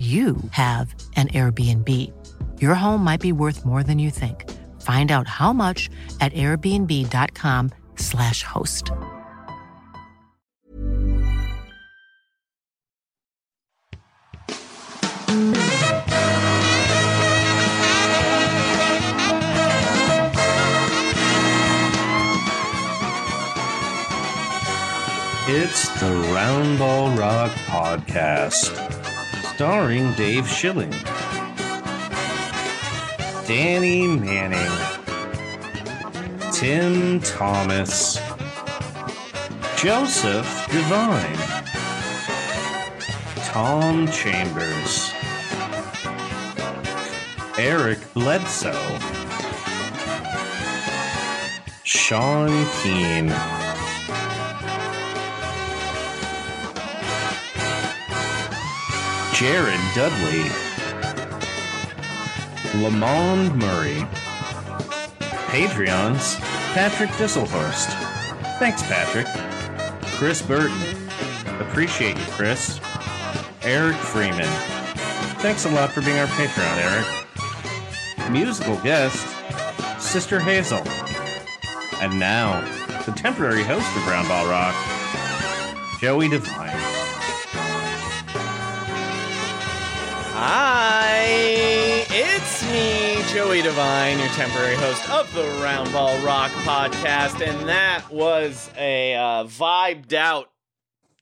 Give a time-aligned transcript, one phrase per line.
[0.00, 2.10] you have an Airbnb.
[2.58, 4.50] Your home might be worth more than you think.
[4.80, 5.90] Find out how much
[6.22, 8.90] at airbnb.com/slash host.
[25.52, 28.99] It's the Roundball Rock Podcast,
[29.60, 30.90] starring Dave Schilling,
[33.46, 34.72] Danny Manning,
[36.50, 38.18] Tim Thomas,
[39.76, 41.36] Joseph Devine,
[43.44, 45.12] Tom Chambers,
[47.58, 48.98] Eric Bledsoe,
[51.84, 52.48] Sean
[52.80, 53.59] Keane.
[59.40, 60.50] Jared Dudley,
[62.82, 64.06] Lamond Murray,
[65.48, 66.38] Patreons,
[66.74, 67.86] Patrick Disselhorst.
[68.58, 69.26] Thanks, Patrick.
[70.18, 70.76] Chris Burton.
[71.58, 72.82] Appreciate you, Chris.
[73.62, 74.44] Eric Freeman.
[75.40, 78.30] Thanks a lot for being our Patreon, Eric.
[78.30, 79.26] Musical guest,
[79.98, 80.86] Sister Hazel.
[82.02, 82.60] And now,
[83.06, 84.74] the temporary host of Roundball Rock,
[85.98, 86.99] Joey Devine.
[90.42, 91.26] Hi,
[92.08, 98.70] it's me, Joey Devine, your temporary host of the Roundball Rock podcast, and that was
[98.78, 100.50] a uh, vibed out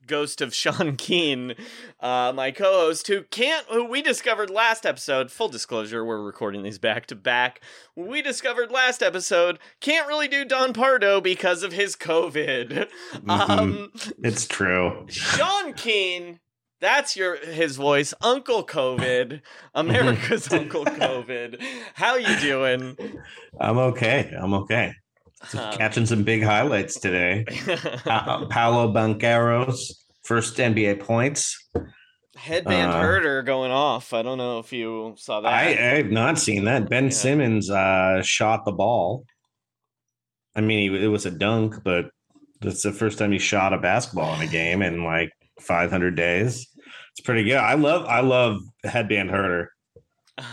[0.07, 1.57] ghost of Sean Keane,
[1.99, 5.33] uh, my co-host, who can't, who we discovered last episode.
[5.33, 7.61] Full disclosure, we're recording these back to back.
[7.97, 12.89] We discovered last episode can't really do Don Pardo because of his COVID.
[13.29, 13.91] Um,
[14.23, 15.07] It's true.
[15.09, 16.39] Sean Keane.
[16.81, 19.41] That's your his voice, Uncle COVID,
[19.75, 21.61] America's Uncle COVID.
[21.95, 22.97] How you doing?
[23.61, 24.33] I'm okay.
[24.41, 24.93] I'm okay.
[25.55, 27.45] Um, Catching some big highlights today.
[28.05, 31.69] Pa- Paolo Banchero's, first NBA points.
[32.37, 34.13] Headband Uh, Huerter going off.
[34.13, 35.53] I don't know if you saw that.
[35.53, 36.89] I, I have not seen that.
[36.89, 37.11] Ben Yeah.
[37.11, 39.25] Simmons uh, shot the ball.
[40.55, 42.07] I mean, he, it was a dunk, but
[42.61, 45.31] that's the first time he shot a basketball in a game in like
[45.61, 46.69] 500 days.
[47.13, 47.57] It's pretty good.
[47.57, 49.67] I love, I love headband Huerter.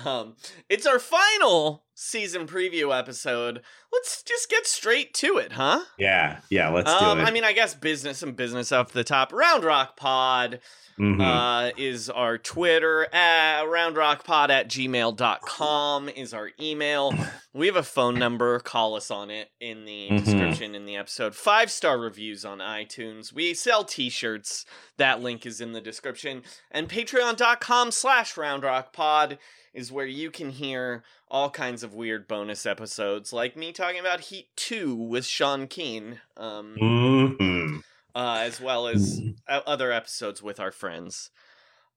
[0.06, 0.36] Um,
[0.68, 3.62] it's our final season preview episode.
[3.92, 5.80] Let's just get straight to it, huh?
[5.98, 6.70] Yeah, yeah.
[6.70, 7.28] Let's um, do it.
[7.28, 9.32] I mean, I guess business and business off the top.
[9.34, 10.60] Round Rock Pod
[11.00, 11.22] Mhm.
[11.22, 13.08] uh, is our Twitter.
[13.14, 17.14] Uh, roundrockpod at gmail.com is our email.
[17.54, 18.60] We have a phone number.
[18.60, 20.24] Call us on it in the Mhm.
[20.26, 21.36] description in the episode.
[21.36, 23.32] Five star reviews on iTunes.
[23.34, 24.66] We sell t shirts.
[24.98, 26.44] That link is in the description.
[26.72, 29.38] And patreon.com slash roundrockpod
[29.74, 31.04] is where you can hear
[31.36, 36.22] all kinds of weird bonus episodes, like me talking about Heat 2 with Sean Keane.
[36.38, 37.84] Um, Mhm.
[38.16, 41.32] uh, as well as o- other episodes with our friends.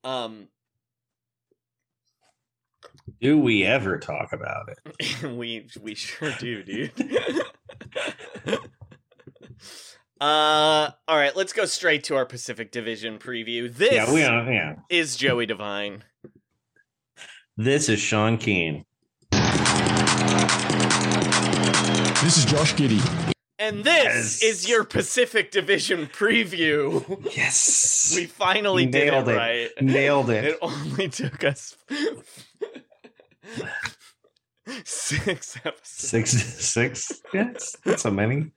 [0.03, 0.49] Um,
[3.21, 5.23] Do we ever talk about it?
[5.37, 6.93] we we sure do, dude.
[10.21, 13.73] Uh, all right, let's go straight to our Pacific Division preview.
[13.73, 14.51] This Yeah, we are.
[14.53, 14.75] Yeah.
[14.91, 16.03] is Joey Devine.
[17.57, 18.85] This is Sean Keane.
[22.29, 23.33] This is Josh Giddey.
[23.59, 24.43] And this Yes.
[24.43, 27.27] is your Pacific Division preview.
[27.35, 28.13] Yes.
[28.15, 29.35] We finally did it, Nailed it.
[29.35, 29.71] right.
[29.81, 30.45] Nailed it.
[30.51, 31.75] It only took us
[34.85, 35.81] six episodes.
[35.89, 36.33] Six,
[36.63, 37.23] six.
[37.33, 38.51] Yes, not so many.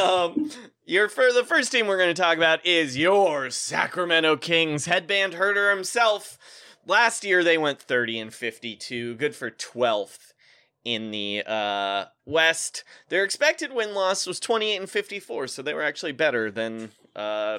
[0.00, 0.50] Um,
[0.86, 5.34] your for the first team we're going to talk about is your Sacramento Kings headband
[5.34, 6.38] Huerter himself.
[6.86, 10.30] Last year they went 30 and 52, good for 12th
[10.84, 12.84] in the uh, West.
[13.08, 17.58] Their expected win loss was 28 and 54, so they were actually better than uh,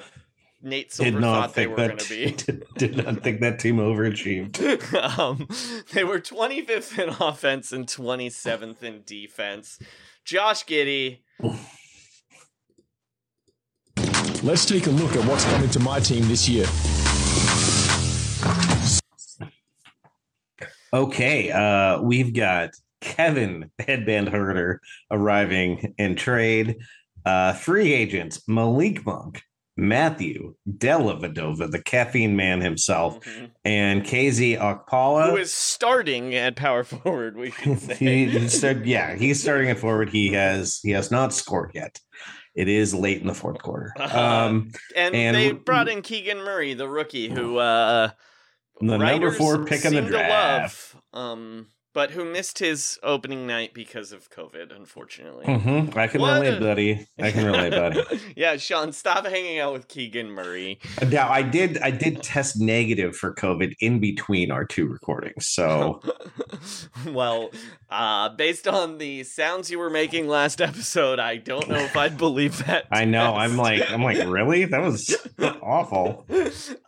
[0.62, 1.88] Nate Silver did not thought they think were that.
[1.88, 2.30] going to be.
[2.44, 4.94] Did, did not think that team overachieved.
[5.18, 5.46] um,
[5.92, 9.78] they were 25th in offense and 27th in defense.
[10.24, 11.18] Josh Giddey,
[14.42, 16.66] Let's take a look at what's coming to my team this year.
[20.92, 22.70] Okay, uh, we've got
[23.06, 24.78] Kevin Headband Huerter
[25.12, 26.76] arriving in trade.
[27.24, 29.42] Uh, free agents Malik Monk,
[29.76, 33.18] Matthew Dellavedova, the caffeine man himself,
[33.64, 35.30] and KZ Okpala.
[35.30, 37.94] who is starting at power forward, we should say.
[37.94, 40.10] he, started, yeah, he's starting at forward.
[40.10, 42.00] He has he has not scored yet.
[42.56, 43.92] It is late in the fourth quarter.
[43.98, 44.18] Uh-huh.
[44.18, 48.10] Um, and, and they brought in Keegan Murray, the rookie, who uh,
[48.80, 50.96] the number four pick in the draft.
[51.12, 55.46] love, um, but who missed his opening night because of COVID, unfortunately.
[55.46, 57.06] Mhm, I can What relate, buddy.
[57.18, 58.02] I can relate, buddy.
[58.36, 60.78] yeah, Sean, stop hanging out with Keegan Murray.
[61.08, 65.46] Now I did I did test negative for COVID in between our two recordings.
[65.46, 66.02] So
[67.08, 67.50] well,
[67.88, 72.18] uh, based on the sounds you were making last episode, I don't know if I'd
[72.26, 72.88] believe that.
[72.92, 75.16] I know I'm like I'm like really that was
[75.62, 76.26] awful.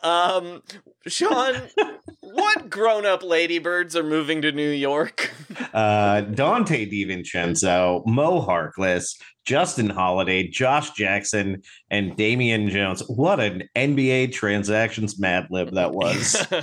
[0.03, 0.61] Um,
[1.07, 1.55] Sean,
[2.21, 5.31] what grown-up ladybirds are moving to New York?
[5.73, 11.61] Uh, Donte DiVincenzo, Mo Harkless, Justin Holiday, Josh Jackson,
[11.91, 13.01] and Damian Jones.
[13.07, 16.43] What an NBA transactions mad lib that was.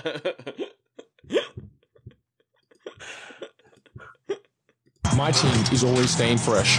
[5.16, 6.78] My team is always staying fresh.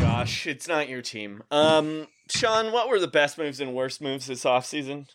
[0.00, 1.42] Josh, it's not your team.
[1.50, 5.08] Um, Sean, what were the best moves and worst moves this offseason?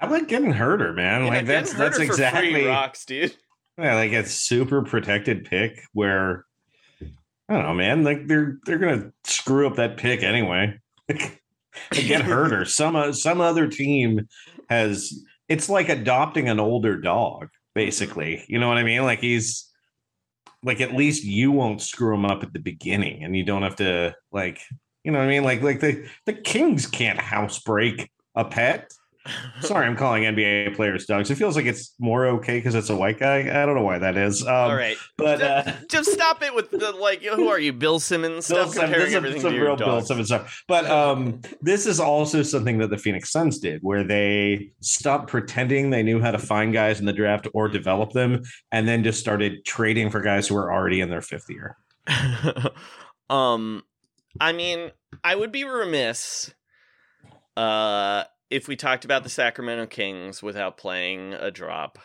[0.00, 1.24] I like getting Huerter, man.
[1.24, 3.36] Yeah, like that's that's exactly rocks, dude.
[3.76, 6.44] Yeah, like a super protected pick where
[7.00, 8.04] I don't know, man.
[8.04, 10.78] Like they're they're gonna screw up that pick anyway.
[11.08, 12.66] Get Huerter.
[12.66, 14.28] Some uh, some other team
[14.68, 15.24] has.
[15.48, 18.44] It's like adopting an older dog, basically.
[18.48, 19.02] You know what I mean?
[19.02, 19.72] Like he's
[20.62, 23.76] like at least you won't screw him up at the beginning, and you don't have
[23.76, 24.60] to like
[25.04, 25.44] you know what I mean.
[25.44, 28.92] Like like the the Kings can't housebreak a pet.
[29.60, 31.30] Sorry, I'm calling NBA players dogs.
[31.30, 33.40] It feels like it's more okay because it's a white guy.
[33.40, 34.42] I don't know why that is.
[34.42, 37.22] Um, All right, but uh, just stop it with the like.
[37.22, 38.48] Who are you, Bill Simmons?
[38.48, 40.00] Bill Simmons, this is some real Bill.
[40.00, 40.62] Simmons stuff.
[40.68, 45.90] But um, this is also something that the Phoenix Suns did, where they stopped pretending
[45.90, 48.42] they knew how to find guys in the draft or develop them,
[48.72, 51.76] and then just started trading for guys who were already in their fifth year.
[53.30, 53.82] um,
[54.40, 54.92] I mean,
[55.24, 56.52] I would be remiss
[57.56, 61.98] uh if we talked about the Sacramento Kings without playing a drop.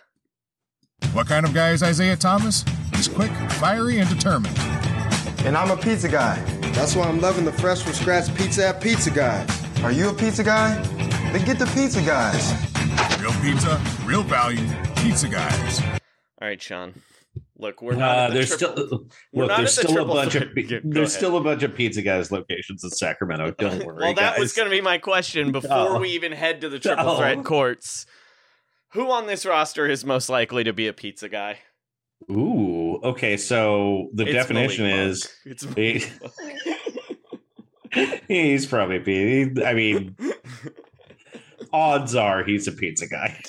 [1.14, 2.66] What kind of guy is Isaiah Thomas?
[2.96, 4.58] He's quick, fiery, and determined.
[5.46, 6.36] And I'm a pizza guy.
[6.74, 9.48] That's why I'm loving the fresh from scratch pizza at Pizza Guys.
[9.84, 10.82] Are you a pizza guy?
[11.32, 12.54] Then get the Pizza Guys.
[13.22, 15.82] Real pizza, real value, pizza guys.
[16.42, 16.94] All right, Sean.
[17.64, 18.18] Look, we're not.
[18.18, 19.50] Uh, there's triple- still we're look.
[19.52, 20.54] not There's still a bunch of.
[20.54, 21.10] Go there's ahead.
[21.10, 23.52] still a bunch of pizza guys locations in Sacramento.
[23.58, 24.04] Don't worry.
[24.04, 26.00] well, that was going to be my question before Oh.
[26.00, 27.18] we even head to the triple Oh.
[27.18, 28.06] threat courts.
[28.92, 31.60] Who on this roster is most likely to be a pizza guy?
[32.30, 33.00] Ooh.
[33.02, 33.38] Okay.
[33.38, 36.04] So the It's definition is it's he-
[38.28, 39.66] he's probably pizza.
[39.68, 40.16] I mean,
[41.72, 43.42] odds are he's a pizza guy.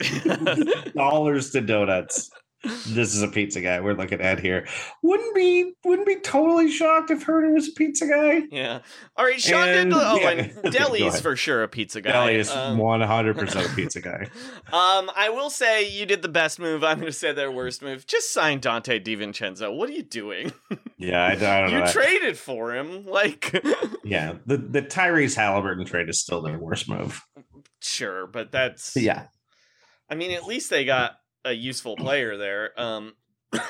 [0.95, 2.31] Dollars to donuts.
[2.65, 4.67] This is a pizza guy we're looking at here.
[5.03, 8.43] Wouldn't be wouldn't be totally shocked if Huerter was a pizza guy.
[8.51, 8.81] yeah.
[9.17, 9.99] All right, Sean And- did.
[10.01, 10.31] Oh, yeah.
[10.31, 12.13] and Deli's for sure a pizza guy.
[12.13, 14.29] Deli is Um, one hundred percent a pizza guy.
[14.73, 16.83] Um, I will say you did the best move.
[16.85, 18.07] I'm going to say their worst move.
[18.07, 19.75] Just sign Donte DiVincenzo.
[19.77, 20.53] What are you doing?
[20.97, 21.87] Yeah, I, I don't you know.
[21.87, 23.07] traded for him.
[23.07, 23.53] Like,
[24.05, 27.21] yeah, the the Tyrese Halliburton trade is still their worst move.
[27.81, 28.97] sure, but that's.
[28.97, 29.25] Yeah,
[30.09, 32.79] I mean, at least they got a useful player there.
[32.81, 33.13] Um,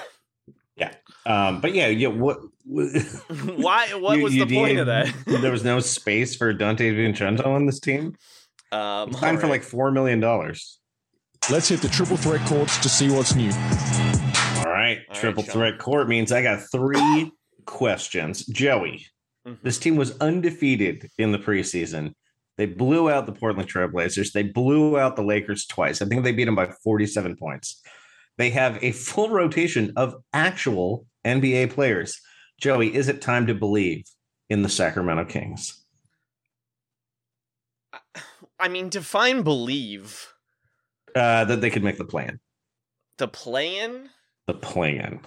[0.77, 0.93] Yeah.
[1.25, 2.09] Um, but yeah, yeah.
[2.09, 2.39] What?
[2.65, 3.95] Why?
[3.95, 5.15] What You- was you the point of that?
[5.25, 8.17] there was no space for Donte Vincenzo on this team.
[8.73, 10.81] Um, Signed for like four million dollars.
[11.49, 13.53] Let's hit the triple threat courts to see what's new.
[13.53, 17.31] All right, All triple right, threat court means I got three
[17.67, 18.45] questions.
[18.47, 19.07] Joey,
[19.47, 19.59] Mhm.
[19.63, 22.15] this team was undefeated in the preseason.
[22.57, 24.33] They blew out the Portland Trailblazers.
[24.33, 26.01] They blew out the Lakers twice.
[26.01, 27.81] I think they beat them by 47 points.
[28.39, 32.21] They have a full rotation of actual NBA players.
[32.61, 34.05] Joey, is it time to believe
[34.49, 35.85] in the Sacramento Kings?
[38.59, 40.29] I mean, define believe
[41.15, 42.41] Uh, that they could make the plan.
[43.19, 44.11] the play-in.
[44.47, 45.21] The plan.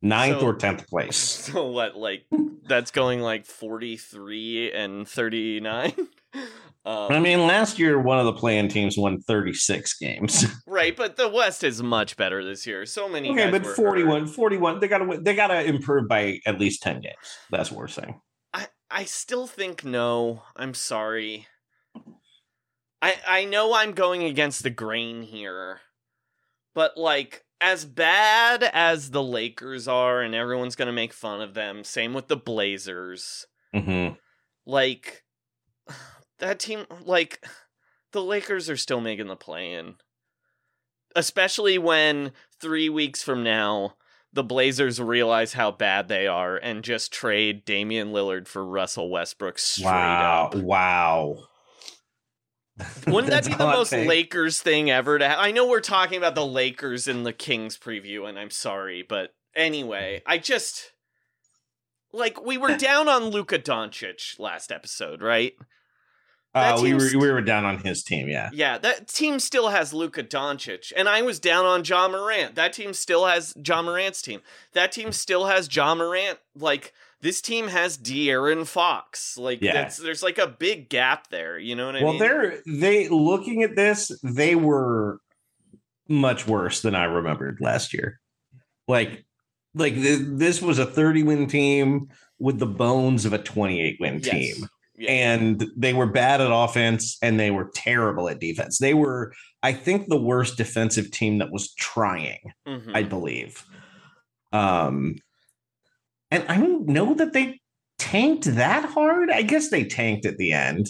[0.00, 1.16] Ninth So- or tenth place.
[1.52, 1.96] So what?
[1.96, 2.24] Like
[2.64, 5.92] that's going like forty-three and thirty-nine.
[6.84, 10.46] Um, I mean, last year one of the play-in teams won 36 games.
[10.66, 12.86] right, but the West is much better this year.
[12.86, 13.30] So many.
[13.30, 14.34] okay, but were 41, hurt.
[14.34, 17.14] 41, they gotta win- they gotta improve by at least 10 games.
[17.52, 18.20] That's what we're saying.
[18.52, 20.42] I I still think no.
[20.56, 21.46] I'm sorry.
[23.00, 25.82] I I know I'm going against the grain here,
[26.74, 31.84] but like as bad as the Lakers are, and everyone's gonna make fun of them.
[31.84, 33.46] Same with the Blazers.
[33.72, 34.08] hmm
[34.66, 35.22] Like
[36.42, 37.42] that team, like
[38.12, 39.94] the Lakers are still making the play-in,
[41.16, 43.94] especially when three weeks from now.
[44.34, 49.58] The Blazers realize how bad they are and just trade Damian Lillard for Russell Westbrook
[49.58, 50.46] straight Wow.
[50.46, 50.54] up.
[50.54, 51.36] Wow.
[53.06, 53.92] Wouldn't that be the most.
[53.92, 57.76] Lakers thing ever to ha- I know we're talking about the Lakers in the Kings
[57.76, 60.92] preview, and I'm sorry, but anyway, I just
[62.14, 65.52] like we were down on Luka Doncic last episode, right?
[66.54, 68.50] Uh, we were we were down on his team, yeah.
[68.52, 72.56] Yeah, that team still has Luka Doncic, and I was down on Ja Morant.
[72.56, 74.40] That team still has Ja Morant's team.
[74.74, 76.38] That team still has Ja Morant.
[76.54, 76.92] Like
[77.22, 79.38] this team has De'Aaron Fox.
[79.38, 79.72] Like Yeah.
[79.72, 81.58] that's there's like a big gap there.
[81.58, 82.20] You know what I well, mean?
[82.20, 85.20] Well, they're they looking at this, they were
[86.08, 88.20] much worse than I remembered last year.
[88.88, 89.24] Like
[89.74, 94.20] like th- this was a 30 win team with the bones of a 28 win
[94.22, 94.28] Yes.
[94.28, 94.68] team.
[95.02, 95.10] Yeah.
[95.10, 98.78] and they were bad at offense and they were terrible at defense.
[98.78, 99.32] They were,
[99.62, 102.94] I think, the worst defensive team that was trying, Mhm.
[102.94, 103.64] I believe.
[104.52, 105.16] Um,
[106.30, 107.60] and I don't know that they
[107.98, 109.30] tanked that hard.
[109.30, 110.88] I guess they tanked at the end.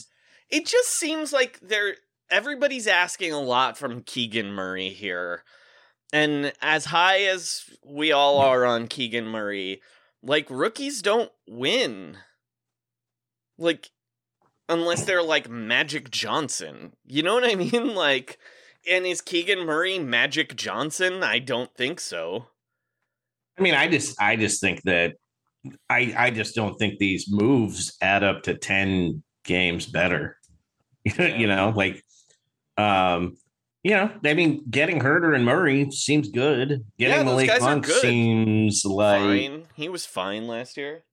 [0.50, 1.96] it just seems like they're
[2.30, 5.44] everybody's asking a lot from Keegan Murray here.
[6.12, 9.80] And as high as we all are on Keegan Murray,
[10.22, 12.18] like rookies don't win.
[13.58, 13.90] Like
[14.72, 16.92] unless they're like Magic Johnson.
[17.04, 17.94] You know what I mean?
[17.94, 18.38] Like
[18.88, 21.22] and is Keegan Murray Magic Johnson?
[21.22, 22.46] I don't think so.
[23.58, 25.14] I mean, I just, I just think that
[25.88, 30.36] I, I just don't think these moves add up to ten games better.
[31.04, 32.02] you know, like,
[32.76, 33.36] um,
[33.82, 36.84] you know, I mean, getting Huerter and Murray seems good.
[36.98, 39.66] Getting those Malik Monk seems like, fine.
[39.74, 41.04] He was fine last year.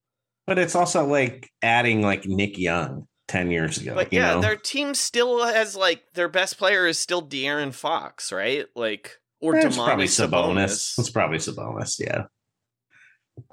[0.47, 3.95] but it's also like adding like Nick Young ten years ago.
[3.95, 4.41] But yeah, know?
[4.41, 8.65] their team still has like their best player is still De'Aaron Fox, right?
[8.75, 10.65] Like or That's probably Sabonis.
[10.65, 10.99] Sabonis.
[10.99, 12.25] It's probably Sabonis, yeah.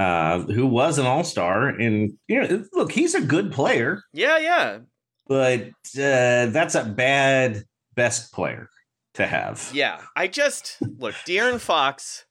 [0.01, 4.39] Uh, who was an all star, and you know, look, he's a good player, Yeah,
[4.39, 4.79] yeah,
[5.29, 7.63] but uh, that's a bad
[7.95, 8.69] best player
[9.15, 9.71] to have.
[9.73, 10.01] yeah.
[10.17, 12.26] I just look De'Aaron Fox.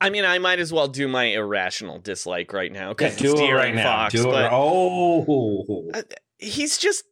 [0.00, 3.32] I mean, I might as well do my irrational dislike right now Yeah, because do
[3.32, 3.82] it's it right now.
[3.82, 4.14] Fox.
[4.14, 4.48] Do it.
[4.52, 6.02] Oh, Uh,
[6.38, 7.04] he's just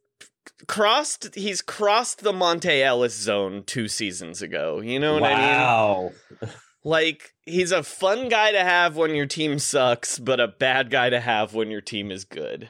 [0.67, 1.33] crossed.
[1.35, 4.81] He's crossed the Monta Ellis zone two seasons ago.
[4.81, 5.39] You know what I mean?
[5.39, 6.11] wow!
[6.87, 11.09] Like he's a fun guy to have when your team sucks, but a bad guy
[11.09, 12.69] to have when your team is good.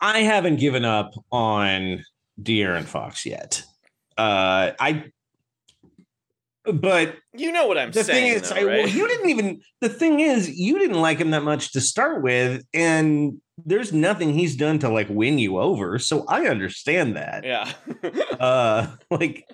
[0.00, 2.02] I haven't given up on
[2.42, 3.62] De'Aaron Fox yet.
[4.18, 5.04] Uh, I,
[6.64, 8.32] but You know what I'm the saying?
[8.34, 9.60] thing is, though, I, well, you didn't even.
[9.80, 14.32] The thing is, you didn't like him that much to start with, and there's nothing
[14.34, 15.98] he's done to like win you over.
[15.98, 17.44] So I understand that.
[17.44, 17.70] yeah.
[18.40, 19.46] Uh, like,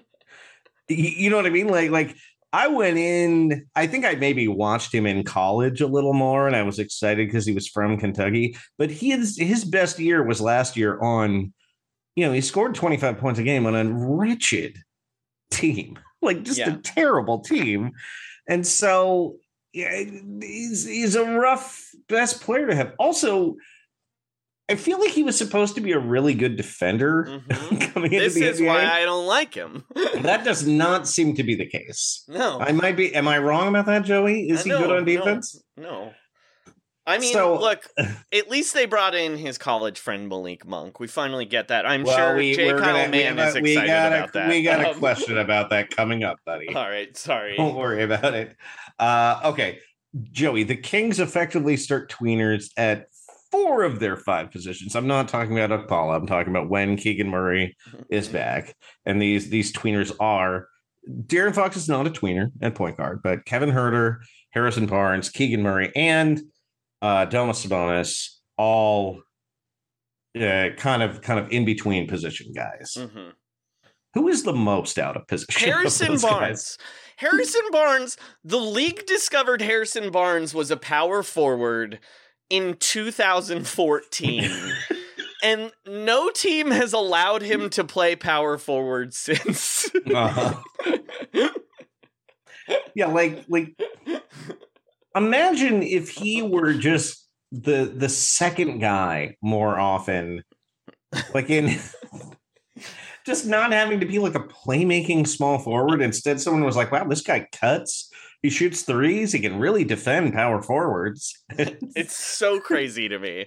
[0.89, 1.67] you know what I mean?
[1.69, 2.15] Like, like
[2.53, 3.67] I went in.
[3.75, 7.27] I think I maybe watched him in college a little more, and I was excited
[7.29, 8.57] because he was from Kentucky.
[8.79, 11.53] But he is his best year was last year on.
[12.15, 14.79] You know, he scored 25 points a game on a wretched
[15.51, 16.75] team, like just Yeah.
[16.75, 17.93] a terrible team.
[18.49, 19.37] And so
[19.73, 20.05] yeah,
[20.41, 22.93] he's, he's a rough best player to have.
[22.99, 23.57] Also,
[24.69, 27.93] I feel like he was supposed to be a really good defender Mhm.
[27.93, 28.67] coming into This is NBA.
[28.67, 29.85] why I don't like him.
[30.23, 32.25] that does not seem to be the case.
[32.29, 32.59] no.
[32.61, 33.15] I might be.
[33.15, 34.49] Am I wrong about that, Joey?
[34.49, 35.63] Is I he know, good on no, defense?
[35.77, 36.13] No.
[37.07, 37.87] I mean, So- look,
[38.33, 40.99] at least they brought in his college friend Malik Monk.
[40.99, 41.87] We finally get that.
[41.87, 44.49] I'm Well, sure we, Jay we're Kyle gonna, Mann is excited got about that.
[44.49, 46.69] we got a Um, question about that coming up, buddy.
[46.75, 47.57] All right, sorry.
[47.57, 48.57] Don't worry about it.
[48.99, 49.79] Uh, okay,
[50.33, 53.07] Joey, the Kings effectively start tweeners at
[53.53, 54.97] four of their five positions.
[54.97, 56.17] I'm not talking about Okpala.
[56.17, 57.77] I'm talking about when Keegan Murray
[58.11, 60.69] is back, and these these tweeners are.
[61.09, 64.17] De'Aaron Fox is not a tweener at point guard, but Kevin Huerter,
[64.51, 66.41] Harrison Barnes, Keegan Murray, and
[67.03, 69.23] uh, Domas Sabonis all
[70.39, 72.95] uh, kind of kind of in between position guys.
[72.97, 73.33] Mhm.
[74.15, 75.69] Who is the most out of position?
[75.69, 76.23] of Harrison guys?
[76.23, 76.79] Barnes.
[77.19, 81.99] Harrison Barnes, the league discovered Harrison Barnes was a power forward
[82.51, 84.51] in 2014.
[85.43, 89.91] and no team has allowed him to play power forward since.
[90.15, 90.61] Uh-huh.
[92.95, 93.75] yeah, like like
[95.17, 100.43] imagine if he were just the the second guy more often.
[101.33, 101.79] Like in
[103.27, 106.03] just not having to be like a playmaking small forward.
[106.03, 108.11] Instead, someone was like, wow, this guy cuts.
[108.43, 109.33] He shoots threes.
[109.33, 111.43] He can really defend power forwards.
[111.51, 113.47] it's so crazy to me.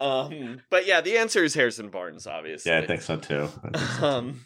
[0.00, 2.70] Um, but yeah, the answer is Harrison Barnes, obviously.
[2.70, 3.48] yeah, I think so too.
[3.48, 4.06] Think so.
[4.06, 4.40] Um,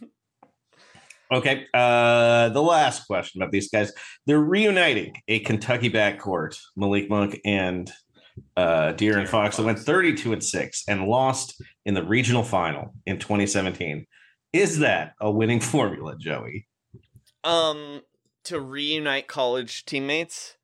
[1.32, 1.66] Okay.
[1.72, 3.92] Uh the last question about these guys.
[4.26, 7.90] They're reuniting a Kentucky backcourt, Malik Monk and
[8.56, 13.18] uh and Fox that went 32 and 6 and lost in the regional final in
[13.18, 14.06] 2017.
[14.52, 16.66] Is that a winning formula, Joey?
[17.44, 18.02] um,
[18.44, 20.56] to reunite college teammates.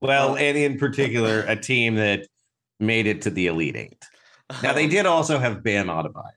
[0.00, 2.26] Well, Um, and in particular, a team that
[2.80, 4.04] made it to the Elite Eight.
[4.62, 6.30] Now they did also have Bam Adebayo.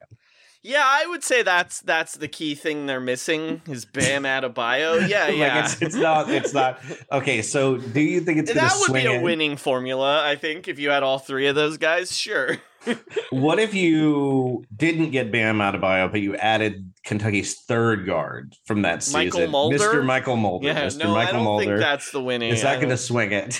[0.67, 5.07] Yeah, I would say that's that's the key thing they're missing is Bam Adebayo.
[5.07, 5.63] Yeah, Like, yeah.
[5.63, 6.27] it's, it's not.
[6.31, 6.79] It's not.
[7.11, 9.21] Okay, so do you think it's going to that would be a in?
[9.21, 12.15] winning formula, I think, if you had all three of those guys.
[12.17, 12.57] Sure.
[13.31, 19.01] What if you didn't get Bam Adebayo, but you added Kentucky's third guard from that
[19.01, 19.77] season, Mychal Mulder?
[19.77, 20.03] Mr.
[20.03, 20.67] Mychal Mulder?
[20.67, 20.99] Yeah, Mr.
[20.99, 21.65] no, I don't Mulder.
[21.65, 22.51] think that's the winning.
[22.51, 23.59] Is that going to swing it?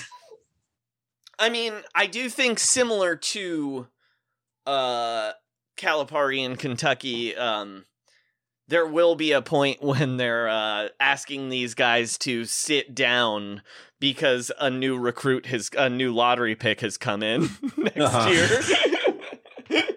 [1.40, 3.88] I mean, I do think similar to
[4.64, 5.32] uh
[5.76, 7.84] Calipari in Kentucky, um
[8.68, 13.62] there will be a point when they're uh asking these guys to sit down
[14.00, 18.30] because a new recruit has a new lottery pick has come in next Uh-huh.
[18.30, 18.60] year.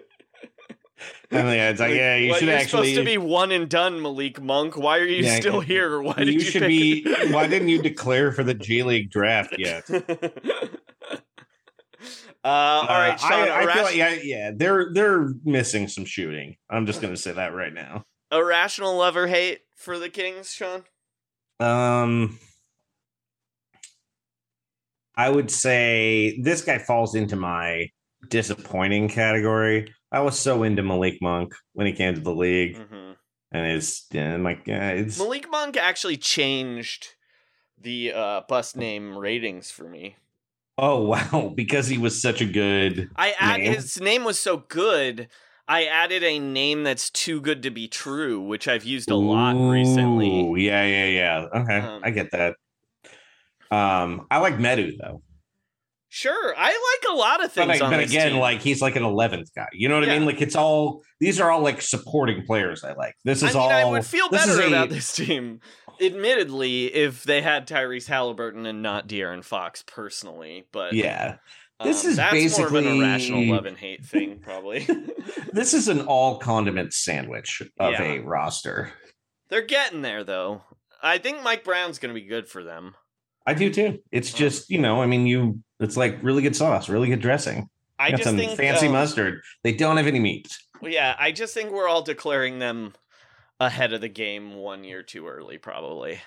[1.32, 2.92] And yeah, it's like, yeah, you What, should you're actually.
[2.92, 4.76] supposed to be one and done, Malik Monk.
[4.76, 6.02] Why are you Yeah, still here?
[6.02, 7.04] Why did you, you should pick be.
[7.32, 9.84] Why didn't you declare for the G League draft yet?
[12.44, 13.32] Uh, all right, Uh, Sean.
[13.32, 16.56] I, I feel like, yeah, yeah, they're they're missing some shooting.
[16.70, 18.04] I'm just going to say that right now.
[18.32, 20.84] irrational love or hate for the Kings, Sean.
[21.58, 22.38] Um,
[25.16, 27.88] I would say this guy falls into my
[28.28, 29.92] disappointing category.
[30.12, 33.16] I was so into Malik Monk when he came to the league, Mhm.
[33.52, 37.14] and it's yeah, I'm like yeah, it's Malik Monk actually changed
[37.78, 40.16] the uh, bus name ratings for me.
[40.82, 43.10] Oh wow because he was such a good.
[43.14, 45.28] I add, his name was so good.
[45.68, 49.54] I added a name that's too good to be true, which I've used a lot
[49.70, 50.64] recently.
[50.64, 51.46] Yeah, yeah, yeah.
[51.60, 52.54] Okay, Um, I get that.
[53.70, 55.22] Um, I like Metu though,
[56.12, 58.40] Sure, I like a lot of but, things like, on but again, team.
[58.40, 59.68] like he's like an eleventh guy.
[59.72, 60.26] You know what I mean?
[60.26, 62.82] Like it's all these are all like supporting players.
[62.82, 63.70] I like this is I mean, all.
[63.70, 65.60] I would feel better a- about this team,
[66.00, 70.66] admittedly, if they had Tyrese Halliburton and not De'Aaron Fox personally.
[70.72, 71.36] But Yeah,
[71.82, 74.86] This um, is that's more of an irrational love and hate thing, probably.
[75.52, 78.02] this is an all condiment sandwich of Yeah.
[78.02, 78.92] a roster.
[79.48, 80.62] They're getting there, though.
[81.02, 82.94] I think Mike Brown's going to be good for them.
[83.46, 83.98] I do too.
[84.12, 84.38] It's Oh.
[84.38, 85.62] just you know, I mean, you.
[85.80, 87.68] It's like really good sauce, really good dressing.
[87.98, 89.40] I Got just some think fancy um, mustard.
[89.64, 90.48] They don't have any meat.
[90.82, 92.94] Yeah, I just think we're all declaring them
[93.60, 96.18] ahead of the game one year too early, probably.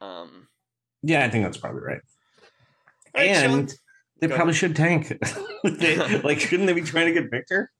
[0.00, 0.48] Um,
[1.02, 2.00] Yeah, I think that's probably right.
[3.14, 3.58] all right, Sean.
[3.60, 3.74] and
[4.20, 5.12] they Go probably should tank.
[5.64, 7.70] They- like, shouldn't they be trying to get Victor?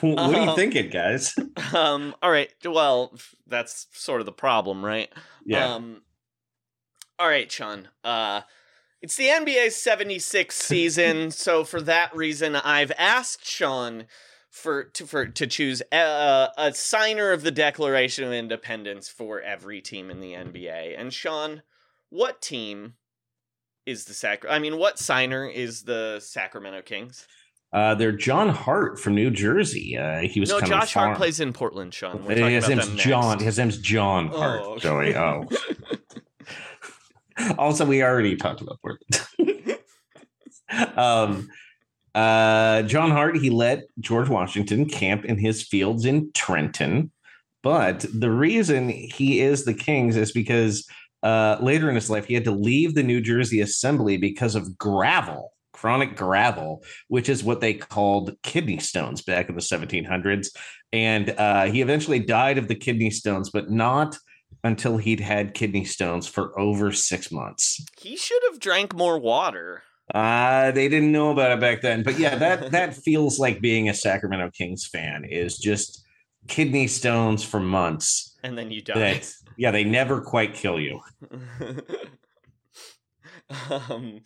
[0.00, 1.34] what are you Um, thinking, guys?
[1.74, 2.50] um, all right.
[2.64, 5.08] Well, that's sort of the problem, right?
[5.44, 5.74] Yeah.
[5.74, 6.02] Um,
[7.20, 7.88] all right, Sean.
[8.02, 8.40] Uh,
[9.00, 14.06] it's the NBA 76 season, so for that reason, I've asked Sean
[14.52, 19.80] for to for to choose a, a signer of the Declaration of Independence for every
[19.80, 20.94] team in the NBA.
[21.00, 21.62] And Sean,
[22.10, 22.94] what team
[23.86, 24.44] is the Sac?
[24.48, 27.26] I mean, what signer is the Sacramento Kings?
[27.72, 29.96] Uh, they're John Hart from New Jersey.
[29.96, 32.22] Uh, he was no, Josh Hart plays in Portland, Sean.
[32.22, 33.30] We're talking His name's John.
[33.30, 33.44] next.
[33.44, 34.60] His name's John Oh, Hart.
[34.60, 34.80] okay.
[34.80, 35.16] Joey.
[35.16, 35.48] Oh.
[37.58, 39.78] also, we already talked about Portland.
[40.98, 41.48] um,
[42.14, 43.36] uh, John Hart.
[43.36, 47.10] He let George Washington camp in his fields in Trenton,
[47.62, 50.86] but the reason he is the King's is because
[51.22, 54.76] uh, later in his life he had to leave the New Jersey Assembly because of
[54.76, 55.52] gravel.
[55.72, 60.48] Chronic gravel, which is what they called kidney stones back in the 1700s.
[60.92, 64.16] And uh, he eventually died of the kidney stones, but not
[64.64, 67.84] until he'd had kidney stones for over six months.
[67.98, 69.82] He should have drank more water.
[70.14, 72.02] Uh, they didn't know about it back then.
[72.02, 76.04] But yeah, that that feels like being a Sacramento Kings fan is just
[76.48, 78.36] kidney stones for months.
[78.42, 78.98] And then you die.
[78.98, 81.00] That, yeah, they never quite kill you.
[83.70, 84.20] um,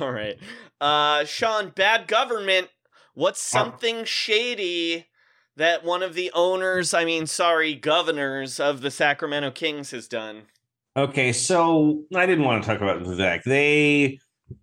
[0.00, 0.36] all right.
[0.80, 2.68] Uh, Sean, bad government.
[3.14, 5.06] What's something shady
[5.56, 10.42] that one of the owners, I mean, sorry, governors of the Sacramento Kings has done?
[10.96, 13.42] Okay, so I didn't want to talk about Vivek.
[13.44, 14.18] They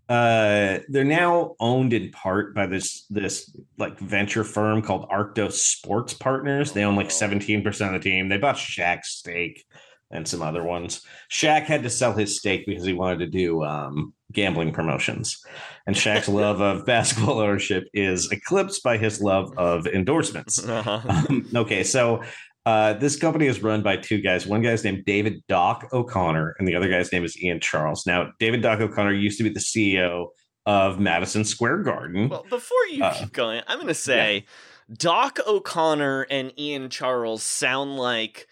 [0.08, 6.14] uh they're now owned in part by this this like venture firm called Arctos Sports
[6.14, 6.72] Partners.
[6.72, 8.30] They own like 17% of the team.
[8.30, 9.66] They bought Shaq's stake
[10.12, 11.02] and some other ones.
[11.30, 15.44] Shaq had to sell his stake because he wanted to do um gambling promotions.
[15.88, 20.64] And Shaq's love of basketball ownership is eclipsed by his love of endorsements.
[20.74, 21.02] Uh-huh.
[21.08, 22.24] Um, okay, so
[22.66, 24.48] uh, this company is run by two guys.
[24.48, 28.06] One guy's named David Doc O'Connor, and the other guy's name is Ian Charles.
[28.08, 30.28] Now, David Doc O'Connor used to be the CEO
[30.66, 32.30] of Madison Square Garden.
[32.30, 34.46] Well, before you Uh, keep going, I'm going to say
[34.92, 38.48] Doc O'Connor and Ian Charles sound like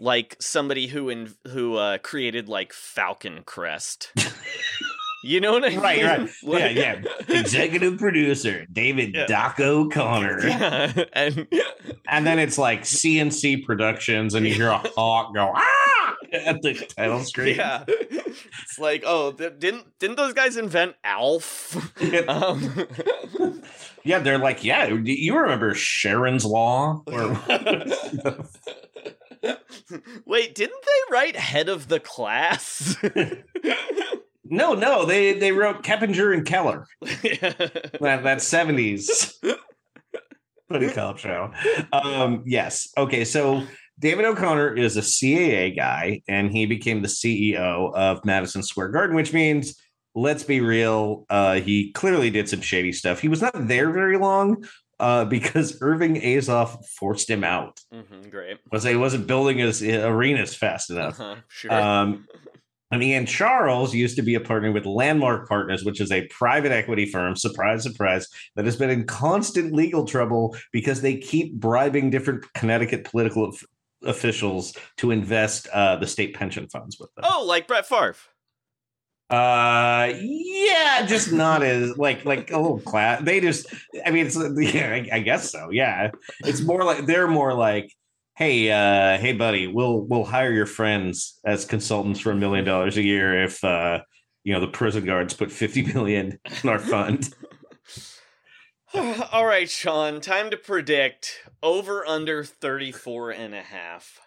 [0.00, 4.12] like somebody who in, who uh, created like Falcon Crest.
[5.24, 5.80] you know what I mean?
[5.80, 6.30] right, right.
[6.42, 7.38] Like- yeah, yeah.
[7.40, 9.26] Executive producer David Yeah.
[9.26, 10.40] Doc O'Connor.
[10.48, 11.46] Yeah, and
[12.06, 16.74] And then it's like CNC Productions, and you hear a hawk go, ah, at the
[16.96, 17.56] title screen.
[17.56, 21.76] yeah, it's like, oh, th- didn't didn't those guys invent Alf?
[22.28, 22.88] um,
[24.04, 27.02] Yeah, they're like, yeah, you remember Sharon's Law?
[27.06, 27.36] Or
[30.26, 32.96] wait, didn't they write Head of the Class?
[34.50, 36.86] No, no, they they wrote Keppinger and Keller.
[37.00, 39.38] that that seventies
[40.68, 41.52] buddy cop show.
[41.92, 42.88] Um, yes.
[42.96, 43.24] Okay.
[43.24, 43.62] So
[43.98, 49.16] David O'Connor is a CAA guy, and he became the CEO of Madison Square Garden,
[49.16, 49.80] which means.
[50.14, 51.26] Let's be real.
[51.30, 53.20] Uh, he clearly did some shady stuff.
[53.20, 54.64] He was not there very long
[54.98, 57.78] uh, because Irving Azoff forced him out.
[57.94, 58.56] Mhm, great.
[58.72, 61.20] Was he wasn't building his arenas fast enough.
[61.20, 61.72] Uh-huh, sure.
[61.72, 62.26] Um,
[62.90, 66.72] and Ian Charles used to be a partner with Landmark Partners, which is a private
[66.72, 72.10] equity firm, surprise, surprise, that has been in constant legal trouble because they keep bribing
[72.10, 73.62] different Connecticut political of-
[74.04, 77.24] officials to invest uh, the state pension funds with them.
[77.28, 78.16] oh, like Brett Favre.
[79.30, 83.20] Uh, yeah, just not as like like a little class.
[83.22, 83.66] They just,
[84.06, 84.38] I mean, it's
[84.74, 85.68] yeah, I, I guess so.
[85.70, 87.92] Yeah, it's more like they're more like,
[88.38, 92.96] hey, uh, hey, buddy, we'll we'll hire your friends as consultants for a million dollars
[92.96, 93.98] a year if uh,
[94.44, 97.34] you know, the prison guards put fifty million in our fund.
[99.32, 104.18] All right, Sean, time to predict over under 34 and a half.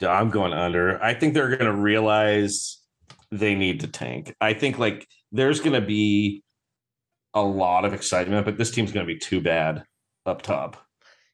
[0.00, 1.02] I'm going under.
[1.02, 2.78] I think they're going to realize
[3.32, 4.32] they need to tank.
[4.40, 6.44] I think like there's going to be
[7.32, 9.82] a lot of excitement, but this team's going to be too bad
[10.24, 10.76] up top.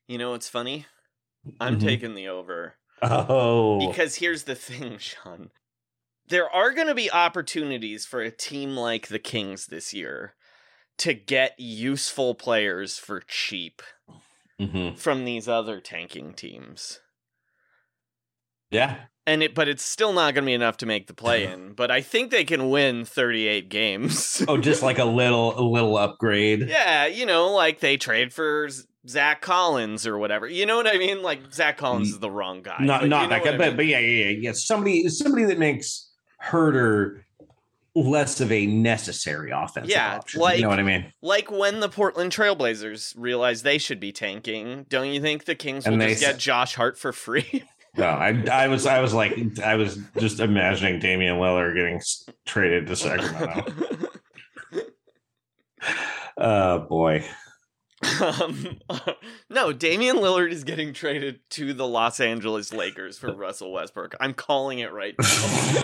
[0.09, 0.87] You know what's funny?
[1.61, 1.83] I'm Mhm.
[1.83, 2.77] taking the over.
[3.03, 5.51] Oh, Because here's the thing, Sean.
[6.29, 10.35] There are going to be opportunities for a team like the Kings this year
[10.99, 13.83] to get useful players for cheap
[14.61, 14.97] Mhm.
[14.99, 17.01] from these other tanking teams.
[18.71, 19.07] yeah.
[19.27, 21.73] And it but it's still not going to be enough to make the play in,
[21.75, 24.43] but I think they can win 38 games.
[24.49, 26.61] Oh, just like a little a little upgrade.
[26.69, 28.69] yeah, you know, like they trade for
[29.09, 30.47] Zach Collins or whatever.
[30.47, 31.23] You know what I mean?
[31.23, 32.77] Like Zach Collins is the wrong guy.
[32.81, 33.77] not but not you know that guy, I but, mean.
[33.77, 34.53] but yeah, yeah, yeah, yeah.
[34.53, 36.11] Somebody somebody that makes
[36.45, 37.23] Huerter
[37.97, 40.41] less of a necessary offensive Yeah, option.
[40.41, 41.13] like- you know what I mean?
[41.23, 45.87] Like when the Portland Trailblazers realized they should be tanking, don't you think the Kings
[45.87, 47.65] will And just get Josh Hart for free?
[47.97, 52.01] No, I I was I was like I was just imagining Damian Lillard getting
[52.47, 53.73] traded to Sacramento.
[56.37, 57.25] oh boy.
[58.21, 58.79] Um,
[59.51, 64.15] no, Damian Lillard is getting traded to the Los Angeles Lakers for Russell Westbrook.
[64.21, 65.83] I'm calling it right now.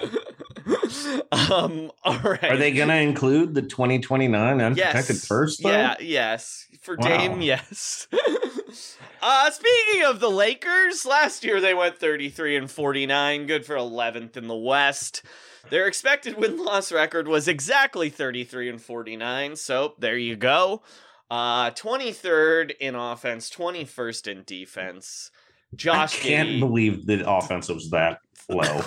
[1.32, 2.44] um, all right.
[2.44, 5.26] Are they going to include the 2029 unprotected yes.
[5.26, 5.62] first?
[5.62, 5.70] Though?
[5.70, 6.66] Yeah, yes.
[6.80, 7.08] For Wow.
[7.08, 8.08] Dame, yes.
[9.22, 14.36] uh, speaking of the Lakers, last year they went 33 and 49, good for 11th
[14.36, 15.22] in the West.
[15.68, 20.82] Their expected win loss record was exactly 33 and 49, so there you go.
[21.30, 25.30] Uh, 23rd in offense, 21st in defense.
[25.74, 28.80] Josh I can't Giddey- believe the offense was that low.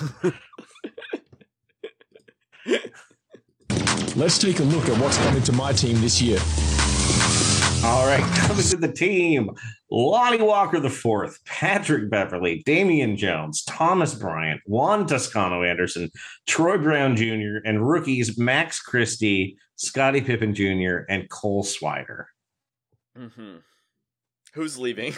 [4.16, 6.40] Let's take a look at what's coming to my team this year.
[7.82, 9.50] All right, coming to the team:
[9.90, 16.10] Lonnie Walker the fourth, Patrick Beverley, Damian Jones, Thomas Bryant, Juan Toscano Anderson,
[16.46, 22.26] Troy Brown Jr., and rookies Max Christie, Scottie Pippen Jr., and Cole Swider.
[23.18, 23.62] Mhm.
[24.54, 25.14] Who's leaving?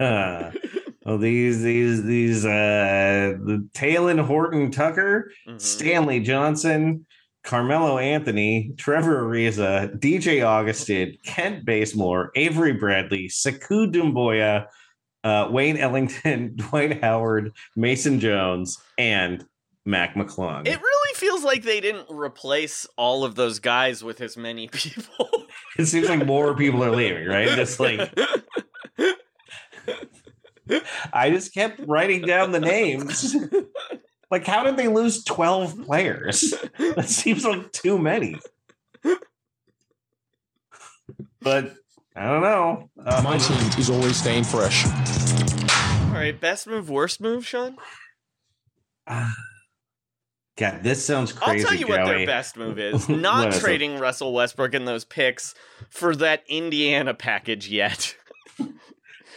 [0.00, 0.50] Uh,
[1.06, 5.60] well, these these these uh the Talen Horton Tucker, Mhm.
[5.60, 7.06] Stanley Johnson,
[7.44, 14.66] Carmelo Anthony, Trevor Ariza, DJ Augustin, Kent Bazemore, Avery Bradley, Sekou Doumbouya,
[15.22, 19.44] uh, Wayne Ellington, Dwight Howard, Mason Jones, and
[19.84, 20.66] Mac McClung.
[20.66, 25.28] It really feels like they didn't replace all of those guys with as many people.
[25.78, 27.48] It seems like more people are leaving, right?
[27.48, 28.10] It's like
[31.12, 33.36] I just kept writing down the names.
[34.34, 36.52] Like, how did they lose 12 players?
[36.96, 38.40] That seems like too many.
[41.40, 41.76] But
[42.16, 42.90] I don't know.
[43.06, 44.86] Um, My team is always staying fresh.
[44.86, 47.76] All right, best move, worst move, Sean.
[49.06, 49.36] God,
[50.82, 51.64] this sounds crazy.
[51.64, 53.60] I'll tell you what their best move is: not is it?
[53.60, 55.54] trading Russell Westbrook and those picks
[55.90, 58.16] for that Indiana package yet.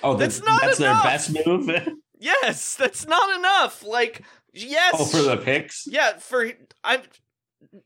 [0.02, 1.70] Oh, That's that's, not that's their best move.
[2.20, 3.84] yes, that's not enough.
[3.84, 4.24] Like,
[4.66, 5.86] yes, oh, for the picks.
[5.88, 6.50] yeah, for
[6.84, 7.02] I'm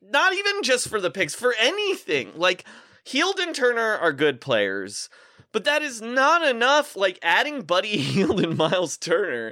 [0.02, 2.32] not even just for the picks, for anything.
[2.36, 2.66] Like,
[3.04, 5.10] Hield and Turner are good players.
[5.54, 6.96] But that is not enough.
[6.96, 9.52] Like adding Buddy Hield and Miles Turner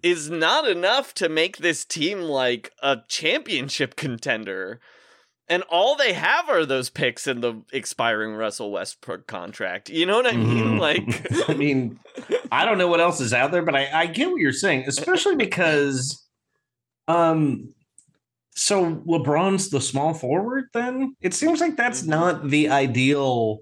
[0.00, 4.78] is not enough to make this team like a championship contender.
[5.48, 9.90] And all they have are those picks in the expiring Russell Westbrook contract.
[9.90, 10.78] You know what I mean?
[10.78, 10.78] Mhm.
[10.78, 11.98] Like, I mean,
[12.52, 14.84] I don't know what else is out there, but I, I get what you're saying,
[14.86, 16.24] especially because,
[17.10, 17.74] um,
[18.54, 20.64] so LeBron's the small forward.
[20.72, 22.10] Then it seems like that's Mm-hmm.
[22.10, 23.60] not the ideal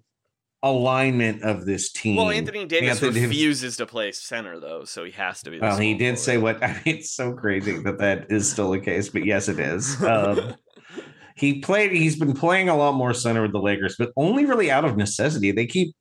[0.63, 2.17] alignment of this team.
[2.17, 5.59] well, Anthony Davis Anthony refuses to play center though, so he has to be.
[5.59, 6.19] The Well, he did forward.
[6.19, 6.63] say what.
[6.65, 10.03] I mean, it's so crazy that that is still the case, but yes, it is.
[10.03, 10.55] Um,
[11.37, 11.93] he played.
[11.93, 14.97] He's been playing a lot more center with the Lakers, but only really out of
[14.97, 15.53] necessity.
[15.53, 15.95] They keep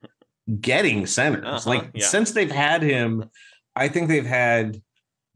[0.59, 1.45] getting centers.
[1.45, 2.07] Uh-huh, like yeah.
[2.07, 3.29] since they've had him,
[3.75, 4.81] I think they've had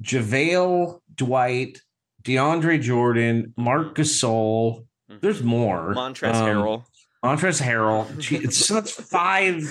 [0.01, 1.79] JaVale, Dwight,
[2.23, 4.85] DeAndre Jordan, Marc Gasol.
[5.21, 5.93] There's more.
[5.95, 6.83] Montrezl Um, Harrell.
[7.23, 8.51] Montrezl Harrell.
[8.53, 9.63] So that's five.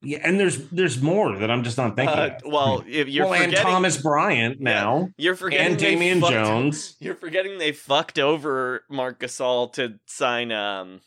[0.00, 2.16] Yeah, and there's there's more that I'm just not thinking.
[2.16, 6.32] Uh, well, if you're well, and forgetting, Thomas Bryant now, you're forgetting and Damian fucked-
[6.32, 6.96] Jones.
[7.00, 11.00] You're forgetting they fucked over Marc Gasol to sign um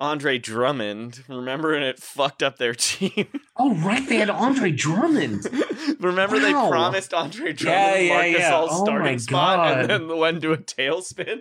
[0.00, 1.24] Andre Drummond.
[1.28, 3.26] Remember, and it fucked up their team.
[3.56, 5.46] Oh, right, they had Andre Drummond.
[6.00, 8.50] Remember, they promised Andre Drummond Yeah, yeah, Marc yeah.
[8.52, 11.40] Gasol's Oh starting spot, and then went to a tailspin.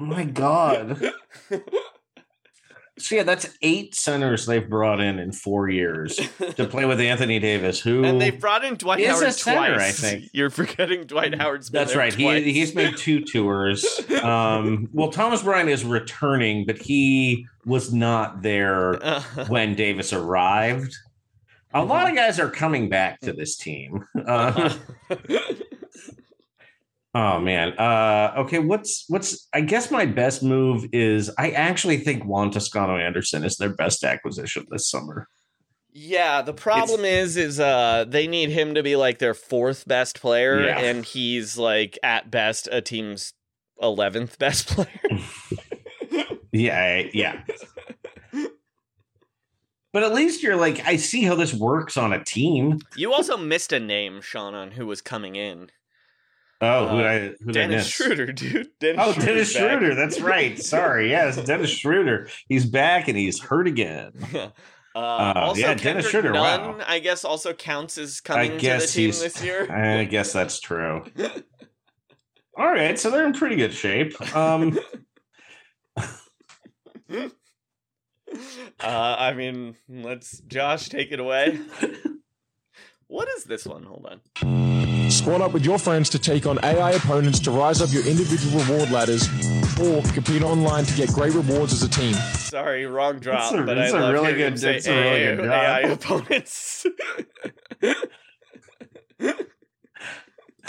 [0.00, 1.12] Oh my god.
[2.96, 6.16] So yeah, that's eight centers they've brought in in four years
[6.56, 10.04] to play with Anthony Davis, who and they've brought in Dwight Howard a center, twice.
[10.04, 10.30] I think.
[10.32, 12.12] You're forgetting Dwight Howard's been That's right.
[12.12, 12.44] twice.
[12.44, 14.00] He he's made two tours.
[14.22, 20.94] Um, well, Thomas Bryant is returning, but he was not there Uh, when Davis arrived.
[21.76, 24.06] A lot of guys are coming back to this team.
[24.24, 24.72] Uh,
[27.14, 27.72] oh man.
[27.78, 29.48] Uh, okay, what's what's?
[29.52, 34.04] I guess my best move is I actually think Juan Toscano Anderson is their best
[34.04, 35.28] acquisition this summer.
[35.96, 40.20] Yeah, the problem is is uh they need him to be like their fourth best
[40.20, 40.78] player Yeah.
[40.80, 43.32] and he's like at best a team's
[43.80, 45.20] 11th best player.
[46.52, 47.42] Yeah, yeah.
[49.92, 52.80] But at least you're like, I see how this works on a team.
[52.96, 55.70] you also missed a name, Sean, on who was coming in.
[56.64, 57.86] Oh, who Uh, I who I Dennis?
[57.86, 58.68] Schroeder, dude.
[58.80, 59.62] Dennis Oh, Schroeder's Dennis back.
[59.70, 59.94] Schroeder.
[59.94, 60.58] That's right.
[60.62, 61.10] Sorry.
[61.10, 62.28] Yes, Dennis Schroeder.
[62.48, 64.12] He's back and he's hurt again.
[64.96, 66.84] Uh, also, yeah, Dennis Schroeder, Nunn, wow.
[66.86, 69.68] I guess, also counts as coming to the team this year.
[69.72, 71.04] I guess that's true.
[72.56, 74.14] All right, so they're in pretty good shape.
[74.36, 74.78] Um,
[78.80, 81.58] Uh, I mean, let's Josh take it away.
[83.08, 83.82] what is this one?
[83.82, 84.83] Hold on.
[85.14, 88.62] Squad up with your friends to take on AI opponents to rise up your individual
[88.64, 89.28] reward ladders,
[89.80, 92.14] or compete online to get great rewards as a team.
[92.34, 93.52] Sorry, wrong drop.
[93.52, 95.50] That's a- but that's I a love really good- say that's a really AI, good
[95.50, 96.86] AI opponents.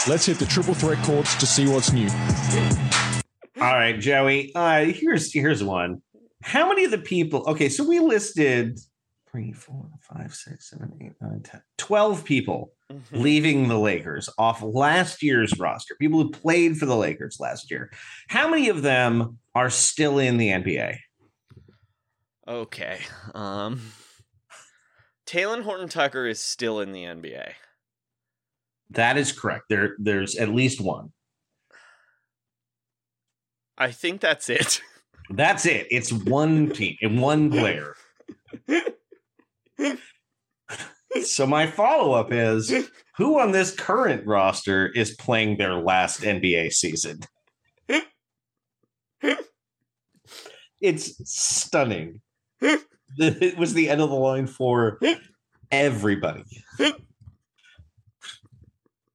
[0.08, 2.08] Let's hit the triple threat courts to see what's new.
[3.60, 4.52] All right, Joey.
[4.54, 6.02] Uh, here's here's one.
[6.42, 7.42] How many of the people?
[7.48, 8.78] Okay, so we listed
[9.30, 13.16] three, four, five, six, seven, eight, nine, ten, 12 people Mm-hmm.
[13.20, 15.96] leaving the Lakers off last year's roster.
[16.00, 17.90] People who played for the Lakers last year.
[18.28, 20.98] How many of them are still in the NBA?
[22.48, 23.00] okay.
[23.34, 23.80] Um,
[25.26, 27.54] Talen Horton Tucker is still in the NBA.
[28.90, 29.64] That is correct.
[29.68, 31.12] There, there's at least one.
[33.76, 34.80] I think that's it.
[35.28, 35.88] That's it.
[35.90, 37.96] It's one team and one player.
[41.22, 42.72] so my follow-up is
[43.16, 47.20] who on this current roster is playing their last NBA season?
[50.80, 52.20] It's stunning.
[52.60, 55.00] It was the end of the line for
[55.70, 56.44] everybody.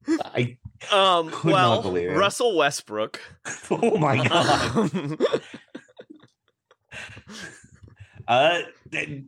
[0.07, 0.57] I
[0.91, 2.13] Um, Could not well, believe it.
[2.17, 3.19] Russell Westbrook.
[3.71, 4.75] oh my god.
[4.95, 5.17] Um,
[8.27, 8.61] Uh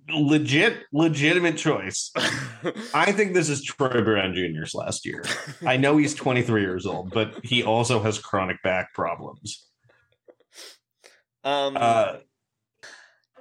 [0.10, 2.12] legit legitimate choice.
[2.94, 5.24] I think this is Troy Brown Jr.'s last year.
[5.66, 9.66] I know he's 23 years old, but he also has chronic back problems.
[11.44, 12.18] um, Uh,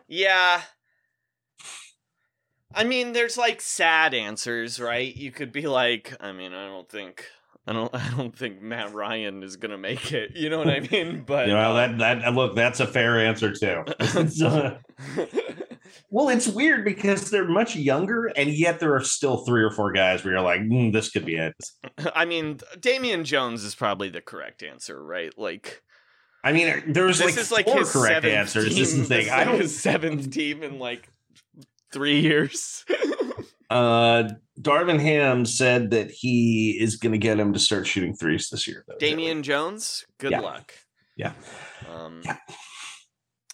[0.08, 0.62] yeah.
[2.74, 5.14] I mean, there's like sad answers, right?
[5.14, 7.26] You could be like, I mean, I don't think,
[7.66, 10.36] I don't, I don't think Matt Ryan is gonna make it.
[10.36, 11.22] You know what I mean?
[11.26, 13.84] But you know, um, that that look, that's a fair answer too.
[16.12, 19.70] Uh, well, it's weird because they're much younger, and yet there are still three or
[19.70, 21.54] four guys where you're like, "Mm, this could be it.
[22.14, 25.32] I mean, Damian Jones is probably the correct answer, right?
[25.38, 25.82] Like,
[26.44, 28.68] I mean, there's this like is like four his correct answers.
[28.68, 28.78] Team.
[28.78, 29.30] This is the thing.
[29.30, 31.08] I don't his seventh team in like
[31.92, 32.84] three years.
[33.70, 34.28] Uh,
[34.60, 38.68] Darvin Ham said that he is going to get him to start shooting threes this
[38.68, 38.84] year.
[38.86, 40.40] Though, Damian Jones, good Yeah.
[40.40, 40.74] luck.
[41.16, 41.32] Yeah.
[41.90, 42.36] Um, Yeah.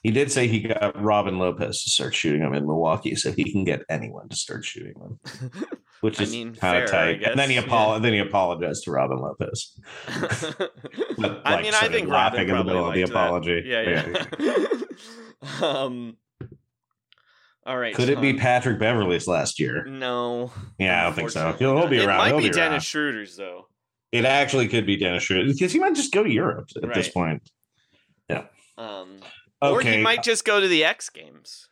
[0.02, 3.50] He did say he got Robin Lopez to start shooting them in Milwaukee, so he
[3.50, 5.18] can get anyone to start shooting them,
[6.02, 7.22] which I is mean, kind of tight.
[7.24, 7.98] And then he yeah.
[8.00, 9.78] then he apologized to Robin Lopez.
[11.18, 13.11] But, I mean, I think laughing Robin in the middle of the that.
[13.11, 13.62] apology.
[13.66, 14.66] Yeah, yeah.
[15.66, 16.16] um.
[17.66, 17.94] All right.
[17.94, 19.84] Could it be Patrick Beverley's last year?
[19.84, 20.52] No.
[20.78, 21.52] Yeah, I don't think so.
[21.58, 22.18] He'll, he'll be It around.
[22.18, 22.80] might he'll be be Dennis around.
[22.82, 23.66] Schroeder's though.
[24.12, 27.08] It actually could be Dennis Schroeder because he might just go to Europe at this
[27.14, 27.14] Right.
[27.14, 27.50] point.
[28.78, 29.16] Um.
[29.60, 29.96] Or Okay.
[29.96, 31.68] he might just go to the X Games.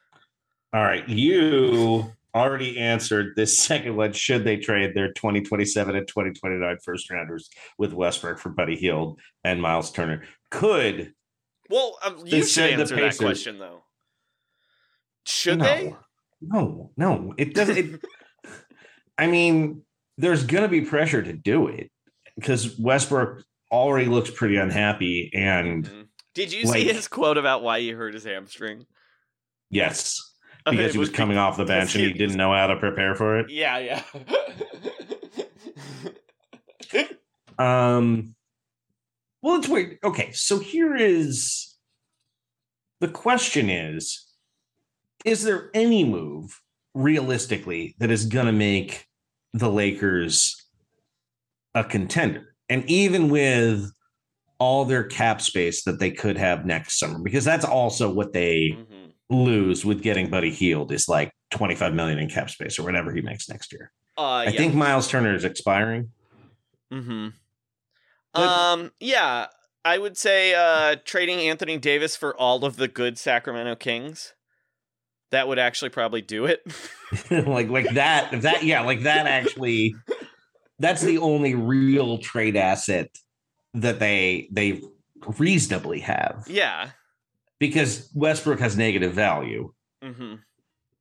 [0.72, 1.08] All right.
[1.08, 4.12] You already answered this second one.
[4.12, 9.62] Should they trade their 2027 and 2029 first rounders with Westbrook for Buddy Hield and
[9.62, 10.24] Miles Turner?
[10.50, 11.14] Could
[11.70, 13.84] Well, um, you should answer that question though.
[15.26, 15.96] Should no, they?
[16.40, 17.34] No, no.
[17.38, 17.76] It doesn't.
[17.76, 18.00] It,
[19.18, 19.82] I mean,
[20.18, 21.90] there's going to be pressure to do it
[22.36, 25.30] because Westbrook already looks pretty unhappy.
[25.34, 26.05] And Mhm.
[26.36, 28.84] Did you like- see his quote about why he hurt his hamstring?
[29.70, 30.20] yes,
[30.70, 33.14] because he was be- coming off the bench and he didn't know how to prepare
[33.14, 33.50] for it.
[33.50, 34.02] Yeah, yeah.
[37.58, 38.34] Um,
[39.40, 39.96] well, it's weird.
[40.04, 41.74] Okay, so here is
[43.00, 44.26] the question: Is
[45.24, 46.60] is there any move
[46.92, 49.06] realistically that is going to make
[49.54, 50.66] the Lakers
[51.74, 52.54] a contender?
[52.68, 53.90] And even with
[54.58, 58.70] all their cap space that they could have next summer, because that's also what they
[58.78, 59.12] Mhm.
[59.28, 63.20] lose with getting Buddy Hield is like 25 million in cap space or whatever he
[63.20, 63.92] makes next year.
[64.18, 64.50] Uh, I yeah.
[64.52, 66.10] think Miles Turner is expiring.
[66.92, 67.28] Mm-hmm.
[68.32, 68.92] But- Um.
[69.00, 69.46] Yeah,
[69.84, 74.32] I would say uh, trading Anthony Davis for all of the good Sacramento Kings.
[75.32, 76.62] That would actually probably do it.
[77.30, 79.94] like like that that yeah like that actually
[80.78, 83.10] that's the only real trade asset
[83.76, 84.82] that they they
[85.38, 86.90] reasonably have yeah.
[87.58, 89.72] because Westbrook has negative value.
[90.02, 90.34] Mm-hmm.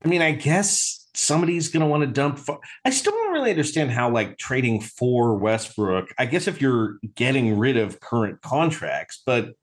[0.03, 2.37] I mean, I guess somebody's going to want to dump.
[2.37, 6.13] For, I still don't really understand how like trading for Westbrook.
[6.17, 9.53] I guess if you're getting rid of current contracts, but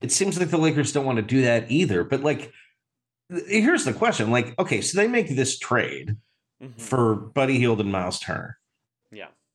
[0.00, 2.04] it seems like the Lakers don't want to do that either.
[2.04, 2.52] But like,
[3.46, 6.16] here's the question: like, okay, so they make this trade
[6.62, 6.80] Mm-hmm.
[6.80, 8.56] for Buddy Hield and Miles Turner.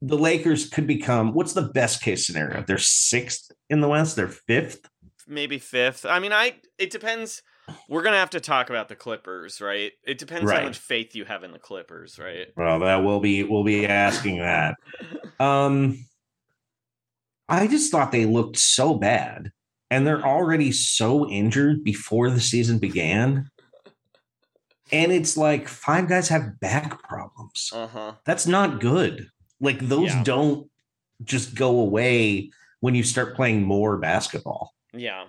[0.02, 2.64] The Lakers could become what's the best case scenario?
[2.64, 4.16] They're sixth in the West.
[4.16, 4.88] They're fifth.
[5.28, 6.06] Maybe fifth.
[6.06, 6.56] I mean, I.
[6.78, 7.42] It depends.
[7.90, 9.92] We're gonna have to talk about the Clippers, right?
[10.06, 12.48] It depends how much faith you have in the Clippers, right?
[12.56, 14.76] Well, that will be we'll be asking that.
[15.40, 16.04] Um,
[17.48, 19.52] I just thought they looked so bad,
[19.92, 23.52] and they're already so injured before the season began.
[24.92, 27.72] And it's like five guys have back problems.
[27.72, 28.14] Uh huh.
[28.26, 29.28] That's not good.
[29.60, 30.24] Like those Yeah.
[30.24, 30.70] don't
[31.24, 34.74] just go away when you start playing more basketball.
[34.94, 35.26] Yeah.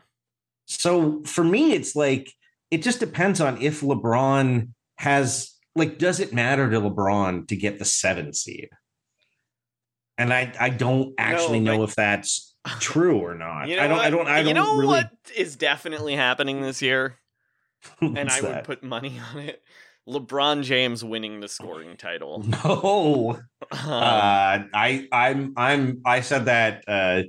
[0.67, 2.31] So for me, it's like
[2.71, 4.69] it just depends on if LeBron
[4.99, 8.69] has like, does it matter to LeBron to get the seven seed?
[10.19, 13.69] And I I don't actually No, know but- if that's true or not.
[13.69, 16.61] You know I don't I don't I you don't know really what is definitely happening
[16.61, 17.17] this year,
[18.01, 19.63] and I would put money on it.
[20.09, 22.43] LeBron James winning the scoring title.
[22.65, 23.39] no.
[23.71, 27.23] Um, uh I I'm I'm I said that uh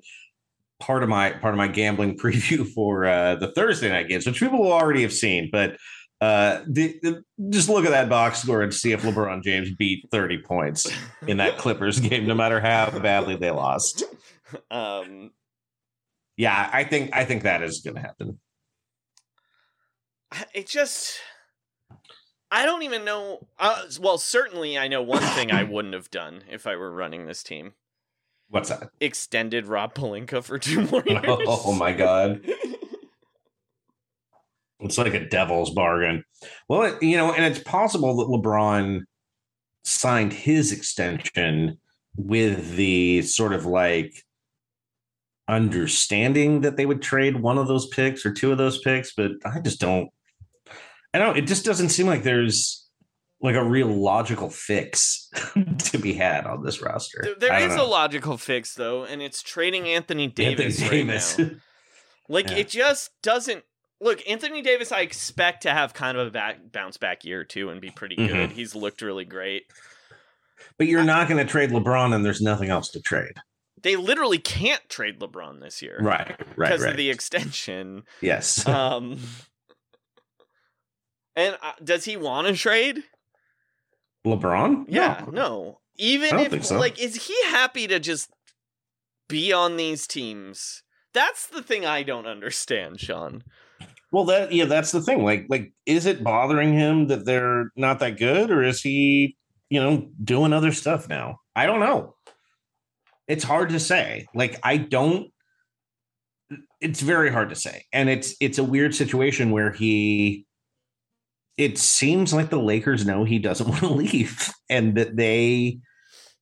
[0.80, 4.40] part of my part of my gambling preview for uh the Thursday night games, which
[4.40, 5.76] people will already have seen, but
[6.22, 10.08] uh the, the- just look at that box score and see if LeBron James beat
[10.12, 10.88] 30 points
[11.28, 14.04] in that Clippers game, no matter how badly they lost.
[14.72, 15.32] um,
[16.38, 18.40] Yeah, I think I think that is gonna happen.
[20.54, 21.20] it just
[22.52, 23.48] I don't even know.
[23.60, 27.26] Uh, well, certainly I know one thing I wouldn't have done if I were running
[27.26, 27.74] this team:
[28.50, 28.90] What's that?
[29.00, 31.24] extended Rob Pelinka for two more years.
[31.28, 32.42] Oh my god.
[34.82, 36.24] It's like a devil's bargain.
[36.70, 39.02] Well, it- you know, and it's possible that LeBron
[39.84, 41.78] signed his extension
[42.16, 44.24] with the sort of like
[45.48, 49.32] understanding that they would trade one of those picks or two of those picks, but
[49.46, 50.10] I just don't.
[51.14, 51.38] I don't.
[51.38, 52.88] It just doesn't seem like there's
[53.42, 55.30] like a real logical fix
[55.80, 57.22] to be had on this roster.
[57.24, 61.40] There- there I a logical fix though, and it's trading Anthony Anthony Davis.
[61.40, 61.52] right.
[62.32, 62.58] Like Yeah.
[62.58, 63.64] it just doesn't
[64.00, 64.22] look.
[64.30, 67.82] Anthony Davis, I expect to have kind of a back, bounce back year too and
[67.82, 68.28] be pretty Mhm.
[68.28, 68.52] good.
[68.52, 69.64] He's looked really great.
[70.78, 73.34] but you're not going to trade LeBron, and there's nothing else to trade.
[73.82, 76.92] They literally can't trade LeBron this year, Right, right, Because right.
[76.92, 78.04] of the extension.
[78.22, 78.64] yes.
[78.68, 79.20] Um,
[81.40, 83.04] and uh, does he want to trade?
[84.26, 84.86] LeBron?
[84.88, 85.32] Yeah, No.
[85.32, 85.80] no.
[85.98, 86.78] Even if so.
[86.80, 88.30] like, is he happy to just
[89.28, 90.84] be on these teams?
[91.14, 93.44] That's the thing I don't understand, Sean.
[94.12, 95.24] Well, that yeah, that's the thing.
[95.24, 99.36] Like, like, is it bothering him that they're not that good, or is he,
[99.70, 101.40] you know, doing other stuff now?
[101.56, 102.16] I don't know.
[103.28, 104.26] It's hard to say.
[104.34, 105.32] Like, I don't.
[106.82, 110.46] It's very hard to say, and it's it's a weird situation where he.
[111.60, 115.80] It seems like the Lakers know he doesn't want to leave, and that they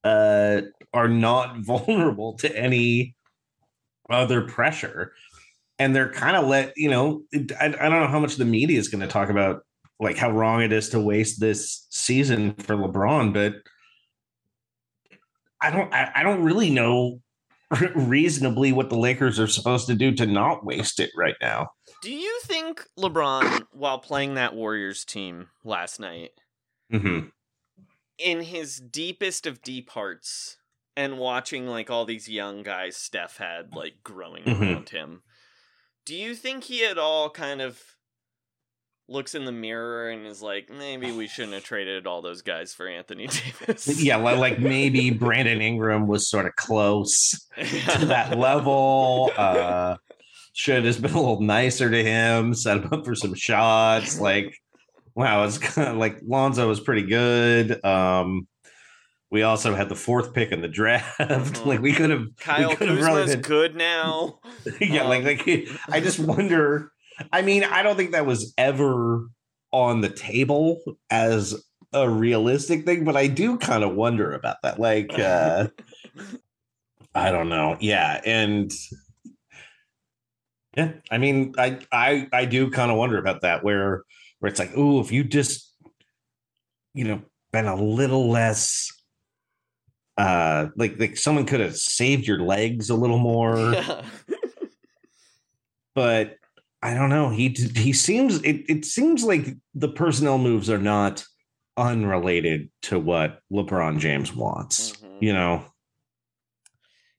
[0.03, 0.61] uh,
[0.93, 3.15] are not vulnerable to any
[4.09, 5.13] other pressure.
[5.80, 7.24] And they're kind of let you know
[7.59, 9.63] I, I don't know how much the media is going to talk about
[9.99, 13.55] like how wrong it is to waste this season for lebron but
[15.61, 17.22] i don't i, I don't really know
[17.95, 21.70] reasonably what the lakers are supposed to do to not waste it right now
[22.02, 26.32] Do you think LeBron, while playing that Warriors team last night,
[26.93, 27.28] mm-hmm.
[28.20, 30.58] in his deepest of deep hearts,
[30.95, 34.62] and watching like all these young guys Steph had like growing Mhm.
[34.62, 35.24] around him,
[36.06, 37.82] do you think he at all kind of
[39.10, 42.74] looks in the mirror and is like, maybe we shouldn't have traded all those guys
[42.74, 43.88] for Anthony Davis?
[44.04, 49.95] yeah like maybe brandon ingram was sort of close to that level uh
[50.58, 54.58] should have been a little nicer to him set him up for some shots like
[55.14, 58.47] wow it's kind of like lonzo was pretty good um
[59.30, 61.66] we also had the fourth pick in the draft Mhm.
[61.68, 64.39] like we could have Kyle we could have really Kuzma's been- good now.
[64.82, 66.91] yeah like Um, like i just wonder
[67.32, 69.28] i mean i don't think that was ever
[69.72, 70.82] on the table
[71.12, 71.53] as
[71.93, 75.68] a realistic thing but i do kind of wonder about that like uh
[77.14, 78.72] i don't know yeah and
[80.78, 84.04] yeah i mean i i i do kind of wonder about that where
[84.40, 85.74] where it's like oh if you just
[86.94, 87.22] you know
[87.52, 88.92] been a little less
[90.18, 94.06] uh like like someone could have saved your legs a little more Yeah.
[95.96, 96.38] but
[96.84, 97.30] I don't know.
[97.30, 101.26] He he seems it, it seems like the personnel moves are not
[101.76, 104.92] unrelated to what LeBron James wants.
[104.98, 105.22] Mhm.
[105.22, 105.66] You know,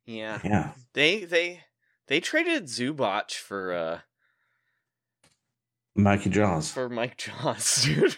[0.06, 0.38] yeah.
[0.44, 0.72] yeah.
[0.94, 1.60] They they
[2.08, 3.98] they traded Zubac for uh
[5.94, 6.70] Mikey Jaws.
[6.70, 8.16] for Mike Joss, dude.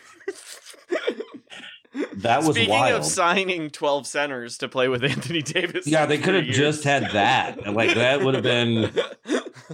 [2.19, 3.01] That was Speaking wild.
[3.01, 6.85] of signing twelve centers to play with Anthony Davis, yeah, they could have three just
[6.85, 7.73] had that.
[7.73, 8.83] Like that would have been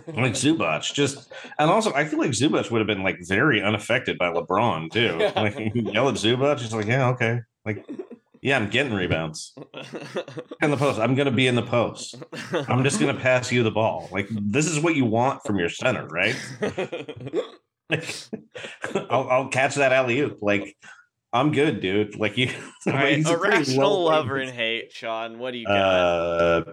[0.07, 0.93] like Zubac.
[0.95, 4.91] Just and also I feel like Zubac would have been like very unaffected by LeBron
[4.93, 5.19] too.
[5.37, 7.41] Like yell at Zubac, just like yeah, okay.
[7.67, 7.85] Like
[8.43, 9.55] Yeah, I'm getting rebounds
[10.63, 10.99] in the post.
[10.99, 12.17] I'm going to be in the post.
[12.53, 14.09] I'm just going to pass you the ball.
[14.13, 16.37] Like this is what you want from your center, right?
[19.11, 20.39] I'll, I'll catch that alley oop.
[20.43, 20.77] Like
[21.33, 22.17] I'm good, dude.
[22.17, 22.51] Like you,
[22.87, 25.39] All right, he's a pretty irrational well- love and hate, Sean.
[25.39, 25.79] What do you got?
[25.79, 26.65] Uh,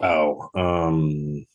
[0.00, 1.46] oh, um,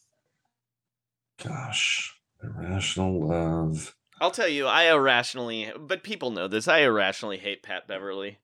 [1.43, 3.95] gosh, irrational love.
[4.20, 6.68] I'll tell you, I irrationally, but people know this.
[6.68, 8.38] I irrationally hate Pat Beverley.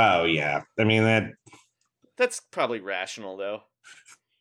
[0.00, 1.24] Oh yeah, I mean that
[2.16, 3.62] That's probably rational though.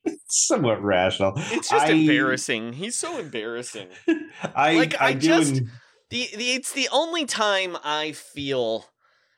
[0.28, 1.34] somewhat rational.
[1.38, 2.74] It's just I- embarrassing.
[2.74, 3.88] He's so embarrassing.
[4.56, 5.72] I Like, I, I do just- en-
[6.10, 8.86] the, the it's the only time I feel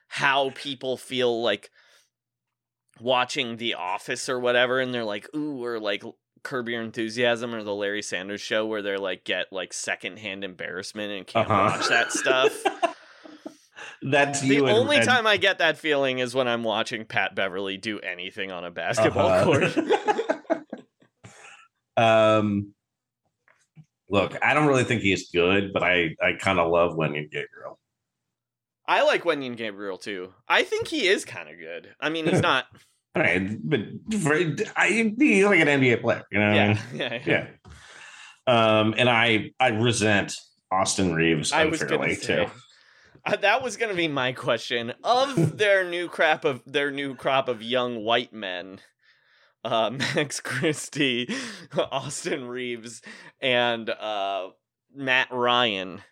[0.08, 1.70] how people feel like
[3.00, 6.02] watching The Office or whatever, and they're like, ooh, or like
[6.42, 11.10] Curb Your Enthusiasm or the Larry Sanders Show, where they're like get like secondhand embarrassment
[11.12, 11.76] and can't Uh-huh.
[11.78, 12.52] watch that stuff.
[14.02, 17.76] That's the only and- time I get that feeling is when I'm watching Pat Beverley
[17.76, 19.44] do anything on a basketball Uh-huh.
[19.44, 20.76] court.
[21.96, 22.72] um,
[24.08, 27.78] look, I don't really think he's good, but I I kind of love Wenyen Gabriel.
[28.86, 30.32] I like Wenyen Gabriel too.
[30.48, 31.94] I think he is kind of good.
[32.00, 32.66] I mean, he's not.
[33.16, 33.80] All right, but
[34.20, 34.34] for,
[34.76, 36.46] I he's like an NBA player, you know.
[36.46, 36.78] I yeah, mean?
[36.94, 37.46] yeah, yeah.
[37.46, 37.46] yeah.
[38.46, 40.34] Um, and I I resent
[40.70, 42.46] Austin Reaves unfairly too.
[43.24, 47.48] Uh, that was gonna be my question of their new crop of their new crop
[47.48, 48.80] of young white men.
[49.62, 51.28] Uh, Max Christie,
[51.76, 53.02] Austin Reaves,
[53.40, 54.48] and uh,
[54.94, 56.02] Matt Ryan.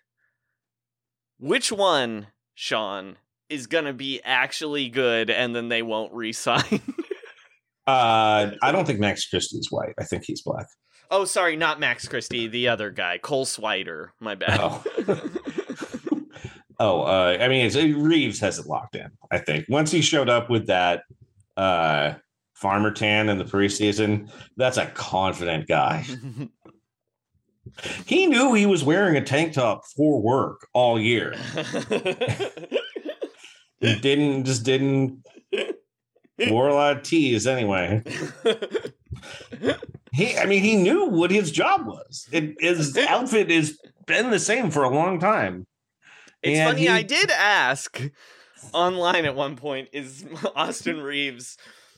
[1.38, 3.16] Which one, Sean,
[3.48, 6.80] is gonna be actually good, and then they won't re-sign?
[7.86, 9.94] Uh, I don't think Max Christie's white.
[9.98, 10.66] I think he's black.
[11.11, 14.09] oh, sorry, not Max Christie, the other guy, Cole Swider.
[14.20, 14.61] My bad.
[14.61, 14.82] Oh.
[16.81, 19.11] Oh, uh, I mean, it's, Reaves has it locked in.
[19.31, 21.03] I think once he showed up with that
[21.57, 22.14] uh,
[22.55, 26.05] farmer tan in the preseason, that's a confident guy.
[28.07, 31.35] He knew he was wearing a tank top for work all year.
[33.81, 35.22] He didn't just didn't
[36.49, 38.03] wore a lot of tees anyway.
[40.12, 42.29] He, I mean, he knew what his job was.
[42.33, 45.66] It, his outfit has been the same for a long time.
[46.43, 48.01] It's And funny, he- I did ask
[48.72, 50.24] online at one point is
[50.57, 51.57] Austin Reaves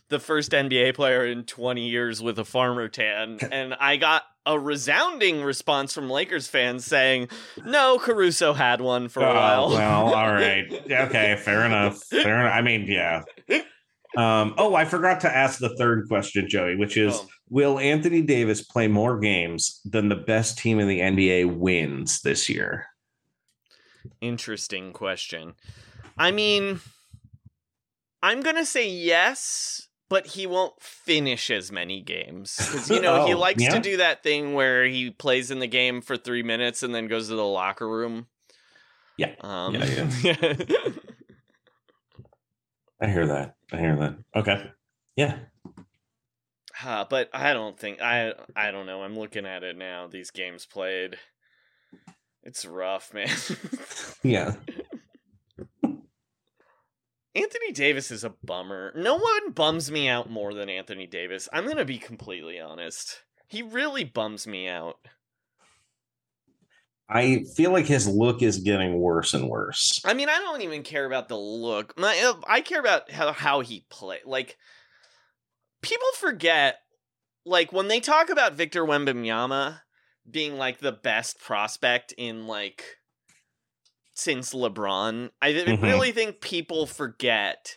[0.09, 3.39] the first NBA player in 20 years with a farmer tan?
[3.53, 7.29] And I got a resounding response from Lakers fans saying,
[7.65, 9.69] no, Caruso had one for a Oh, while.
[9.71, 10.67] well, all right.
[10.91, 12.03] Okay, fair enough.
[12.05, 12.55] Fair enough.
[12.55, 13.23] I mean, yeah.
[14.17, 17.29] Um, oh, I forgot to ask the third question, Joey, which is Oh.
[17.53, 22.49] Will Anthony Davis play more games than the best team in the NBA wins this
[22.49, 22.87] year?
[24.21, 25.55] Interesting question.
[26.19, 26.81] I mean,
[28.23, 32.57] I'm going to say yes, but he won't finish as many games.
[32.57, 33.71] Because, you know, he Oh, likes yeah?
[33.71, 37.07] to do that thing where he plays in the game for three minutes and then
[37.09, 38.27] goes to the locker room.
[39.17, 39.35] Yeah.
[39.41, 39.83] Um, Yeah,
[43.01, 43.57] I hear that.
[43.73, 44.19] I hear that.
[44.37, 44.71] Okay.
[45.17, 45.39] Yeah.
[46.85, 49.03] Uh, but I don't think I I don't know.
[49.03, 50.07] I'm looking at it now.
[50.07, 51.19] These games played.
[52.43, 53.29] It's rough, man.
[54.23, 54.57] Yeah.
[57.35, 58.93] Anthony Davis is a bummer.
[58.95, 61.49] No one bums me out more than Anthony Davis.
[61.53, 63.23] I'm going to be completely honest.
[63.47, 64.97] He really bums me out.
[67.09, 70.01] I feel like his look is getting worse and worse.
[70.05, 71.99] I mean, I don't even care about the look.
[71.99, 74.19] My, uh, I care about how, how he play.
[74.25, 74.57] Like,
[75.83, 76.77] people forget,
[77.45, 79.81] like, when they talk about Victor Wembanyama
[80.29, 82.99] being, like, the best prospect in, like,
[84.15, 85.83] since LeBron, I Mhm.
[85.83, 87.77] really think people forget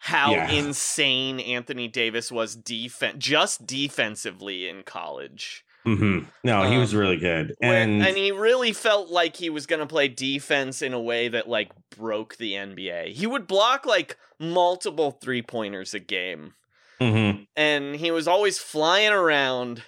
[0.00, 0.50] how Yeah.
[0.50, 5.64] insane Anthony Davis was defen- just defensively in college.
[5.84, 7.54] hmm No, he Um, was really good.
[7.62, 11.28] And, and he really felt like he was going to play defense in a way
[11.28, 13.12] that like broke the NBA.
[13.14, 16.54] He would block like multiple three pointers a game,
[17.00, 17.46] Mhm.
[17.56, 19.82] and he was always flying around.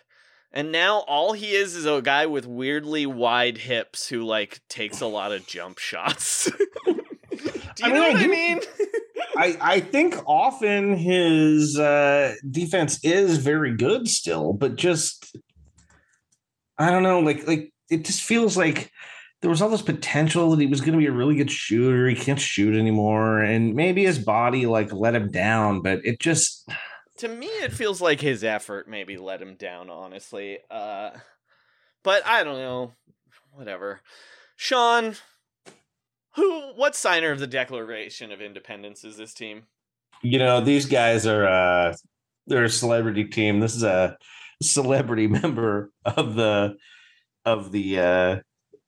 [0.53, 5.01] And now all he is is a guy with weirdly wide hips who like takes
[5.01, 6.51] a lot of jump shots.
[6.87, 8.61] Do you I mean, know I what I do- mean?
[9.37, 15.37] I, I think often his uh, defense is very good still, but just
[16.79, 18.91] I don't know, like like it just feels like
[19.41, 22.09] there was all this potential that he was going to be a really good shooter.
[22.09, 26.69] He can't shoot anymore, and maybe his body like let him down, but it just
[27.21, 31.11] to me it feels like his effort maybe let him down honestly uh
[32.03, 32.93] but i don't know
[33.53, 34.01] whatever
[34.57, 35.15] sean
[36.37, 36.73] Who?
[36.77, 39.65] What signer of the Declaration of Independence is this team?
[40.23, 41.95] You know, these guys are uh
[42.47, 43.59] they're a celebrity team.
[43.61, 44.17] This is a
[44.63, 46.77] celebrity member of the
[47.45, 48.37] of the uh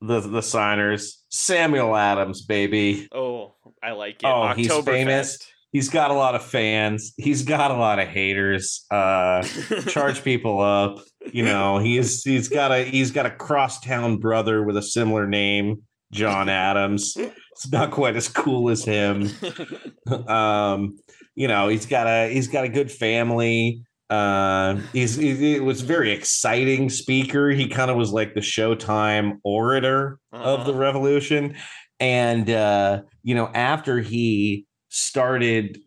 [0.00, 1.24] the the signers.
[1.30, 3.08] Samuel Adams, baby.
[3.12, 4.26] Oh, I like it.
[4.26, 5.36] Oh, he's famous.
[5.36, 5.46] Oktoberfest.
[5.72, 7.12] He's got a lot of fans.
[7.16, 8.84] He's got a lot of haters.
[8.90, 9.42] Uh
[9.88, 10.98] charge people up.
[11.32, 15.82] You know, he's he's got a he's got a crosstown brother with a similar name,
[16.12, 17.16] John Adams.
[17.16, 19.28] It's not quite as cool as him.
[20.28, 20.98] um,
[21.34, 23.82] you know, he's got a he's got a good family.
[24.10, 27.48] Uh, he's he, he was a very exciting speaker.
[27.50, 30.80] He kind of was like the Showtime orator of the Uh-huh.
[30.80, 31.56] revolution.
[31.98, 35.80] And uh, you know, after he started,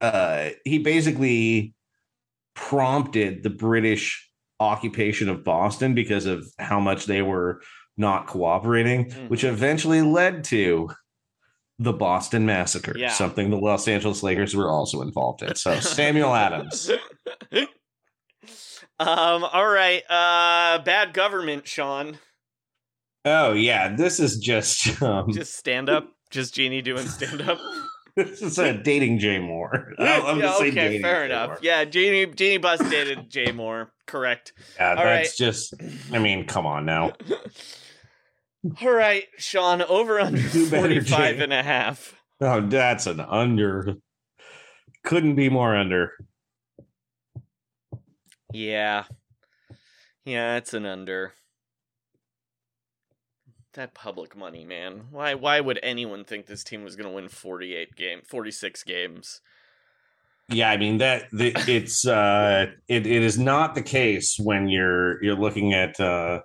[0.00, 1.74] uh, he basically
[2.54, 4.28] prompted the British
[4.58, 7.60] occupation of Boston because of how much they were
[7.96, 9.48] not cooperating, which Mhm.
[9.50, 10.90] eventually led to
[11.78, 13.10] the Boston Massacre, Yeah.
[13.10, 15.54] something the Los Angeles Lakers were also involved in.
[15.54, 16.90] So Samuel Adams.
[18.98, 19.44] um.
[19.44, 20.02] All right.
[20.10, 20.78] Uh.
[20.82, 22.18] Bad government, Sean.
[23.24, 26.08] Oh yeah, this is just um, Just stand up.
[26.30, 27.58] Just Jeanie doing stand up.
[28.16, 29.92] this is a dating Jay Mohr.
[29.98, 31.50] I'll- I'm yeah, just saying okay, fair Jay enough.
[31.50, 31.58] Mohr.
[31.62, 33.88] Yeah, Jeanie Jeanie Buss dated Jay Mohr.
[34.06, 34.52] Correct.
[34.76, 35.32] Yeah, All that's right.
[35.36, 35.74] just.
[36.12, 37.12] I mean, come on now.
[38.82, 41.42] All right, Sean, over under Do 45 Jay.
[41.42, 42.14] and a half.
[42.42, 43.94] Oh, that's an under.
[45.04, 46.12] Couldn't be more under.
[48.52, 49.04] Yeah.
[50.24, 51.32] Yeah, it's an under.
[53.74, 55.04] That public money, man.
[55.12, 59.40] Why why would anyone think this team was going to win 48 game 46 games?
[60.48, 65.22] Yeah, I mean that the, it's uh it, it is not the case when you're
[65.22, 66.40] you're looking at uh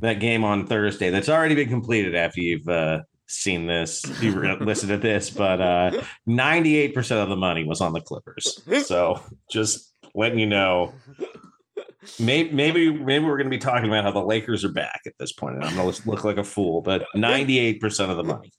[0.00, 4.90] that game on Thursday that's already been completed after you've uh seen this you listened
[4.90, 8.60] to this but uh 98% of the money was on the Clippers.
[8.86, 10.92] So just letting you know
[12.18, 15.14] maybe maybe maybe we're going to be talking about how the Lakers are back at
[15.18, 18.52] this point and I'm going to look like a fool but 98% of the money.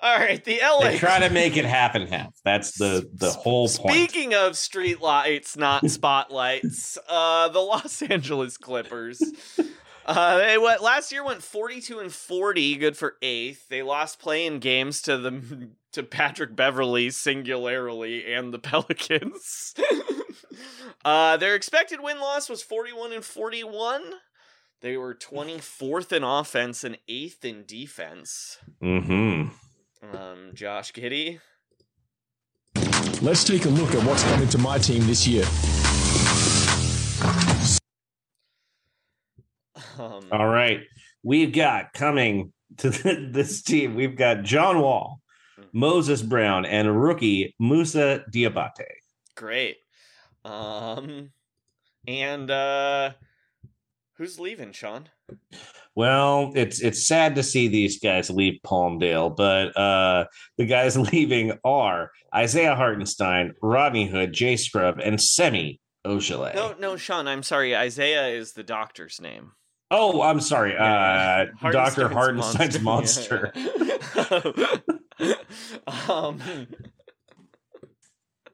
[0.00, 2.34] All right, the LA They try to make it happen half.
[2.44, 3.94] That's the the whole point.
[3.94, 9.22] Speaking of street lights, not spotlights, uh, the Los Angeles Clippers.
[10.06, 13.68] Uh, they went last year went forty two and forty, good for eighth.
[13.70, 19.74] They lost play-in games to the to Patrick Beverley singularly and the Pelicans.
[21.04, 24.02] uh, their expected win loss was forty one and forty one.
[24.80, 28.58] They were twenty fourth in offense and eighth in defense.
[28.82, 29.50] Mhm.
[30.12, 31.40] Um, Josh Giddey.
[33.22, 35.44] Let's take a look at what's coming to my team this year.
[39.98, 40.80] Um, All right.
[41.22, 45.20] We've got coming to th- this team, we've got John Wall,
[45.72, 48.84] Moses Brown, and rookie Moussa Diabate.
[49.36, 49.76] Great.
[50.44, 51.30] Um
[52.06, 53.12] and uh
[54.16, 55.08] who's leaving, Sean?
[55.94, 60.24] Well, it's it's sad to see these guys leave Palmdale, but uh,
[60.58, 66.54] the guys leaving are Isaiah Hartenstein, Rodney Hood, Jay Scrubb, and Semi Ojeleye.
[66.54, 67.76] No, no, Sean, I'm sorry.
[67.76, 69.52] Isaiah is the doctor's name.
[69.90, 70.76] Oh, I'm sorry.
[70.76, 72.08] Uh, Dr.
[72.08, 73.52] Hartenstein's Hartenstein's monster.
[75.20, 75.34] Yeah.
[76.08, 76.40] um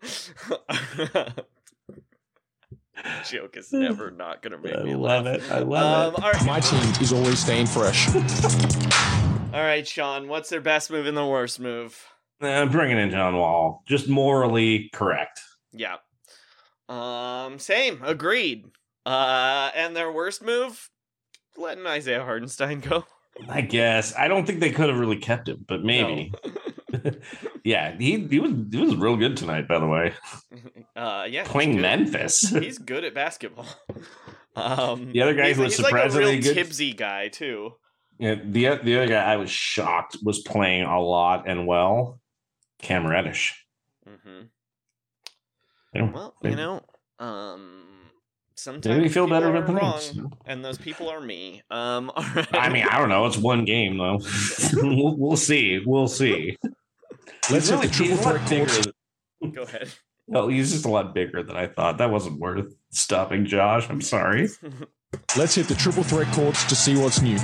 [3.28, 5.36] joke is never not gonna make I me love laugh.
[5.42, 5.51] it.
[5.51, 6.44] I love Um, all right.
[6.46, 8.09] My team is always staying fresh.
[9.53, 12.01] All right, Sean, what's their best move and the worst move?
[12.40, 12.46] it.
[12.46, 13.82] I'm bringing in John Wall.
[13.88, 15.40] Just morally correct.
[15.72, 15.96] Yeah.
[16.88, 18.01] Um, same.
[18.05, 18.66] Agreed.
[19.05, 20.88] Uh, and their worst move,
[21.57, 23.05] letting Isaiah Hartenstein go.
[23.48, 24.14] I guess.
[24.16, 26.32] I don't think they could have really kept him, but maybe.
[27.64, 30.14] Yeah, he, he was he was real good tonight, by the way.
[30.96, 31.82] Uh, yeah, Playing good.
[31.82, 32.40] Memphis.
[32.50, 33.66] He's good at basketball.
[34.56, 37.28] Um, The other guy he's, who was he's like a real surprisingly good- Tibbsy guy
[37.28, 37.70] too.
[38.18, 42.20] Yeah, the the other guy I was shocked was playing a lot and well.
[42.82, 43.64] Cam Reddish.
[44.06, 44.42] hmm
[45.94, 46.11] Yeah.
[46.11, 46.82] Well, you know,
[47.20, 47.84] um,
[48.56, 50.18] sometimes Maybe feel better about wrong, things.
[50.46, 51.62] and those people are me.
[51.70, 52.48] Um, all right.
[52.54, 53.24] I mean, I don't know.
[53.26, 54.18] It's one game though.
[54.74, 55.80] we'll, we'll see.
[55.86, 56.56] We'll see.
[57.50, 59.88] Let's hit the triple threat than- go ahead.
[60.28, 61.98] No, he's just a lot bigger than I thought.
[61.98, 63.88] That wasn't worth stopping Josh.
[63.90, 64.48] I'm sorry.
[65.36, 67.36] Let's hit the triple threat courts to see what's new.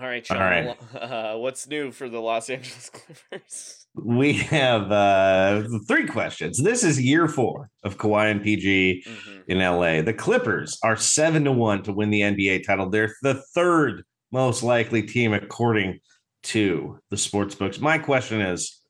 [0.00, 0.36] All right, Sean.
[0.36, 0.76] All right.
[0.94, 2.90] Uh, what's new for the Los Angeles
[3.30, 3.86] Clippers?
[3.94, 6.62] We have uh three questions.
[6.62, 9.42] This is year four of Kawhi and PG Mhm.
[9.48, 10.02] in LA.
[10.02, 12.90] The Clippers are seven to one to win the NBA title.
[12.90, 16.00] They're the third most likely team according
[16.46, 17.78] to the sports books.
[17.80, 18.80] My question is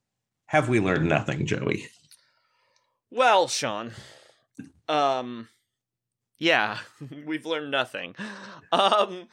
[0.47, 1.87] have we learned nothing, Joey?
[3.11, 3.93] Well, Sean,
[4.89, 5.49] um,
[6.39, 6.79] yeah,
[7.27, 8.15] we've learned nothing.
[8.73, 9.29] Um,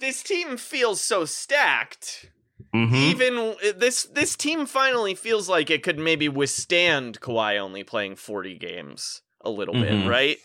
[0.00, 2.30] this team feels so stacked.
[2.74, 2.94] Mhm.
[2.94, 8.56] Even this this team finally feels like it could maybe withstand Kawhi only playing 40
[8.58, 9.80] games a little Mhm.
[10.02, 10.38] bit, right?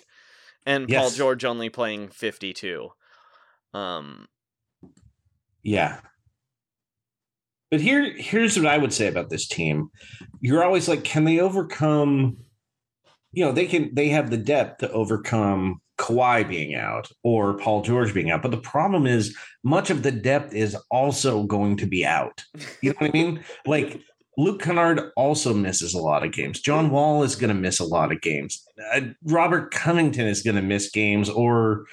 [0.65, 2.89] And Paul George only playing 52.
[3.73, 4.27] Um,
[5.61, 6.01] Yeah.
[7.75, 9.89] But here here's what I would say about this team.
[10.39, 12.37] You're always like, can they overcome
[13.33, 17.81] you know, they can they have the depth to overcome Kawhi being out or Paul
[17.81, 18.41] George being out.
[18.41, 22.45] But the problem is much of the depth is also going to be out.
[22.81, 23.43] You know what I mean?
[23.65, 23.99] Like
[24.37, 26.61] Luke Kennard also misses a lot of games.
[26.61, 28.65] John Wall is going to miss a lot of games.
[28.93, 31.87] Uh, Robert Covington is going to miss games or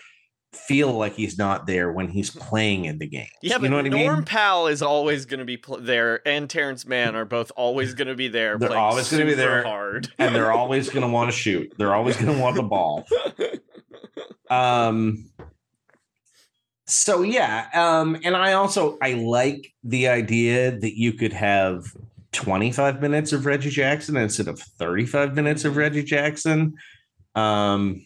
[0.52, 3.26] feel like he's not there when he's playing in the game.
[3.42, 4.24] yeah, but you know what I Norm mean?
[4.24, 8.08] Powell is always going to be pl- there, and Terrence Mann are both always going
[8.08, 8.58] to be there.
[8.58, 9.62] They're playing always gonna be there.
[9.62, 10.12] hard.
[10.18, 11.72] and they're always going to want to shoot.
[11.78, 13.06] They're always going to want the ball.
[14.50, 15.30] Um
[16.86, 21.86] so yeah, um and I also I like the idea that you could have
[22.32, 26.74] 25 minutes of Reggie Jackson instead of 35 minutes of Reggie Jackson.
[27.34, 28.04] Um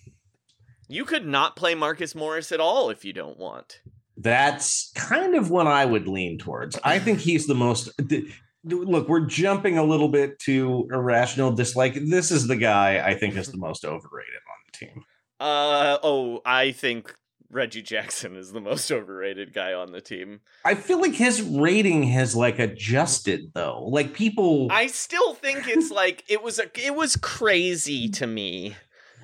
[0.89, 3.81] You could not play Marcus Morris at all if you don't want.
[4.17, 6.79] that's kind of what I would lean towards.
[6.83, 8.25] I think he's the most th-
[8.65, 11.95] Look, we're jumping a little bit to irrational dislike.
[11.95, 15.05] This is the guy I think is the most overrated on the team.
[15.39, 17.15] Uh oh, I think
[17.49, 20.41] Reggie Jackson is the most overrated guy on the team.
[20.65, 23.85] I feel like his rating has like adjusted though.
[23.87, 28.75] Like people I still think it's like it was a it was crazy to me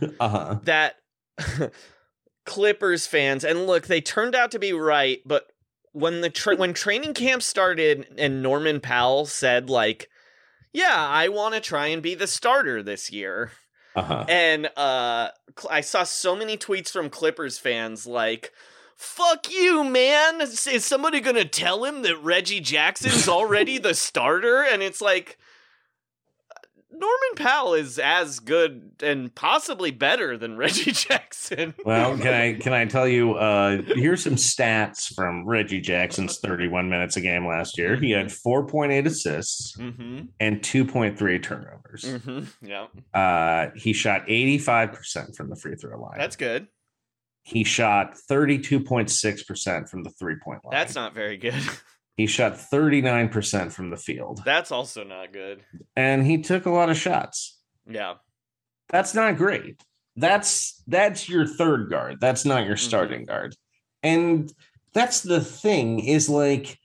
[0.20, 0.60] uh-huh.
[0.64, 0.96] that
[2.44, 5.46] Clippers fans and look, they turned out to be right, but
[5.92, 10.08] when the tra- when training camp started and Norman Powell said like,
[10.72, 13.52] "Yeah, I want to try and be the starter this year."
[13.94, 14.24] Uh-huh.
[14.28, 15.28] And uh
[15.58, 18.52] cl- I saw so many tweets from Clippers fans like
[19.02, 20.40] Fuck you, man.
[20.40, 24.62] Is is somebody going to tell him that Reggie Jackson's already the starter?
[24.62, 25.38] And it's like
[26.93, 31.74] Norman Powell is as good and possibly better than Reggie Jackson.
[31.84, 36.88] Well, can I can I tell you uh here's some stats from Reggie Jackson's 31
[36.90, 37.97] minutes a game last year.
[37.97, 40.28] He had 4.8 assists Mhm.
[40.38, 42.05] and 2.3 turnovers.
[42.05, 42.47] Mhm.
[42.62, 42.86] Yeah.
[43.18, 46.18] Uh he shot 85% from the free throw line.
[46.18, 46.68] That's good.
[47.45, 50.70] he shot 32.6% from the three-point line.
[50.70, 51.55] That's not very good.
[52.22, 54.42] he shot 39% from the field.
[54.44, 55.64] That's also not good.
[55.96, 57.58] And he took a lot of shots.
[57.84, 58.14] Yeah.
[58.90, 59.82] That's not great.
[60.14, 62.18] That's that's your third guard.
[62.20, 62.86] That's not your mm-hmm.
[62.86, 63.56] starting guard.
[64.04, 64.52] And
[64.92, 66.78] that's the thing is like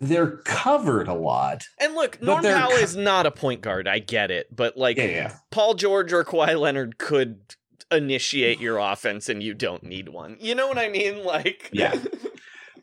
[0.00, 1.62] they're covered a lot.
[1.78, 3.86] And look, Norm Powell co- is not a point guard.
[3.86, 5.36] I get it, but like Yeah, yeah.
[5.52, 7.38] Paul George or Kawhi Leonard could
[7.92, 10.36] initiate your offense, and you don't need one.
[10.40, 11.22] You know what I mean?
[11.24, 11.94] Like, Yeah.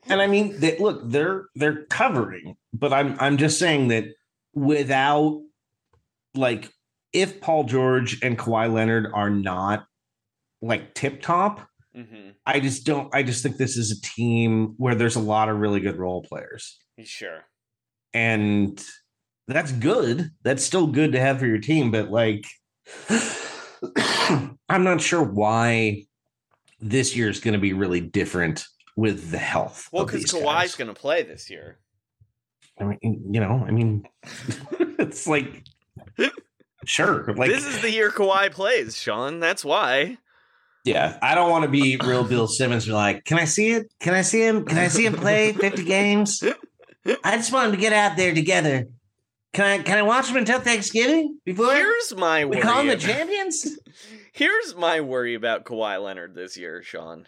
[0.07, 4.05] And I mean that look, they're they're covering, but I'm I'm just saying that
[4.53, 5.41] without
[6.35, 6.69] like
[7.13, 9.85] if Paul George and Kawhi Leonard are not
[10.61, 12.35] like tip top, Mhm.
[12.45, 15.57] I just don't I just think this is a team where there's a lot of
[15.57, 16.77] really good role players.
[17.03, 17.45] sure.
[18.13, 18.83] and
[19.47, 20.29] that's good.
[20.43, 22.45] That's still good to have for your team, but like,
[24.69, 26.05] I'm not sure why
[26.79, 28.63] this year is going to be really different
[28.95, 29.89] with the health.
[29.91, 31.79] Well, because Kawhi's going to play this year.
[32.79, 32.99] I mean,
[33.31, 34.07] you know, I mean,
[34.99, 35.63] it's like,
[36.85, 39.39] sure, like, this is the year Kawhi plays, Sean.
[39.39, 40.17] That's why.
[40.83, 42.85] yeah, I don't want to be real Bill Simmons.
[42.85, 43.91] Be like, can I see it?
[43.99, 44.65] Can I see him?
[44.65, 46.43] Can I see him play 50 games?
[47.23, 48.87] I just want him to get out there together.
[49.53, 52.61] Can I can I watch him until Thanksgiving before Here's my we worry.
[52.61, 53.67] call him the champions?
[54.31, 57.27] Here's my worry about Kawhi Leonard this year, Sean.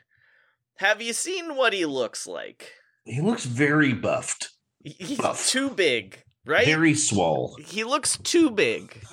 [0.77, 2.71] Have you seen what he looks like?
[3.05, 4.49] He looks very buffed,
[4.83, 5.47] He's Buff.
[5.47, 6.65] too big, right?
[6.65, 7.57] very swole.
[7.65, 9.03] He looks too big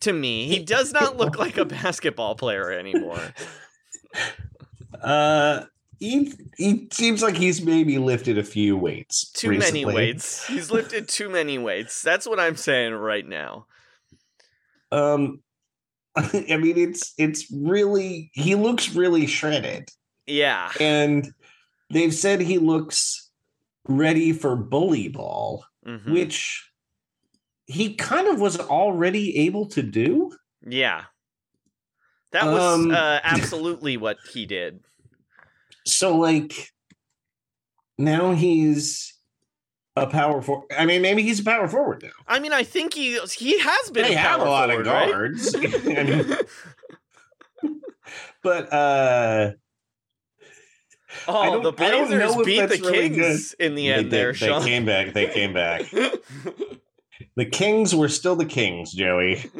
[0.00, 0.46] to me.
[0.46, 3.20] He does not look like a basketball player anymore.
[5.02, 5.64] Uh,
[5.98, 9.30] he he seems like he's maybe lifted a few weights.
[9.32, 10.46] Too many weights.
[10.46, 12.02] He's lifted too many weights.
[12.02, 13.66] That's what I'm saying right now.
[14.92, 15.40] Um,
[16.16, 19.88] I mean, it's it's really he looks really shredded,
[20.26, 20.70] Yeah.
[20.80, 21.32] and
[21.90, 23.30] they've said he looks
[23.88, 26.12] ready for bully ball, Mhm.
[26.12, 26.70] which
[27.66, 30.32] he kind of was already able to do.
[30.66, 31.04] Yeah.
[32.30, 34.80] That was Um, uh, absolutely what he did.
[35.84, 36.72] So like
[37.98, 39.14] now he's
[39.96, 40.66] a power forward.
[40.76, 42.10] I mean, maybe he's a power forward now.
[42.26, 44.04] I mean, I think he he has been.
[44.04, 45.10] They a have a lot forward, of right?
[45.10, 45.54] guards.
[45.54, 45.58] I
[47.62, 47.62] mean,
[48.42, 49.52] but uh
[51.28, 54.02] Oh, the Blazers beat the that's really Kings in the they, end.
[54.04, 54.62] did- there, they Sean.
[54.64, 55.12] came back.
[55.12, 55.82] They came back.
[57.34, 59.50] The Kings were still the Kings, Joey.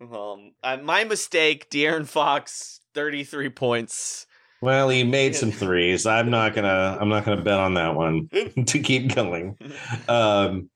[0.00, 1.70] um, uh, my mistake.
[1.70, 4.26] De'Aaron Fox, thirty-three points.
[4.60, 6.04] Well, he made some threes.
[6.04, 6.98] I'm not gonna.
[7.00, 8.28] I'm not gonna bet on that one
[8.66, 9.56] to keep going.
[10.06, 10.68] Um,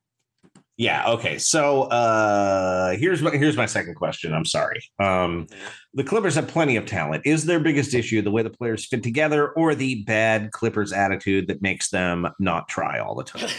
[0.78, 1.10] yeah.
[1.10, 1.38] Okay.
[1.38, 4.32] So uh, here's my here's my second question.
[4.32, 4.80] I'm sorry.
[5.00, 5.48] Um,
[5.92, 7.26] the Clippers have plenty of talent.
[7.26, 11.48] Is their biggest issue the way the players fit together, or the bad Clippers attitude
[11.48, 13.50] that makes them not try all the time?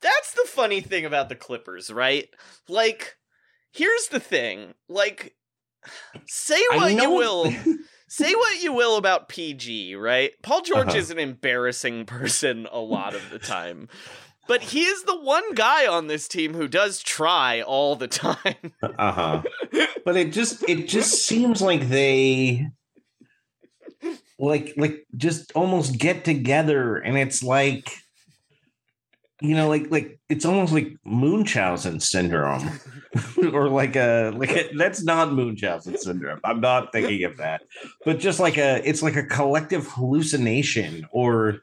[0.00, 2.28] That's the funny thing about the Clippers, right?
[2.68, 3.16] Like,
[3.72, 4.74] here's the thing.
[4.88, 5.34] Like,
[6.28, 7.52] say what you will.
[8.08, 10.32] say what you will about PG, right?
[10.42, 10.98] Paul George Uh-huh.
[10.98, 13.88] is an embarrassing person a lot of the time.
[14.48, 18.72] But he is the one guy on this team who does try all the time.
[18.82, 19.42] Uh huh.
[20.04, 22.68] But it just it just seems like they
[24.38, 27.90] like like just almost get together and it's like
[29.42, 32.70] you know like like it's almost like Munchausen syndrome
[33.52, 36.40] or like a like a, that's not Munchausen syndrome.
[36.44, 37.62] I'm not thinking of that.
[38.04, 41.58] But just like a it's like a collective hallucination or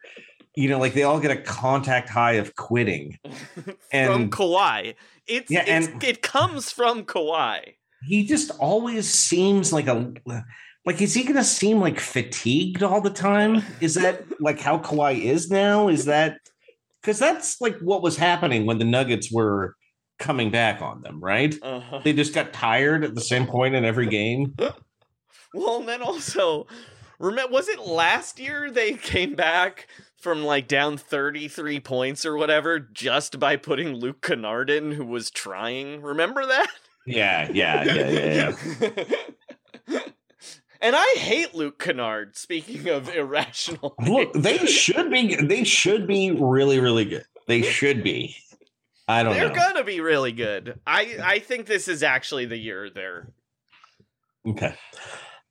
[0.56, 3.18] you know like they all get a contact high of quitting.
[3.64, 4.96] from And- Kawhi.
[5.26, 7.76] It's, Yeah, it's and- it comes from Kawhi.
[8.06, 10.14] he just always seems like a
[10.86, 15.22] like is he gonna seem like fatigued all the time is that like how Kawhi
[15.24, 16.40] is now is that
[17.04, 19.76] because that's like what was happening when the nuggets were
[20.20, 22.00] coming back on them right Uh-huh.
[22.04, 24.56] they just got tired at the same point in every game
[25.56, 26.66] Well, and then also,
[27.20, 29.88] remember, was it last year they came back
[30.18, 35.30] from like down 33 points or whatever just by putting Luke Kennard in, who was
[35.30, 36.02] trying?
[36.02, 36.68] Remember that?
[37.06, 38.54] yeah yeah yeah yeah
[39.90, 40.00] yeah
[40.84, 43.96] and I hate Luke Kennard, speaking of irrational.
[44.06, 48.36] look they should be they should be really really good they should be
[49.08, 49.40] i don't know.
[49.40, 50.80] They're know gonna be really good.
[50.86, 53.32] I I think this is actually the year they're.
[54.46, 54.76] Okay.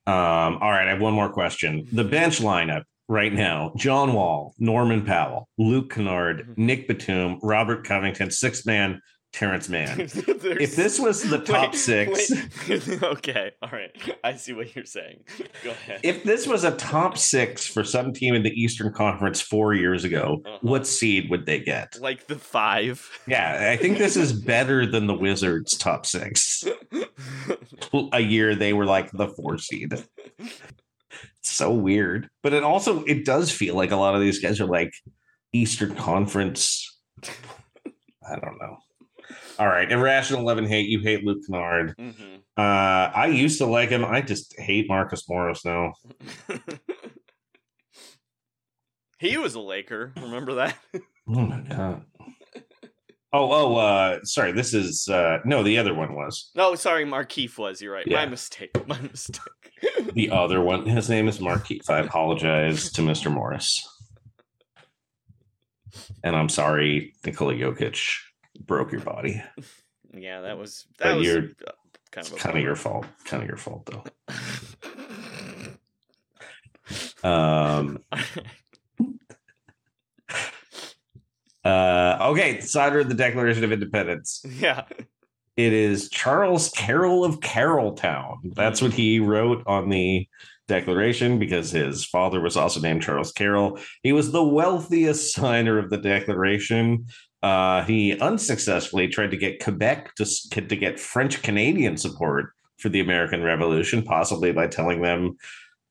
[0.07, 0.87] Um, all right.
[0.87, 1.87] I have one more question.
[1.93, 8.31] The bench lineup right now John Wall, Norman Powell, Luke Kennard, Nick Batum, Robert Covington,
[8.31, 9.01] sixth man,
[9.33, 10.01] Terrence Mann.
[10.45, 12.31] If this was the top Wait, six,
[12.69, 13.03] wait.
[13.03, 13.91] okay, all right.
[14.23, 15.25] I see what you're saying.
[15.65, 16.01] Go ahead.
[16.03, 20.05] if this was a top six for some team in the Eastern Conference four years
[20.05, 20.59] ago, Uh-huh.
[20.61, 21.97] what seed would they get?
[22.01, 23.09] like the five.
[23.27, 26.65] Yeah, I think this is better than the Wizards' top six.
[28.13, 29.93] A year they were like the four seed.
[31.41, 32.29] so weird.
[32.43, 34.93] But it also it does feel like a lot of these guys are like
[35.53, 36.89] Eastern Conference.
[38.29, 38.77] I don't know.
[39.63, 40.89] All right, irrational eleven hate.
[40.89, 41.95] You hate Luke Kennard.
[41.97, 42.39] Mhm.
[42.57, 44.05] Uh, I used to like him.
[44.05, 45.93] I just hate Marcus Morris now.
[49.21, 50.13] he was a Laker.
[50.17, 50.77] Remember that?
[51.29, 52.03] Oh my god.
[53.33, 54.51] Oh, oh, uh, sorry.
[54.51, 57.81] This is uh no, the other one was No, sorry, Markieff was.
[57.81, 58.11] You're right.
[58.11, 58.73] My mistake.
[58.89, 59.39] My mistake.
[60.15, 60.87] the other one.
[60.87, 61.89] His name is Markieff.
[61.89, 63.33] I apologize to Mr.
[63.33, 63.89] Morris.
[66.25, 68.19] And I'm sorry, Nikola Jokic
[68.73, 69.43] broke your body.
[70.15, 71.73] yeah, that was But that was you're- uh,
[72.11, 73.07] kind of kind of your fault.
[73.25, 74.05] Kind of your fault though.
[77.25, 78.01] Um
[81.65, 84.45] uh okay, cider of the Declaration of Independence.
[84.59, 84.85] yeah.
[85.57, 88.53] It is Charles Carroll of Carrollton.
[88.57, 90.27] That's what he wrote on the
[90.67, 93.79] Declaration because his father was also named Charles Carroll.
[94.03, 97.07] He was the wealthiest signer of the Declaration.
[97.43, 103.01] Uh, he unsuccessfully tried to get Quebec to, to get French Canadian support for the
[103.01, 105.37] American Revolution, possibly by telling them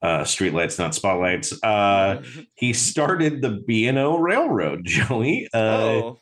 [0.02, 1.54] uh, streetlights, not spotlights.
[1.64, 2.22] Uh,
[2.56, 5.50] he started the B&O Railroad, Joey.
[5.54, 6.20] Uh, oh.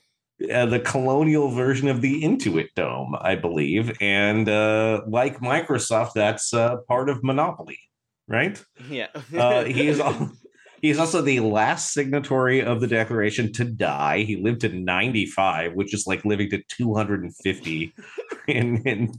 [0.52, 3.96] uh, the colonial version of the Intuit Dome, I believe.
[4.02, 7.80] And uh, like Microsoft, that's uh, part of Monopoly,
[8.28, 8.62] right?
[8.90, 9.08] Yeah.
[9.36, 10.02] Uh, he is
[10.80, 14.24] al- he is also the last signatory of the Declaration to die.
[14.24, 17.94] He lived to 95, which is like living to 250
[18.48, 19.14] in, in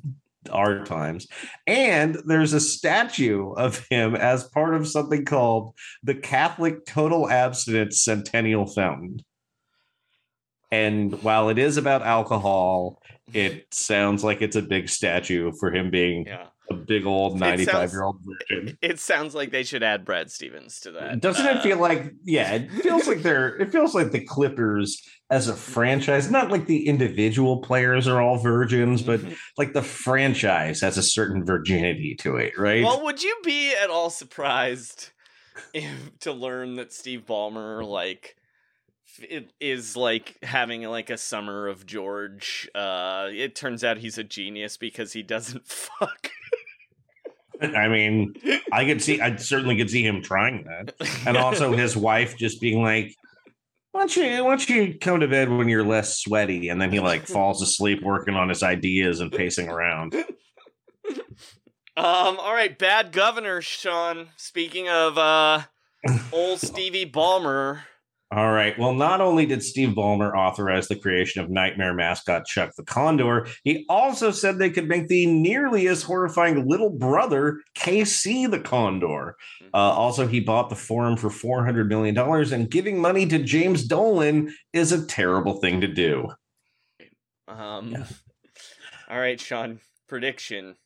[0.51, 1.27] our times.
[1.67, 8.03] And there's a statue of him as part of something called the Catholic Total Abstinence
[8.03, 9.21] Centennial Fountain.
[10.73, 13.03] And while it is about alcohol,
[13.33, 16.47] it sounds like it's a big statue for him being yeah.
[16.71, 18.79] A big old It sounds- 95 year old virgin.
[18.81, 21.21] It sounds like they should add Brad Stevens to that.
[21.21, 25.03] Doesn't Uh, it feel like yeah, it feels like they're it feels like the Clippers
[25.31, 29.33] as a franchise, not like the individual players are all virgins, but Mm-hmm.
[29.59, 32.83] like the franchise has a certain virginity to it, right?
[32.85, 35.11] Well, would you be at all surprised
[35.75, 38.37] if, to learn that Steve Ballmer like
[39.18, 42.68] f- it is like having like a summer of George?
[42.75, 46.31] Uh, it turns out he's a genius because he doesn't fuck.
[47.63, 48.35] I mean,
[48.73, 50.95] I could see I certainly could see him trying that.
[51.27, 53.15] And also his wife just being like,
[53.93, 56.69] why don't you why don't you come to bed when you're less sweaty?
[56.69, 60.15] And then he like falls asleep working on his ideas and pacing around.
[61.97, 64.29] Um, all right, bad governor, Sean.
[64.37, 65.63] Speaking of uh
[66.33, 67.81] old Stevie Ballmer.
[68.33, 68.78] All right.
[68.78, 73.49] Well, not only did Steve Ballmer authorize the creation of Nightmare mascot Chuck the Condor,
[73.64, 79.35] he also said they could make the nearly as horrifying little brother KC the Condor.
[79.74, 82.16] Uh, also, he bought the forum for $400 million,
[82.53, 86.28] and giving money to James Dolan is a terrible thing to do.
[87.49, 88.07] Um Yeah.
[89.09, 89.81] All right, Sean.
[90.09, 90.76] Prediction.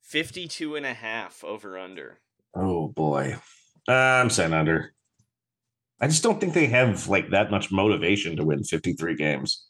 [0.00, 2.20] 52 and a half over under.
[2.54, 3.36] Oh, boy.
[3.86, 4.94] Uh, I'm saying under.
[6.00, 9.66] I just don't think they have like that much motivation to win 53 games.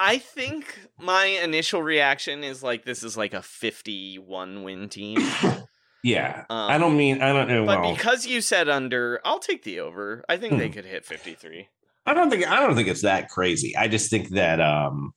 [0.00, 5.18] I think my initial reaction is like this is like a 51 win team.
[6.04, 6.44] Yeah.
[6.48, 7.66] Um, I don't mean, I don't know.
[7.66, 10.24] But well, because you said under, I'll take the over.
[10.28, 10.72] I think they Hmm.
[10.74, 11.68] could hit 53.
[12.06, 13.76] I don't think I don't think it's that crazy.
[13.76, 15.10] I just think that um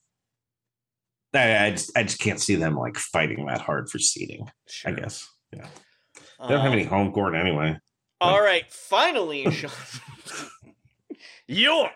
[1.35, 4.91] I, I just I just can't see them like fighting that hard for seeding, Sure.
[4.91, 5.23] I guess.
[5.53, 5.67] Yeah.
[6.41, 7.77] They don't have any Um, home court anyway.
[8.21, 9.71] All right, finally, Sean.
[11.47, 11.89] Your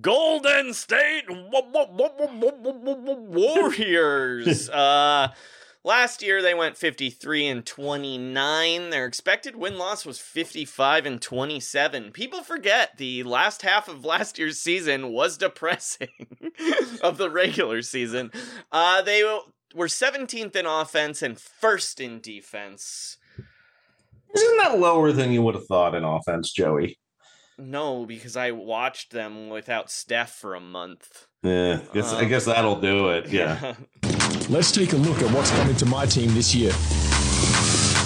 [0.00, 4.68] Golden State Wa- wa- wa- wa- wa- wa- wa- wa- Warriors.
[4.70, 5.28] uh,
[5.84, 8.90] last year they went 53 and 29.
[8.90, 12.10] Their expected win loss was 55 and 27.
[12.10, 16.08] People forget the last half of last year's season was depressing
[17.02, 18.32] of the regular season.
[18.72, 23.18] Uh, they were 17th in offense and first in defense.
[24.34, 26.98] Isn't that lower than you would have thought in offense, Joey?
[27.58, 31.26] No, because I watched them without Steph for a month.
[31.42, 33.28] Yeah, guess, I Um, guess that'll do it.
[33.30, 33.74] Yeah.
[34.50, 36.72] Let's take a look at what's coming to my team this year.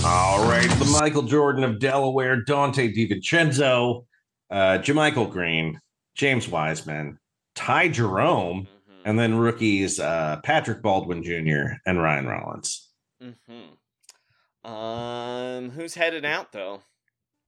[0.04, 4.04] All right, the Michael Jordan of Delaware, Donte DiVincenzo,
[4.50, 5.80] uh, JaMychal Green,
[6.14, 7.18] James Wiseman,
[7.54, 8.94] Ty Jerome, Mhm.
[9.04, 11.78] and then rookies uh, Patrick Baldwin Jr.
[11.86, 12.88] and Ryan Rollins.
[13.22, 13.77] Mhm.
[14.64, 16.82] Um, who's headed out though?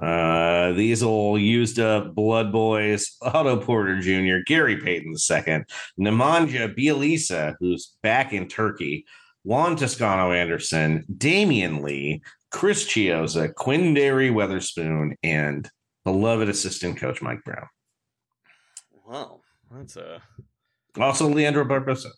[0.00, 5.64] Uh, these will used up Blood Boys, Otto Porter Jr., Gary Payton II,
[6.00, 9.04] Nemanja Bjelica, who's back in Turkey,
[9.42, 15.70] Juan Toscano Anderson, Damion Lee, Chris Chiozza, Quinn Derry Weatherspoon, and
[16.04, 17.66] beloved assistant coach Mike Brown.
[19.06, 19.40] Wow,
[19.70, 20.22] that's a.
[20.98, 22.11] Also, Leandro Barbosa.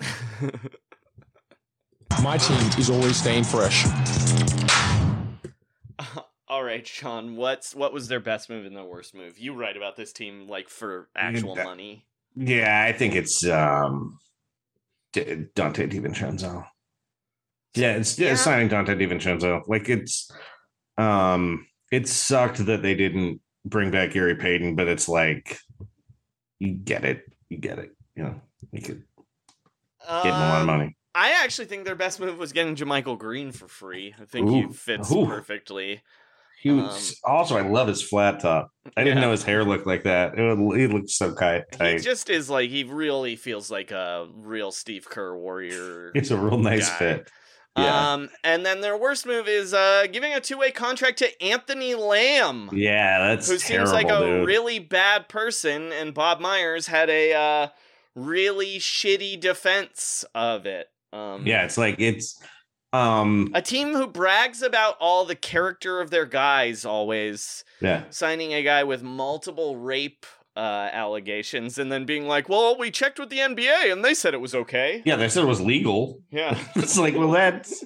[2.20, 3.86] My team is always staying fresh.
[6.48, 7.36] All right, Sean.
[7.36, 9.38] What's what was their best move and their worst move?
[9.38, 12.06] You write about this team like for actual that- money.
[12.34, 14.18] Yeah, I think it's um,
[15.12, 16.66] D- Donte DiVincenzo.
[17.74, 18.28] Yeah, it's yeah.
[18.30, 18.34] Yeah.
[18.36, 19.62] signing Donte DiVincenzo.
[19.66, 20.30] Like it's
[20.98, 25.58] um it sucked that they didn't bring back Gary Payton, but it's like
[26.58, 27.22] you get it.
[27.48, 27.92] You get it.
[28.14, 28.40] You know,
[28.72, 29.02] you could
[30.06, 30.96] get him a lot of money.
[31.14, 34.14] I actually think their best move was getting JaMychal Green for free.
[34.20, 35.26] I think he fits Ooh.
[35.26, 36.02] perfectly.
[36.60, 38.70] He was, also I love his flat top.
[38.96, 39.26] I didn't um, Yeah.
[39.26, 40.38] know his hair looked like that.
[40.38, 41.64] It, would- he looked so tight.
[41.80, 46.12] He just is like he really feels like a real Steve Kerr warrior.
[46.14, 46.96] It's a real nice guy.
[46.98, 47.30] fit.
[47.76, 48.12] Yeah.
[48.12, 51.94] Um, and then their worst move is uh giving a two way contract to Anthony
[51.94, 54.46] Lamb, yeah, that's who terrible, seems like a dude.
[54.46, 57.68] really bad person, and Bob Myers had a uh
[58.14, 60.88] really shitty defense of it.
[61.12, 62.40] Um, yeah, it's like it's
[62.92, 68.04] um a team who brags about all the character of their guys always yeah.
[68.10, 73.18] signing a guy with multiple rape uh allegations and then being like, "Well, we checked
[73.18, 76.20] with the NBA and they said it was okay." Yeah, they said it was legal.
[76.30, 76.58] Yeah.
[76.76, 77.84] it's like, well, that's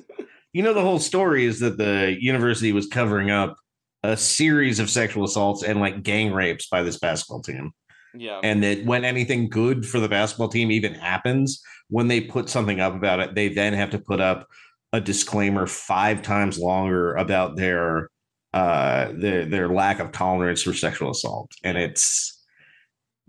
[0.53, 3.57] you know, the whole story is that the university was covering up
[4.03, 7.72] a series of sexual assaults and like gang rapes by this basketball team.
[8.14, 8.41] Yeah.
[8.43, 12.80] And that when anything good for the basketball team even happens, when they put something
[12.80, 14.47] up about it, they then have to put up
[14.93, 18.09] a disclaimer five times longer about their
[18.55, 21.51] uh their their lack of tolerance for sexual assault.
[21.62, 22.43] And it's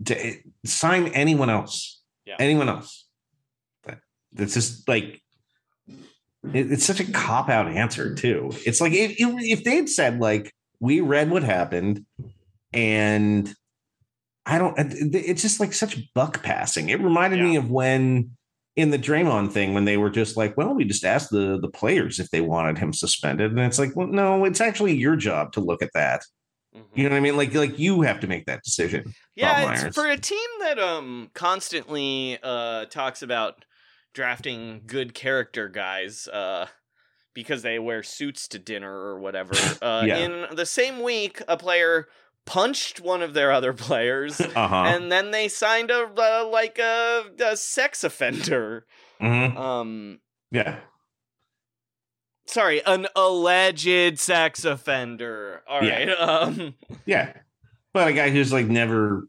[0.06, 0.34] to
[0.64, 2.00] sign anyone else.
[2.24, 2.36] Yeah.
[2.38, 3.06] Anyone else.
[3.84, 4.00] That-
[4.32, 5.20] That's just like
[6.54, 8.50] it- it's such a cop out answer too.
[8.64, 12.06] It's like if if they had said like we read what happened,
[12.72, 13.52] and
[14.46, 14.74] I don't.
[14.78, 16.88] It's just like such buck passing.
[16.88, 18.30] It reminded me of when
[18.78, 21.68] in the Draymond thing when they were just like, well, we just asked the the
[21.68, 25.52] players if they wanted him suspended, and it's like, well, no, it's actually your job
[25.52, 26.22] to look at that.
[26.94, 27.36] You know what I mean?
[27.36, 29.12] Like like you have to make that decision.
[29.34, 33.64] Yeah, it's for a team that um constantly uh talks about
[34.14, 36.66] drafting good character guys uh
[37.34, 39.54] because they wear suits to dinner or whatever.
[39.82, 40.18] Uh Yeah.
[40.18, 42.06] in the same week a player
[42.48, 44.84] punched one of their other players Uh-huh.
[44.86, 48.86] and then they signed a uh, like a, a sex offender.
[49.20, 49.54] Mhm.
[49.56, 50.20] Um
[50.50, 50.78] Yeah.
[52.46, 55.62] sorry, an alleged sex offender.
[55.68, 55.98] All Yeah.
[55.98, 56.08] right.
[56.20, 56.74] Um
[57.06, 57.32] Yeah.
[57.92, 59.28] But a guy who's like never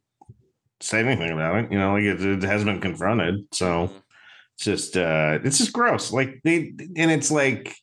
[0.79, 3.45] said anything about it, you know, like it, it hasn't been confronted.
[3.53, 3.89] So
[4.55, 6.11] it's just uh it's just gross.
[6.11, 7.75] Like they and it's like,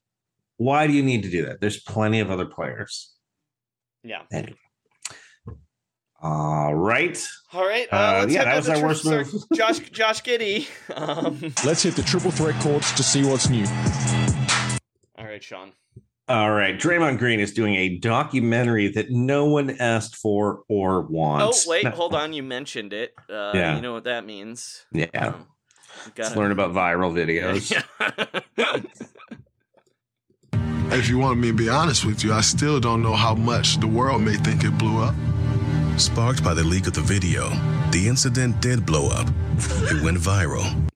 [0.56, 1.60] why do you need to do that?
[1.60, 3.12] There's plenty of other players.
[4.02, 4.22] yeah.
[4.32, 4.56] Anyway.
[6.22, 7.22] All right.
[7.52, 7.86] All right.
[7.92, 9.44] Uh, Uh, let's yeah, that was our tri- worst move.
[9.54, 10.66] Josh Josh Giddey.
[10.96, 13.66] Um, Let's hit the triple threat courts to see what's new.
[15.18, 15.72] all right, Sean.
[16.28, 16.76] All right.
[16.76, 21.66] Draymond Green is doing a documentary that no one asked for or wants.
[21.66, 21.90] Oh wait, No.
[21.90, 22.32] hold on.
[22.32, 23.14] You mentioned it.
[23.30, 23.76] Uh, Yeah.
[23.76, 24.84] You know what that means.
[24.92, 25.06] Yeah.
[25.14, 25.46] Um,
[26.18, 27.72] Let's learn about viral videos.
[30.88, 33.78] If you want me to be honest with you, I still don't know how much
[33.80, 35.14] the world may think it blew up.
[35.96, 37.48] Sparked by the leak of the video,
[37.90, 39.26] the incident did blow up.
[39.90, 40.88] It went viral.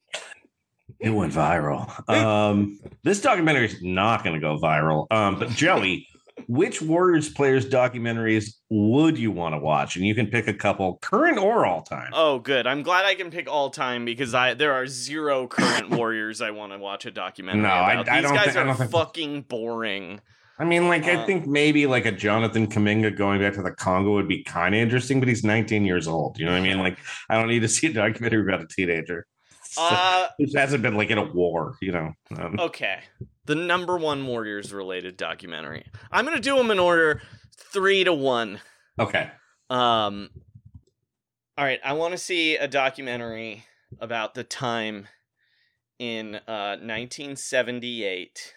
[0.98, 2.06] It went viral.
[2.10, 5.06] Um, this documentary is not going to go viral.
[5.10, 6.06] Um, but Joey,
[6.48, 9.96] which Warriors players documentaries would you want to watch?
[9.96, 12.10] And you can pick a couple, current or all time.
[12.12, 12.66] Oh, good.
[12.66, 16.50] I'm glad I can pick all time because I there are zero current Warriors I
[16.50, 18.08] want to watch a documentary No, about.
[18.08, 20.20] I These don't guys thi- I are don't think- fucking boring.
[20.60, 23.70] I mean, like, I Uh, think maybe like a Jonathan Kuminga going back to the
[23.72, 26.38] Congo would be kind of interesting, but he's 19 years old.
[26.38, 26.78] You know what I mean?
[26.78, 26.98] Like,
[27.30, 29.26] I don't need to see a documentary about a teenager.
[29.78, 32.12] Uh, Who hasn't been like in a war, you know?
[32.36, 33.02] Um, okay.
[33.44, 35.86] The number one Warriors related documentary.
[36.10, 37.22] I'm gonna do them in order,
[37.56, 38.60] three to one.
[38.98, 39.30] Okay.
[39.70, 40.30] Um.
[41.56, 43.64] All right, I want to see a documentary
[44.00, 45.06] about the time
[46.00, 48.54] in uh 1978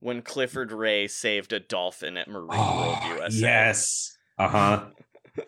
[0.00, 3.38] when Clifford Ray saved a dolphin at Marine World USA.
[3.38, 4.16] Yes.
[4.38, 4.84] Uh huh.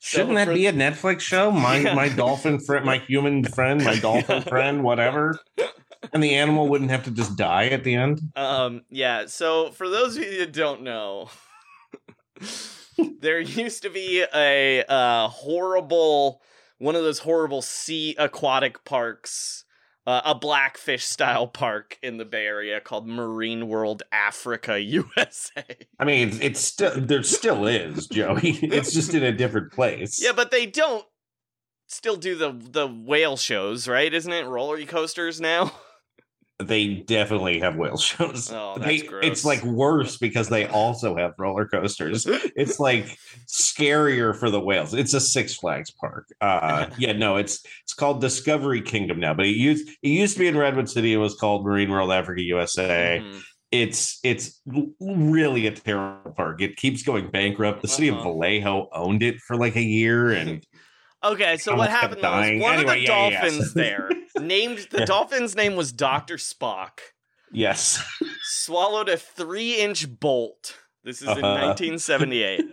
[0.00, 1.50] So Shouldn't that for- be a Netflix show?
[1.50, 1.94] My Yeah.
[1.94, 5.38] my dolphin friend, my human friend, my dolphin friend, whatever.
[6.12, 8.20] And the animal wouldn't have to just die at the end.
[8.36, 11.28] Um, yeah, so for those of you that don't know,
[13.20, 16.42] there used to be a uh, horrible,
[16.78, 19.63] one of those horrible sea aquatic parks,
[20.06, 25.64] uh, a blackfish style park in the Bay Area called Marine World Africa, USA.
[25.98, 28.58] I mean, it's, it's still there still is Joey.
[28.74, 30.22] It's just in a different place.
[30.22, 31.04] Yeah, but they don't
[31.86, 34.12] still do the the whale shows, right?
[34.12, 35.72] Isn't it roller coasters now?
[36.62, 38.52] They definitely have whale shows.
[38.52, 39.08] Oh, They-.
[39.22, 42.26] It's like worse because they also have roller coasters.
[42.28, 44.94] It's like scarier for the whales.
[44.94, 46.28] It's a Six Flags park.
[46.40, 50.40] Uh, yeah, no, it's it's called Discovery Kingdom now, but it used it used to
[50.40, 51.12] be in Redwood City.
[51.12, 53.20] It was called Marine World Africa USA.
[53.22, 53.42] Mhm.
[53.72, 54.60] It's it's
[55.00, 56.62] really a terrible park.
[56.62, 57.82] It keeps going bankrupt.
[57.82, 58.24] The city of Uh-huh.
[58.30, 60.64] Vallejo owned it for like a year, and
[61.24, 63.40] Okay, so what happened was one of the yeah, yeah, yeah.
[63.40, 66.98] dolphins there named the dolphin's name was Doctor Spock.
[67.52, 68.02] yes,
[68.42, 70.76] swallowed a three inch bolt.
[71.02, 71.66] This is in Uh-huh.
[71.68, 72.64] 1978.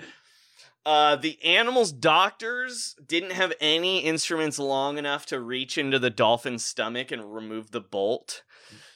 [0.83, 6.65] Uh, the animal's doctors didn't have any instruments long enough to reach into the dolphin's
[6.65, 8.41] stomach and remove the bolt.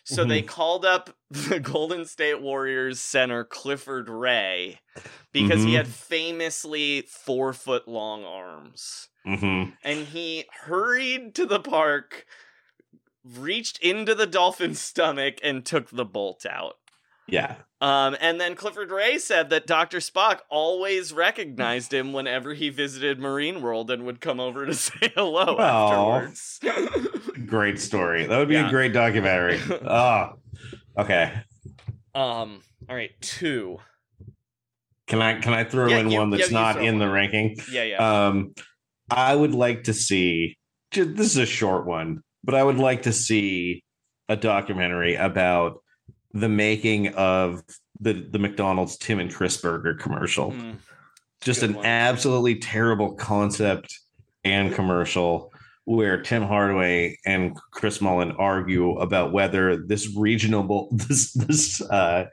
[0.04, 4.80] So they called up the Golden State Warriors center Clifford Ray
[5.32, 5.78] because he Mhm.
[5.78, 9.10] had famously four foot long arms.
[9.24, 12.26] hmm And he hurried to the park,
[13.38, 16.76] reached into the dolphin's stomach, and took the bolt out.
[17.28, 17.56] yeah.
[17.82, 19.98] Um, and then Clifford Ray said that Dr.
[20.00, 25.12] Spock always recognized him whenever he visited Marine World and would come over to say
[25.14, 26.16] hello Aw.
[26.18, 26.60] afterwards.
[27.46, 28.26] Great story.
[28.26, 28.68] That would be Yeah.
[28.68, 29.60] a great documentary.
[29.86, 30.30] oh,
[30.98, 31.34] okay.
[32.16, 33.78] um, all right, two.
[35.08, 37.58] Can I can I throw Yeah, in you- one that's yeah, not in the ranking?
[37.72, 38.28] Yeah, yeah.
[38.28, 38.56] Um,
[39.12, 40.58] I would like to see.
[40.92, 43.84] ju- This is a short one, but I would like to see
[44.30, 45.82] a documentary about
[46.34, 47.64] the making of
[48.00, 50.52] the the McDonald's Tim and Chris Burger commercial.
[50.52, 50.78] Mm,
[51.42, 51.86] Just an one.
[51.86, 53.94] absolutely terrible concept
[54.44, 55.52] and commercial
[55.86, 62.26] where Tim Hardaway and Chris Mullin argue about whether this regional this this uh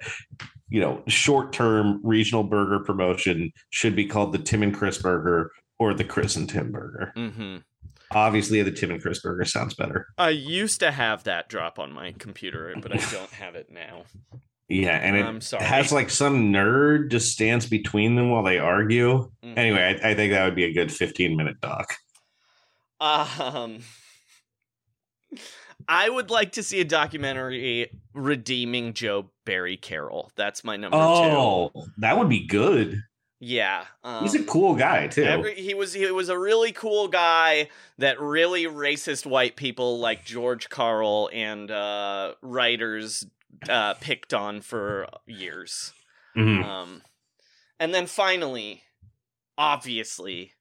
[0.69, 5.51] you know short term regional burger promotion should be called the Tim and Chris burger
[5.79, 7.13] or the Chris and Tim burger.
[7.17, 7.57] Mm-hmm.
[8.15, 10.07] Obviously, the Tim and Chris burger sounds better.
[10.19, 14.05] I used to have that drop on my computer, but I don't have it now.
[14.69, 15.65] Yeah, and it I'm sorry.
[15.65, 19.31] has like some nerd just stands between them while they argue.
[19.45, 19.59] Mhm.
[19.59, 21.93] Anyway, I, I think that would be a good 15 minute doc.
[23.01, 23.81] Um,
[25.89, 30.31] I would like to see a documentary redeeming Joe Barry Carroll.
[30.37, 31.03] That's my number two.
[31.03, 33.03] Oh, that would be good.
[33.45, 35.25] Yeah, um, He's a cool guy too.
[35.25, 40.25] Every, he was he was a really cool guy that really racist white people like
[40.25, 43.27] George Karl and uh, writers
[43.69, 45.93] uh, picked on for years.
[46.37, 46.65] Mhm.
[46.65, 47.03] Um,
[47.81, 48.85] and then finally,
[49.59, 50.53] obviously,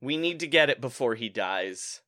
[0.00, 2.00] we need to get it before he dies.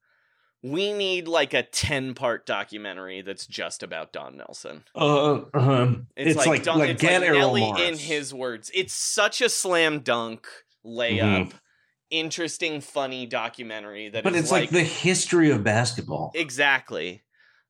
[0.64, 4.82] We need like a ten part documentary that's just about Don Nelson.
[4.96, 7.82] Uh, um, It's, it's, like, like Don, like it's get like Nelly Morris.
[7.82, 8.70] in his words.
[8.72, 10.46] It's such a slam dunk
[10.82, 11.52] layup,
[12.08, 16.32] interesting, funny documentary that but it's like, the history of basketball.
[16.34, 17.22] exactly.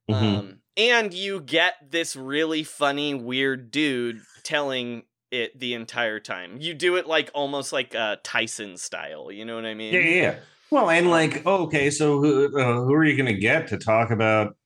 [0.09, 0.39] Mhm.
[0.39, 5.03] Um, and you get this really funny, weird dude telling
[5.33, 6.59] it the entire time.
[6.61, 9.33] You do it like almost like uh, Tyson style.
[9.33, 9.95] You know what I mean?
[9.95, 10.35] yeah, yeah, yeah.
[10.71, 14.11] Well, and like, okay, so who uh, who are you going to get to talk
[14.11, 14.57] about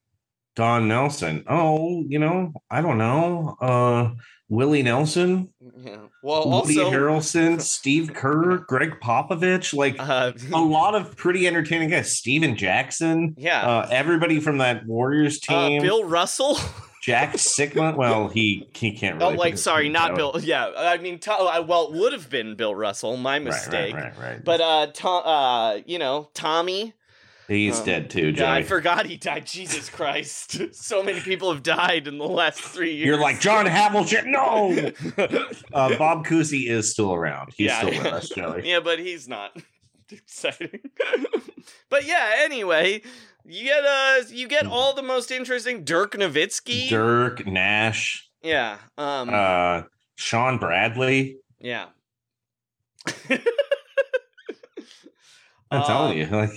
[0.56, 1.44] Don Nelson?
[1.48, 3.56] Oh, you know, I don't know.
[3.60, 4.10] Uh,
[4.50, 5.98] Willie Nelson, Yeah.
[6.22, 11.90] Well, Woody also, Harrelson, Steve Kerr, Gregg Popovich, like uh, a lot of pretty entertaining
[11.90, 12.16] guys.
[12.16, 13.60] Stephen Jackson, yeah.
[13.60, 15.82] uh, everybody from that Warriors Uh, team.
[15.82, 16.58] Bill Russell.
[17.08, 17.96] Jack Sikma.
[17.96, 19.22] Well, he he can't.
[19.22, 20.14] oh, like sorry, not.
[20.14, 20.38] Bill.
[20.42, 23.16] Yeah, I mean, to, uh, well, it would have been Bill Russell.
[23.16, 23.94] My mistake.
[23.94, 24.44] Right, right, right.
[24.44, 26.92] But uh, to, uh, you know, Tommy.
[27.48, 29.46] he's um, dead too, Yeah, I forgot he died.
[29.46, 30.60] Jesus Christ!
[30.74, 33.06] so many people have died in the last three years.
[33.06, 34.26] You're like John Havlicek.
[34.26, 34.92] No,
[35.72, 37.54] uh, Bob Cousy is still around.
[37.56, 37.78] He's Yeah.
[37.86, 38.68] still with us, Joey.
[38.68, 39.56] yeah, but he's not
[40.10, 40.80] exciting.
[41.88, 43.00] but yeah, anyway,
[43.48, 46.88] you get uh, you get all the most interesting Dirk Nowitzki.
[46.88, 48.78] Dirk Nash, Yeah.
[48.96, 49.30] Um.
[49.32, 49.82] uh,
[50.16, 51.38] Shawn Bradley.
[51.60, 51.86] yeah.
[55.70, 56.50] I'm Um, telling you, like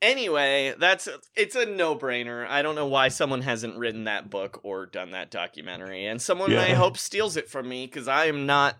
[0.00, 2.44] Anyway, that's it's a no-brainer.
[2.48, 6.52] I don't know why someone hasn't written that book or done that documentary, and someone
[6.56, 8.76] I hope steals it from me because I am not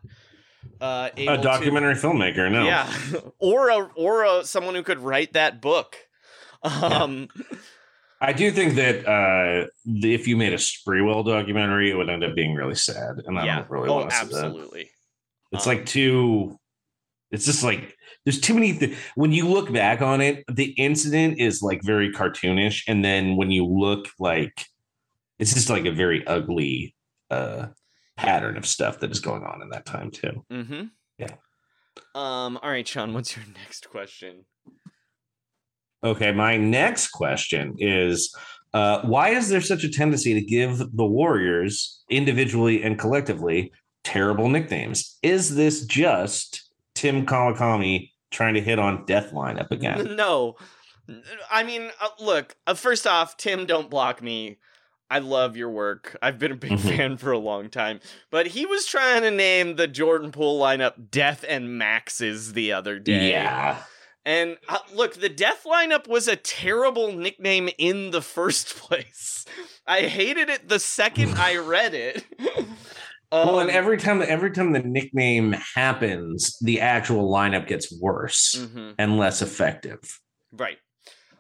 [0.81, 2.51] uh, able a to- documentary filmmaker.
[2.51, 2.93] No, Yeah,
[3.39, 5.97] or a or a someone who could write that book.
[6.62, 7.28] Um,
[8.20, 12.22] I do think that uh, the- if you made a Sprewell documentary, it would end
[12.24, 14.34] up being really sad, and I yeah, don't really oh, want to see that.
[14.44, 14.90] absolutely.
[15.52, 16.59] It's Um, like too.
[17.32, 18.78] It's just like there's too many.
[18.78, 23.36] Th- when you look back on it, the incident is like very cartoonish, and then
[23.36, 24.66] when you look like,
[25.39, 26.94] it's just like a very ugly
[27.30, 27.68] uh
[28.16, 30.44] pattern of stuff that is going on in that time too.
[30.52, 30.84] Mm-hmm.
[31.18, 31.34] Yeah.
[32.14, 32.59] Um.
[32.62, 33.14] All right, Sean.
[33.14, 34.44] What's your next question?
[36.04, 38.34] Okay, my next question is.
[38.74, 43.70] Uh, why is there such a tendency to give the Warriors individually and collectively
[44.02, 45.18] terrible nicknames?
[45.22, 50.16] Is this just Tim Kawakami trying to hit on Death Lineup again?
[50.16, 50.56] No,
[51.50, 52.56] I mean, uh, look.
[52.66, 54.56] Uh, first off, Tim, don't block me.
[55.10, 56.16] I love your work.
[56.22, 56.96] I've been a big Mhm.
[56.96, 58.00] fan for a long time.
[58.30, 62.98] But he was trying to name the Jordan Poole lineup Death and Maxes the other
[62.98, 63.32] day.
[63.32, 63.82] Yeah.
[64.24, 69.44] And uh, look, the Death lineup was a terrible nickname in the first place.
[69.86, 72.24] I hated it the second I read it.
[73.32, 78.55] well, and Um, every time every time the nickname happens, the actual lineup gets worse
[78.57, 80.01] mhm, and less effective.
[80.53, 80.78] right.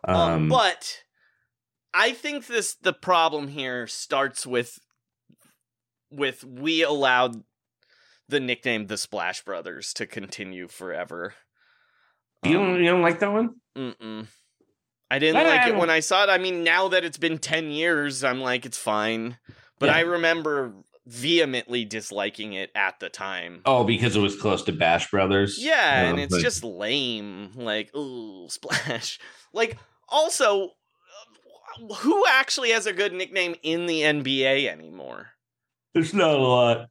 [0.04, 0.98] Um, Um, but
[1.94, 4.78] I think this the problem here starts with
[6.10, 7.42] with we allowed
[8.28, 11.34] the nickname the Splash Brothers to continue forever.
[12.44, 13.50] You Um, don't you don't like that one?
[13.76, 14.26] Mm-mm.
[15.10, 16.30] I didn't I- like I it when I saw it.
[16.30, 19.38] I mean, now that it's been 10 years, I'm like, it's fine.
[19.78, 19.96] But Yeah.
[19.96, 20.72] I remember
[21.06, 23.60] vehemently disliking it at the time.
[23.66, 25.58] Oh, because it was close to Bash Brothers.
[25.60, 27.50] Yeah, and Uh, it's but- just lame.
[27.56, 29.18] Like, ooh, splash.
[29.52, 29.76] Like,
[30.08, 35.30] also, uh, who actually has a good nickname in the NBA anymore?
[35.94, 36.88] There's not a lot.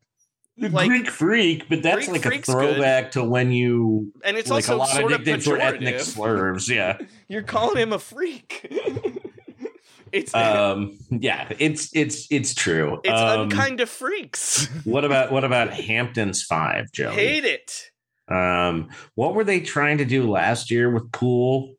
[0.57, 2.45] The Like- Greek Freak, but that's Greek like a good.
[2.45, 5.99] throwback to when you And it's like a also lot sort of of were ethnic
[6.01, 6.69] slurs.
[6.69, 6.97] Yeah.
[7.27, 8.67] You're calling him a freak.
[10.11, 10.97] it's Um.
[11.09, 11.47] Yeah.
[11.57, 12.99] It's it's it's true.
[13.03, 14.67] it's um, unkind of freaks.
[14.83, 17.11] What about what about Hampton's Five, Joe?
[17.11, 17.89] Hate it.
[18.27, 18.89] Um.
[19.15, 21.75] What were they trying to do last year with Poole?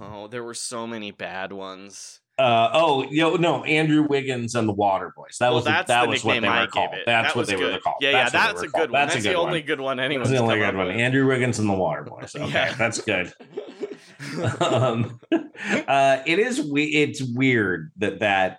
[0.00, 2.20] Oh, there were so many bad ones.
[2.38, 5.36] Uh, oh, yo, no, Andrew Wiggins and the Water Boys.
[5.38, 6.94] That Well, was that's that was what they were gave called.
[6.94, 7.02] it.
[7.04, 7.96] That's That what they were called.
[8.00, 8.90] Yeah, yeah, that's a good called.
[8.90, 9.00] one.
[9.00, 9.66] That's, That's a the good only one.
[9.66, 10.90] good one Anyway, the only good one.
[10.90, 12.34] Andrew Wiggins and the Water Boys.
[12.36, 12.72] Okay, Yeah.
[12.74, 13.32] that's good.
[14.60, 16.84] um, uh, it is we.
[16.84, 18.58] It's weird that that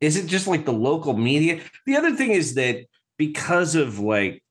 [0.00, 1.60] is it just like the local media.
[1.86, 2.84] The other thing is that
[3.16, 4.42] because of like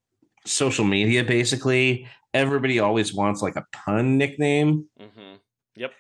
[0.46, 4.86] social media, basically everybody always wants like a pun nickname.
[5.00, 5.36] Mm-hmm.
[5.76, 5.92] Yep.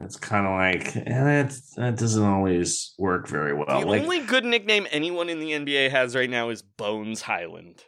[0.00, 1.56] It's kind of like eh, that.
[1.76, 3.80] That doesn't always work very well.
[3.80, 7.84] the like, only good nickname anyone in the NBA has right now is Bones Hyland.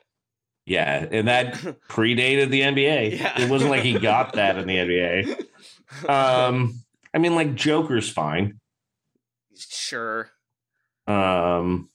[0.66, 1.54] yeah, and that
[1.88, 3.18] predated the NBA.
[3.18, 3.40] Yeah.
[3.40, 5.44] It wasn't like he got that in the NBA.
[6.08, 6.80] Um,
[7.14, 8.58] I mean, like Joker's fine.
[9.56, 10.28] Sure.
[11.06, 11.88] Um,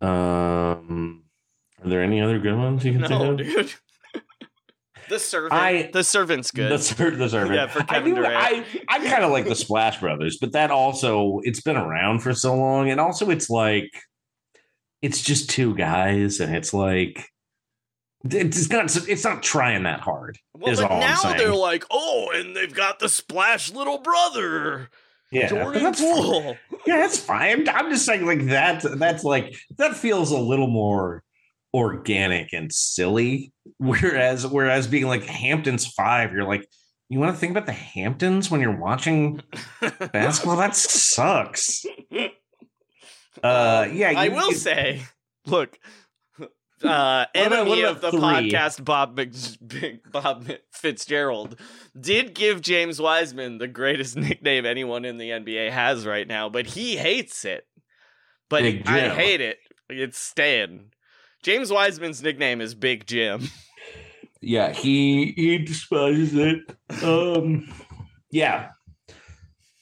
[0.00, 1.24] um,
[1.82, 3.36] are there any other good ones you can think of?
[3.36, 3.74] dude.
[5.12, 5.52] The servant.
[5.52, 6.72] I- the servant's good.
[6.72, 7.54] The, ser- the servant.
[7.54, 8.34] Yeah, for I, Kevin do- Durant.
[8.36, 12.34] I, I kind of like the Splash Brothers, but that also it's been around for
[12.34, 13.90] so long, and also it's like
[15.02, 17.28] it's just two guys, and it's like
[18.24, 20.38] it's not it's not trying that hard.
[20.54, 24.88] well, but all I'm now they're like, oh, and they've got the Splash little brother,
[25.32, 26.56] yeah, Jordan that's Poole.
[26.86, 27.68] yeah, that's fine.
[27.68, 28.82] I'm just saying like that.
[28.98, 31.22] That's like that feels a little more
[31.74, 33.52] organic and silly.
[33.78, 36.66] Whereas whereas being like Hamptons Five, you're like.
[37.08, 39.42] You want to think about the Hamptons when you're watching
[40.14, 40.56] basketball?
[40.56, 41.84] That sucks.
[43.42, 45.02] Uh, yeah, I will you- say,
[45.46, 45.78] look,
[46.40, 46.46] uh,
[46.82, 48.20] about- enemy of the three?
[48.20, 51.58] podcast, Bob Mc- Bob Fitzgerald,
[51.98, 56.66] did give James Wiseman the greatest nickname anyone in the NBA has right now, but
[56.66, 57.66] he hates it.
[58.48, 59.16] But Big I Jim.
[59.16, 59.58] hate it.
[59.88, 60.91] It's Stan.
[61.42, 63.48] James Wiseman's nickname is Big Jim.
[64.40, 66.58] Yeah, he he despises it.
[67.02, 67.72] Um,
[68.30, 68.70] yeah.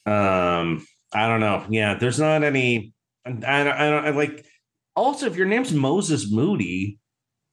[0.05, 1.65] Um, I don't know.
[1.69, 2.93] Yeah, there's not any.
[3.25, 3.43] I don't.
[3.45, 4.45] I don't I like.
[4.95, 6.99] Also, if your name's Moses Moody,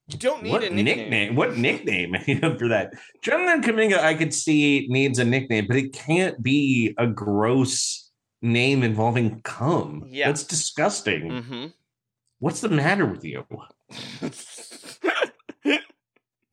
[0.08, 0.84] You don't need what a nickname?
[0.96, 1.36] nickname.
[1.36, 2.14] What nickname
[2.58, 2.92] for that?
[3.22, 8.10] Jonathan Kuminga, I could see needs a nickname, but it can't be a gross
[8.42, 10.04] name involving cum.
[10.08, 10.26] Yeah.
[10.28, 11.28] that's disgusting.
[11.30, 11.66] Mm-hmm.
[12.40, 13.44] What's the matter with you?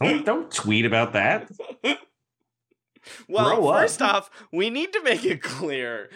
[0.02, 1.50] Don't, don't tweet about that.
[3.28, 3.82] Well, Grow up.
[3.82, 6.10] first off, we need to make it clear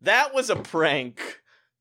[0.00, 1.40] that was a prank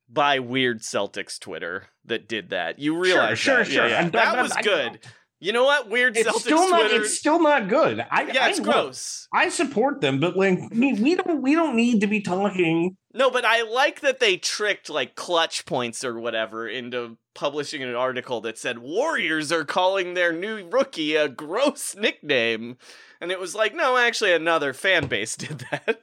[0.10, 2.80] by Weird Celtics Twitter that did that.
[2.80, 3.68] You realize sure, that?
[3.68, 3.86] sure.
[3.88, 3.98] Yeah, yeah.
[3.98, 5.00] I'm- that was good.
[5.46, 5.92] You know what?
[5.92, 6.80] Weird It's Celtics still not.
[6.80, 7.02] Twitter.
[7.04, 8.04] It's still not good.
[8.10, 9.28] I, yeah, it's look, gross.
[9.32, 11.40] I support them, but like we, we don't.
[11.40, 12.98] We don't need to be talking.
[13.14, 17.94] No, but I like that they tricked like clutch points or whatever into publishing an
[17.94, 22.78] article that said Warriors are calling their new rookie a gross nickname.
[23.22, 26.02] And it was like, no, actually another fan base did that.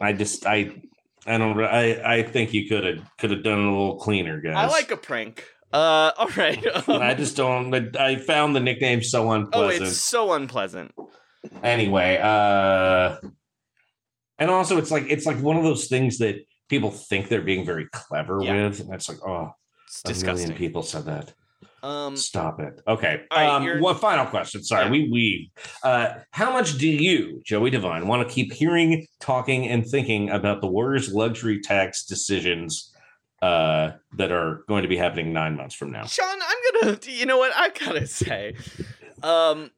[0.00, 0.46] I just.
[0.46, 0.70] I.
[1.26, 1.60] I don't.
[1.60, 2.18] I.
[2.18, 4.54] I think you could have could have done it a little cleaner, guys.
[4.54, 5.48] I like a prank.
[5.74, 6.64] Uh all right.
[6.88, 7.74] I just don't.
[7.74, 9.54] I I found the nickname so unpleasant.
[9.54, 9.88] oh, unpleasant.
[9.88, 10.94] it's so unpleasant.
[11.62, 13.16] Anyway, uh,
[14.38, 16.36] and also it's like it's like one of those things that
[16.68, 18.68] people think they're being very clever Yeah.
[18.68, 19.50] with, and it's like, oh,
[20.08, 21.34] It's a million people said that.
[21.82, 22.80] Um Stop it.
[22.88, 23.22] Okay.
[23.32, 24.62] Right, um, you're- one final question.
[24.62, 24.90] Sorry, Yeah.
[24.92, 25.52] we we.
[25.82, 30.60] Uh, how much do you, Joey Devine, want to keep hearing, talking, and thinking about
[30.62, 32.93] the Warriors' luxury tax decisions
[33.42, 36.06] uh, that are going to be happening nine months from now?
[36.06, 36.98] Sean, I'm gonna.
[37.06, 37.52] You know what?
[37.54, 38.54] I gotta say,
[39.22, 39.70] um,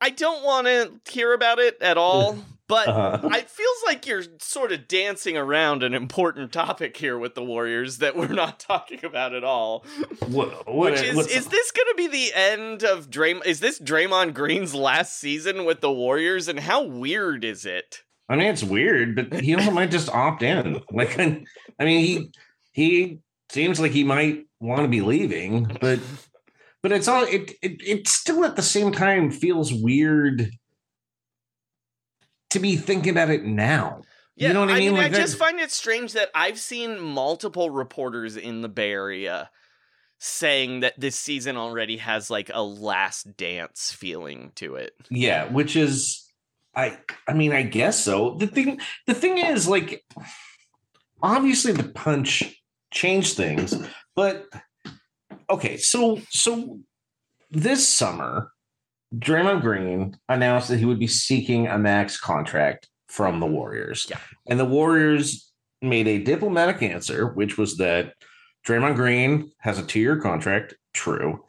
[0.00, 2.38] I don't want to hear about it at all.
[2.68, 3.28] But Uh-huh.
[3.32, 7.96] it feels like you're sort of dancing around an important topic here with the Warriors
[7.96, 9.86] that we're not talking about at all.
[10.26, 13.46] What, what, Which is, is this going to be the end of Draymond?
[13.46, 16.46] Is this Draymond Green's last season with the Warriors?
[16.46, 18.02] And how weird is it?
[18.28, 20.82] I mean, it's weird, but he also might just opt in.
[20.92, 22.30] Like, I mean, he
[22.78, 23.18] he
[23.50, 25.98] seems like he might want to be leaving, but
[26.82, 30.50] but it's all it, it it still at the same time feels weird
[32.50, 34.02] to be thinking about it now.
[34.36, 34.94] Yeah, you know what I mean?
[34.94, 38.92] I Like that- just find it strange that I've seen multiple reporters in the Bay
[38.92, 39.50] Area
[40.20, 44.92] saying that this season already has like a last dance feeling to it.
[45.10, 46.24] Yeah, which is
[46.76, 46.96] I
[47.26, 48.36] I mean, I guess so.
[48.38, 50.04] The thing the thing is like
[51.20, 52.54] obviously the punch
[52.90, 53.74] changed things,
[54.16, 54.46] but
[55.50, 56.78] okay, so so
[57.50, 58.52] this summer
[59.14, 64.06] Draymond Green announced that he would be seeking a max contract from the Warriors.
[64.08, 64.18] Yeah.
[64.48, 65.50] And the Warriors
[65.80, 68.12] made a diplomatic answer, which was that
[68.66, 71.44] Draymond Green has a two-year contract, true.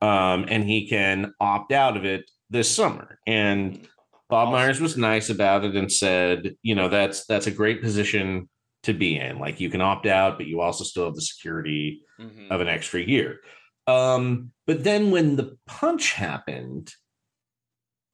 [0.00, 3.18] Um, and he can opt out of it this summer.
[3.26, 3.86] And
[4.30, 8.48] Bob Myers was nice about it and said, you know, that's that's a great position
[8.82, 9.38] to be in.
[9.38, 12.50] Like you can opt out, but you also still have the security Mhm.
[12.50, 13.40] of an extra year.
[13.86, 16.92] Um, but then when the punch happened,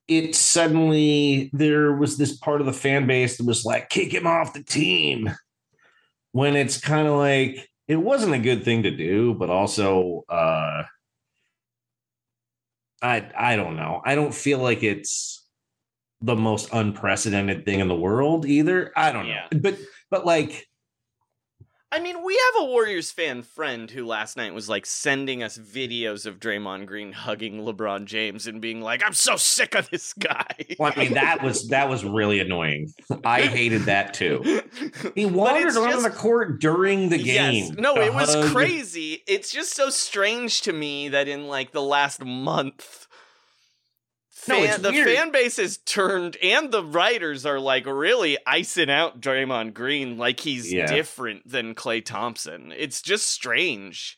[0.06, 4.26] it suddenly there was this part of the fan base that was like, kick him
[4.26, 5.30] off the team.
[6.32, 10.84] When it's kind of like it wasn't a good thing to do, but also uh
[13.02, 14.02] I I don't know.
[14.04, 15.46] I don't feel like it's
[16.20, 18.92] the most unprecedented thing in the world either.
[18.96, 19.46] I don't know.
[19.60, 19.78] But
[20.10, 20.66] but like
[21.90, 25.56] I mean, we have a Warriors fan friend who last night was like sending us
[25.56, 30.12] videos of Draymond Green hugging LeBron James and being like, "I'm so sick of this
[30.12, 30.44] guy."
[30.78, 32.92] Well, I mean, that was that was really annoying.
[33.24, 34.60] I hated that too.
[35.14, 37.64] He wandered around just- the court during the game.
[37.68, 37.72] Yes.
[37.78, 39.22] No, it was hug- crazy.
[39.26, 43.07] It's just so strange to me that in like the last month,
[44.56, 45.08] fan, it's the weird.
[45.08, 50.40] fan base is turned, and the writers are like really icing out Draymond Green like
[50.40, 50.86] he's Yeah.
[50.86, 52.72] different than Klay Thompson.
[52.76, 54.16] It's just strange.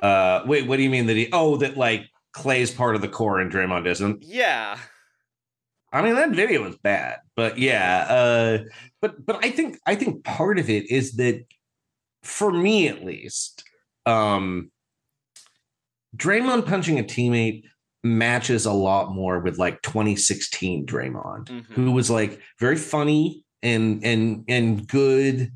[0.00, 1.28] Uh, wait, what do you mean that he?
[1.32, 4.22] Oh, that like Klay's part of the core and Draymond isn't.
[4.24, 4.78] Yeah.
[5.92, 8.06] I mean, that video was bad, but yeah.
[8.08, 8.58] Uh,
[9.02, 11.44] but but I think I think part of it is that,
[12.22, 13.62] for me at least,
[14.06, 14.70] um,
[16.16, 17.64] Draymond punching a teammate
[18.04, 21.72] matches a lot more with like 2016 Draymond, Mm-hmm.
[21.74, 25.52] who was like very funny and and and good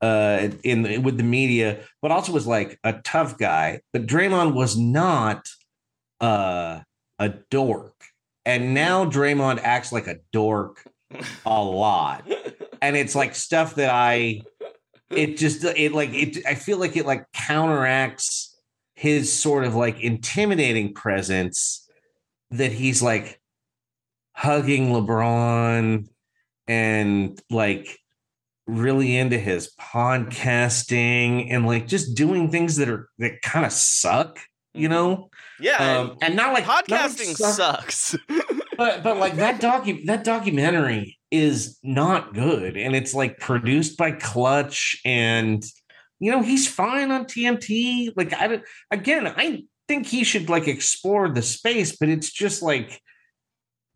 [0.00, 3.80] uh in with the media, but also was like a tough guy.
[3.92, 5.48] But Draymond was not
[6.20, 6.80] uh
[7.18, 7.94] a dork.
[8.44, 10.84] And now Draymond acts like a dork
[11.46, 12.28] a lot.
[12.82, 14.42] And it's like stuff that I
[15.10, 18.50] it just it like it I feel like it like counteracts
[18.96, 21.83] his sort of like intimidating presence
[22.56, 23.40] that he's like
[24.32, 26.08] hugging LeBron
[26.66, 27.98] and like
[28.66, 34.38] really into his podcasting and like just doing things that are that kind of suck,
[34.72, 35.30] you know?
[35.60, 37.54] Yeah, Um, and not like not like podcasting suck-
[37.90, 38.16] sucks.
[38.76, 44.12] but but like that docu that documentary is not good and it's like produced by
[44.12, 45.64] clutch and
[46.20, 48.60] you know he's fine on tnt like i
[48.90, 53.00] again i think he should like explore the space but it's just like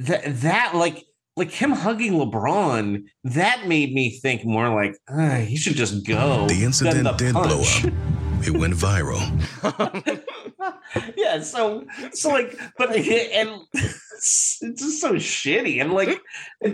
[0.01, 1.05] that that like
[1.37, 6.47] like him hugging lebron that made me think more like uh, he should just go
[6.49, 7.93] The incident the did blow up.
[8.41, 9.19] It went viral.
[11.17, 16.21] yeah so so like but and it's just so shitty and like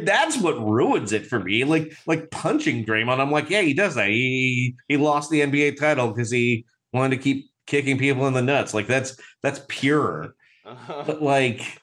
[0.02, 3.96] that's what ruins it for me like like punching Draymond I'm like yeah he does
[3.96, 8.34] that he he lost the NBA title because he wanted to keep kicking people in
[8.34, 10.34] the nuts like that's that's pure
[11.06, 11.80] but like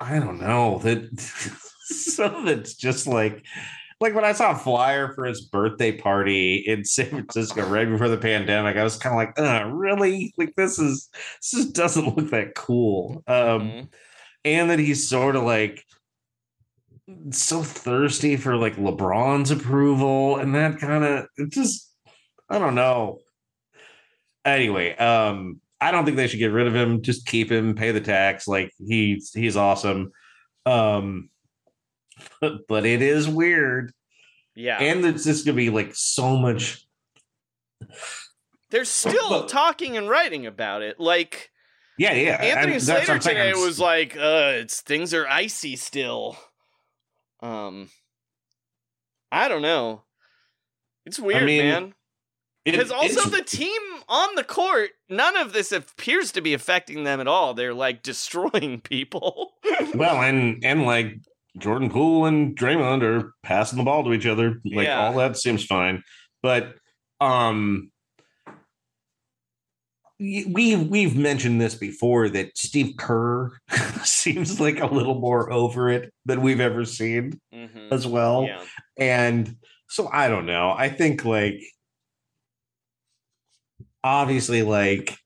[0.00, 1.20] I don't know that
[1.86, 3.44] so it's just like
[4.00, 8.08] like when I saw a flyer for his birthday party in San Francisco right before
[8.08, 10.34] the pandemic, I was kind of like, uh, really?
[10.36, 11.08] Like this is
[11.40, 13.22] this just doesn't look that cool.
[13.26, 13.88] Um
[14.44, 15.84] and that he's sort of like
[17.30, 21.90] so thirsty for like LeBron's approval and that kind of it just
[22.50, 23.20] I don't know.
[24.44, 27.02] Anyway, um I don't think they should get rid of him.
[27.02, 28.46] Just keep him, pay the tax.
[28.48, 30.12] Like he's he's awesome.
[30.66, 31.30] Um
[32.40, 33.92] but, but it is weird.
[34.54, 34.78] Yeah.
[34.78, 36.86] And it's just gonna be like so much
[38.70, 40.98] They're still talking and writing about it.
[41.00, 41.50] Like
[41.98, 42.36] Yeah, yeah.
[42.42, 46.36] Anthony what Slater today I'm- was like, uh, it's things are icy still.
[47.40, 47.88] Um
[49.32, 50.02] I don't know.
[51.04, 51.94] It's weird, mean, man.
[52.64, 56.54] it- Because also it's- the team on the court, none of this appears to be
[56.54, 57.54] affecting them at all.
[57.54, 59.52] They're like destroying people.
[59.94, 61.16] well, and and like
[61.58, 64.60] Jordan Poole and Draymond are passing the ball to each other.
[64.64, 65.06] Like Yeah.
[65.06, 66.02] all that seems fine.
[66.42, 66.74] But
[67.20, 67.90] um
[70.18, 73.52] y- we we've mentioned this before that Steve Kerr
[74.04, 77.92] seems like a little more over it than we've ever seen Mhm.
[77.92, 78.44] as well.
[78.44, 78.62] Yeah.
[78.96, 79.56] And
[79.88, 80.74] so I don't know.
[80.76, 81.60] I think like
[84.04, 85.16] obviously like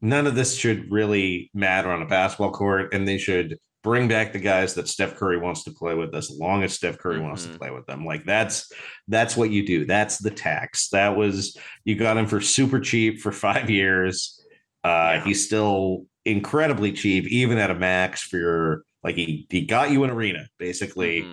[0.00, 4.32] none of this should really matter on a basketball court and they should bring back
[4.32, 7.46] the guys that Steph Curry wants to play with as long as Steph Curry wants
[7.46, 8.04] to play with them.
[8.04, 8.70] Like that's
[9.08, 9.86] that's what you do.
[9.86, 10.90] That's the tax.
[10.90, 14.44] That was you got him for super cheap for 5 years.
[14.84, 19.90] Uh he's still incredibly cheap even at a max for your like he he got
[19.90, 21.26] you an arena basically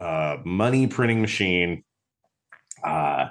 [0.00, 1.84] uh money printing machine
[2.82, 3.26] uh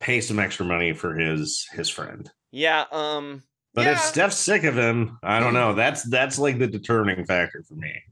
[0.00, 3.42] pay some extra money for his his friend Yeah, um
[3.74, 5.72] but if Steph's sick of him, I don't know.
[5.74, 8.02] That's that's like the determining factor for me.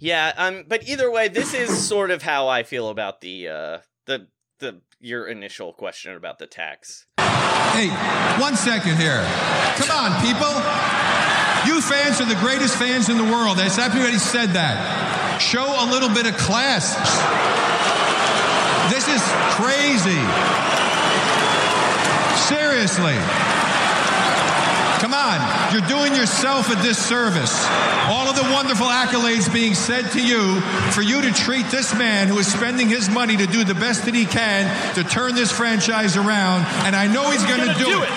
[0.00, 3.78] Yeah, um, but either way, this is sort of how I feel about the uh,
[4.06, 4.26] the
[4.58, 7.06] the your initial question about the tax.
[7.18, 7.88] Hey,
[8.40, 9.22] one second here.
[9.76, 10.50] Come on, people.
[11.66, 13.58] You fans are the greatest fans in the world.
[13.58, 15.38] That's everybody said that.
[15.40, 16.96] Show a little bit of class.
[19.10, 20.22] This is crazy.
[22.36, 23.16] Seriously.
[25.00, 27.66] Come on, you're doing yourself a disservice.
[28.06, 30.60] All of the wonderful accolades being said to you
[30.92, 34.04] for you to treat this man who is spending his money to do the best
[34.04, 38.02] that he can to turn this franchise around, and I know he's going to do,
[38.02, 38.10] it.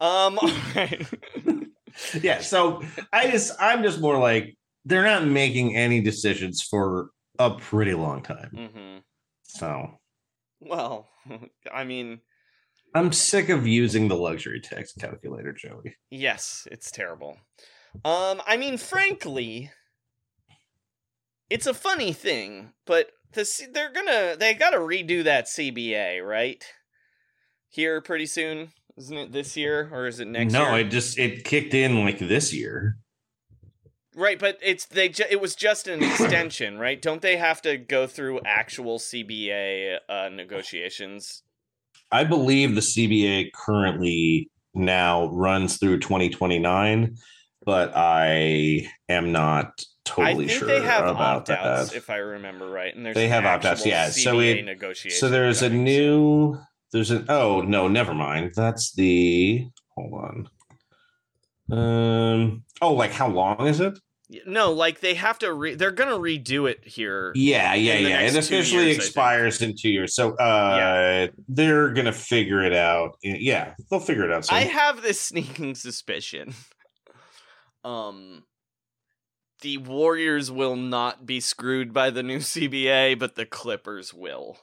[0.00, 1.06] Um, all right.
[2.22, 2.82] yeah, so
[3.12, 8.22] I just I'm just more like they're not making any decisions for a pretty long
[8.22, 8.50] time.
[8.54, 8.98] hmm
[9.42, 9.99] So
[10.60, 11.08] Well,
[11.72, 12.20] I mean,
[12.94, 15.96] I'm sick of using the luxury tax calculator, Joey.
[16.10, 17.38] yes, it's terrible.
[18.04, 19.70] Um, I mean, frankly,
[21.48, 26.24] it's a funny thing, but the C- they're gonna they got to redo that CBA,
[26.26, 26.64] right?
[27.68, 29.32] Here pretty soon, isn't it?
[29.32, 30.86] This year or is it next no, year?
[30.86, 32.96] it just it kicked in like this year.
[34.20, 35.08] Right, but it's they.
[35.08, 37.00] Ju- it was just an extension, right?
[37.00, 41.42] Don't they have to go through actual CBA uh, negotiations?
[42.12, 47.16] I believe the CBA currently now runs through 2029,
[47.64, 51.96] but I am not totally I think sure they have about opt-outs, that.
[51.96, 52.94] if I remember right.
[52.94, 54.10] And there's They have opt-outs, actual yeah.
[54.10, 56.58] So CBA it negotiations so there's a new
[56.92, 58.52] there's an oh no, never mind.
[58.54, 59.66] That's the
[59.96, 60.48] hold
[61.70, 61.78] on.
[61.78, 63.98] Um oh like how long is it?
[64.46, 65.52] No, like they have to.
[65.52, 67.32] Re- they're gonna redo it here.
[67.34, 68.20] Yeah, yeah, yeah.
[68.20, 70.14] It officially years, expires in two years.
[70.14, 73.16] So uh they're gonna figure it out.
[73.22, 74.56] Yeah, they'll figure it out soon.
[74.56, 76.54] I have this sneaking suspicion.
[77.82, 78.44] Um,
[79.62, 84.58] the Warriors will not be screwed by the new CBA, but the Clippers will.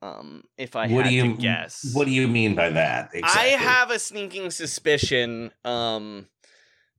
[0.00, 3.10] Um, if I what do you to guess, What do you mean by that?
[3.22, 6.26] I have a sneaking suspicion um,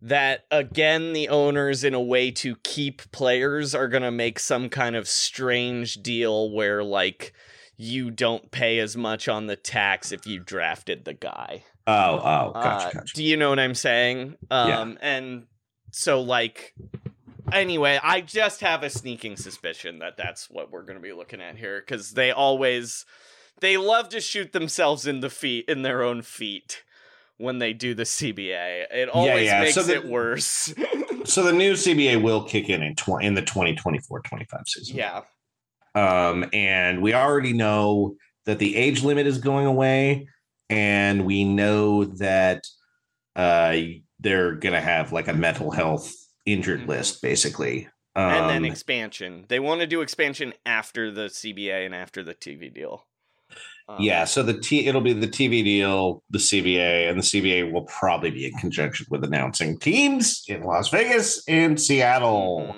[0.04, 4.96] that again the owners, in a way to keep players, are gonna make some kind
[4.96, 7.34] of strange deal where like
[7.78, 11.64] you don't pay as much on the tax if you drafted the guy.
[11.88, 13.14] Oh, oh, gotcha, Uh, gotcha.
[13.14, 14.36] Do you know what I'm saying?
[14.52, 14.80] Yeah.
[14.80, 15.46] Um, and
[15.92, 16.74] so like.
[17.52, 21.42] Anyway, I just have a sneaking suspicion that that's what we're going to be looking
[21.42, 23.06] at here because they always
[23.60, 26.84] they love to shoot themselves in the feet in their own feet
[27.44, 28.86] when they do the CBA.
[28.92, 29.60] It always yeah.
[29.62, 30.74] makes So the- it worse.
[31.26, 34.98] So the new CBA will kick in in, tw- in the 2024-25 season.
[34.98, 35.22] yeah.
[35.96, 38.16] Um, and we already know
[38.46, 40.28] that the age limit is going away,
[40.70, 42.66] and we know that
[43.38, 43.78] uh,
[44.20, 46.12] they're gonna have like a mental health
[46.46, 47.88] injured list, basically.
[48.18, 48.36] Um, Mm-hmm.
[48.42, 49.46] and then expansion.
[49.48, 53.08] They want to do expansion after the CBA and after the TV deal.
[53.90, 57.72] Um, yeah, so the T it'll be the TV deal, the CBA, and the CBA
[57.72, 62.76] will probably be in conjunction with announcing teams in Las Vegas and Seattle.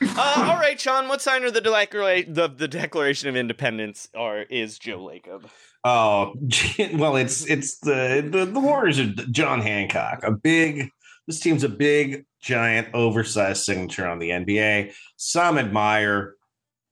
[0.00, 1.08] Uh, all right, Sean.
[1.08, 5.44] What sign of the, declara- the the Declaration of Independence are is Joe Lacob?
[5.84, 6.34] Oh,
[6.94, 10.90] well, it's it's the, the the Warriors are John Hancock, a big.
[11.26, 14.94] This team's a big, giant, oversized signature on the NBA.
[15.16, 16.36] Some admire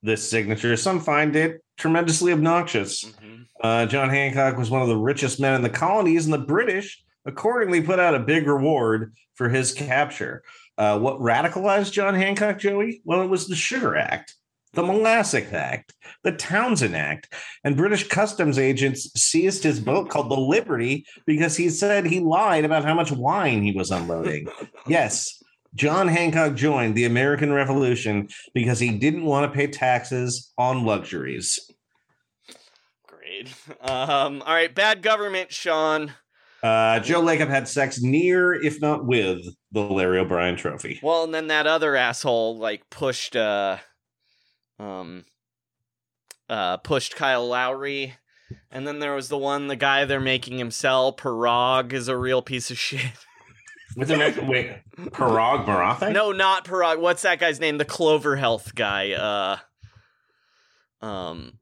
[0.03, 0.77] this signature.
[0.77, 3.05] Some find it tremendously obnoxious.
[3.61, 7.03] Uh, John Hancock was one of the richest men in the colonies, and the British
[7.25, 10.43] accordingly put out a big reward for his capture.
[10.77, 13.01] Uh, what radicalized John Hancock, Joey?
[13.03, 14.35] Well, it was the Sugar Act,
[14.73, 15.93] the Molasses Act,
[16.23, 17.33] the Townshend Act,
[17.63, 22.65] and British customs agents seized his boat called the Liberty because he said he lied
[22.65, 24.47] about how much wine he was unloading.
[24.87, 25.43] yes,
[25.75, 31.66] John Hancock joined the American Revolution because he didn't want to pay taxes on luxuries.
[33.81, 36.13] Um, all right, bad government, Sean.
[36.63, 40.99] Uh, Joe Lacob had sex near, if not with, the Larry O'Brien Trophy.
[41.03, 43.77] Well, and then that other asshole like pushed uh
[44.79, 45.25] um
[46.49, 48.15] uh pushed Kyle Lowry.
[48.71, 52.17] And then there was the one, the guy they're making him sell, Parag is a
[52.17, 53.01] real piece of shit.
[53.95, 54.71] With the wait,
[55.11, 56.11] Parag Marathe?
[56.11, 56.99] No, not Parag.
[56.99, 57.77] What's that guy's name?
[57.77, 59.11] The Clover Health guy.
[59.11, 59.57] Uh
[61.05, 61.59] um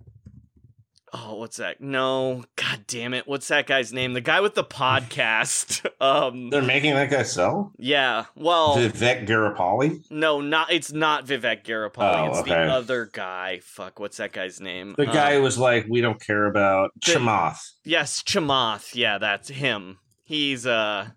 [1.18, 1.80] Oh, what's that?
[1.80, 3.26] No, god damn it.
[3.26, 4.12] What's that guy's name?
[4.14, 5.86] The guy with the podcast.
[6.02, 7.72] um They're making that guy sell?
[7.78, 8.26] Yeah.
[8.36, 10.04] Well, Vivek Garipalli?
[10.12, 12.28] No, not it's not Vivek Garipalli.
[12.28, 12.50] Oh, it's okay.
[12.66, 13.62] the other guy.
[13.64, 14.94] Fuck, what's that guy's name?
[14.98, 17.60] The guy Um, was like, we don't care about Chamath.
[17.86, 18.94] Yes, Chamath.
[18.94, 20.00] Yeah, that's him.
[20.26, 21.08] He's uh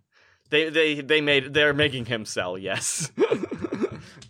[0.50, 3.10] they they they made they're making him sell, yes.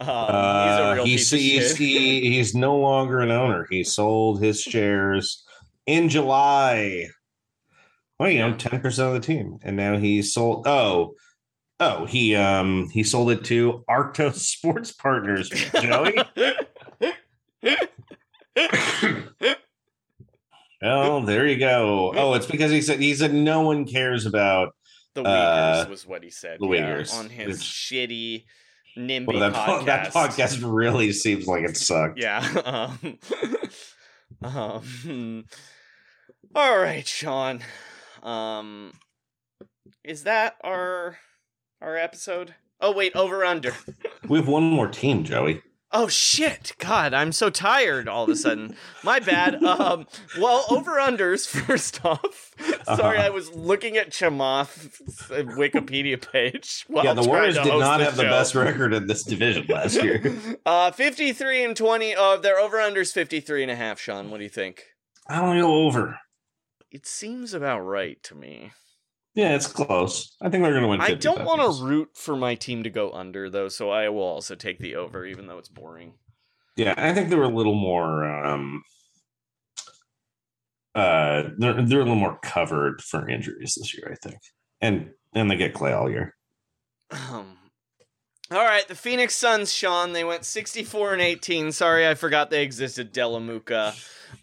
[0.00, 1.76] Um, Uh, he's a real he's, piece of he's, shit.
[1.78, 3.66] he, he's no longer an owner.
[3.68, 5.44] He sold his shares
[5.88, 7.06] in July.
[8.20, 10.66] Well, you know, ten percent of the team, and now he sold.
[10.68, 11.14] Oh,
[11.80, 15.48] oh, he um he sold it to Arctos Sports Partners.
[15.48, 16.14] Joey.
[20.82, 22.12] oh, there you go.
[22.16, 24.74] Oh, it's because he said he said no one cares about
[25.14, 26.58] The uh, was what he said.
[26.60, 28.44] the yeah, on his It's- shitty
[28.96, 29.78] NIMBY Well, that podcast.
[29.80, 32.18] po- that podcast really seems like it sucked.
[32.18, 32.92] Yeah.
[34.40, 35.44] Um, um,
[36.54, 37.60] all right, Sean.
[38.22, 38.92] Um,
[40.04, 41.18] is that our
[41.80, 42.54] our episode?
[42.80, 43.72] Oh wait, over under.
[44.28, 45.62] We have one more team, Joey.
[45.90, 46.72] Oh shit!
[46.78, 48.76] God, I'm so tired all of a sudden.
[49.02, 49.62] My bad.
[49.68, 50.06] Um,
[50.38, 52.52] well, over unders first off.
[52.84, 53.26] Sorry, Uh-huh.
[53.26, 55.00] I was looking at Chamath's
[55.30, 56.84] Wikipedia page.
[56.88, 60.36] While yeah, the Warriors did not have the best record in this division last year.
[60.66, 62.14] Uh, 53 and 20.
[62.14, 63.98] Uh, their over unders 53 and a half.
[63.98, 64.82] Sean, what do you think?
[65.28, 66.18] I to go over.
[66.90, 68.72] It seems about right to me.
[69.34, 70.34] Yeah, it's close.
[70.40, 71.00] I think they're going to win.
[71.00, 74.22] I don't want to root for my team to go under though, so I will
[74.22, 76.14] also take the over, even though it's boring.
[76.76, 78.24] Yeah, I think they were a little more.
[78.24, 78.82] um
[80.94, 84.40] uh they're they're a little more covered for injuries this year, I think,
[84.80, 86.34] and and they get Klay all year.
[87.10, 87.57] Um,
[88.50, 90.14] all right, the Phoenix Suns, Sean.
[90.14, 91.72] They went 64 and 18.
[91.72, 93.12] Sorry, I forgot they existed.
[93.12, 93.94] Delamuka.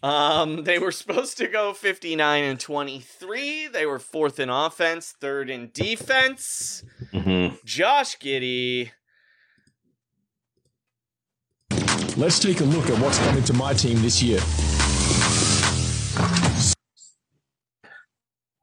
[0.02, 3.68] Um, they were supposed to go 59 and 23.
[3.68, 6.84] They were fourth in offense, third in defense.
[7.12, 7.56] Mm-hmm.
[7.64, 8.90] Josh Giddey.
[12.16, 14.40] Let's take a look at what's coming to my team this year.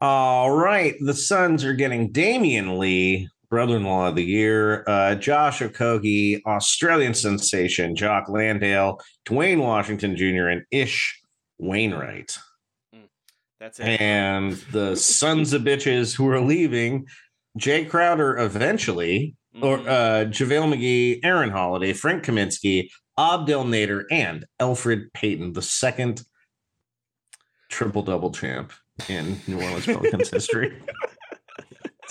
[0.02, 6.42] All right, the Suns are getting Damion Lee, brother-in-law of the year, uh, Josh Okogie,
[6.48, 11.22] Australian sensation, Jock Landale, Duane Washington Jr., and Ish
[11.60, 12.36] Wainwright.
[13.60, 14.02] That's it.
[14.02, 17.06] And the sons of bitches who are leaving,
[17.60, 22.90] Jae Crowder eventually, or uh, JaVale McGee, Aaron Holiday, Frank Kaminsky,
[23.20, 26.24] Abdel Nader, and Elfrid Payton, the second
[27.70, 28.74] triple double champ
[29.08, 30.76] in New Orleans Pelicans history.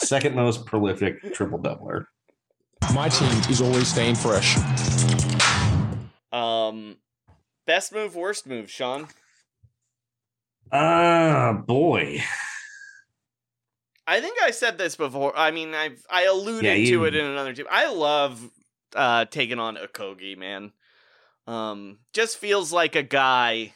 [0.03, 2.07] Second most prolific triple doubler.
[2.93, 4.57] My team is always staying fresh.
[6.33, 6.97] Um,
[7.67, 9.07] best move, worst move, Sean.
[10.73, 12.21] Ah, boy.
[14.07, 15.37] I think I said this before.
[15.37, 17.67] I mean, I've I alluded Yeah, to it in another team.
[17.71, 18.51] I love
[18.97, 20.73] uh taking on Okogie, man.
[21.47, 23.75] Um, just feels like a guy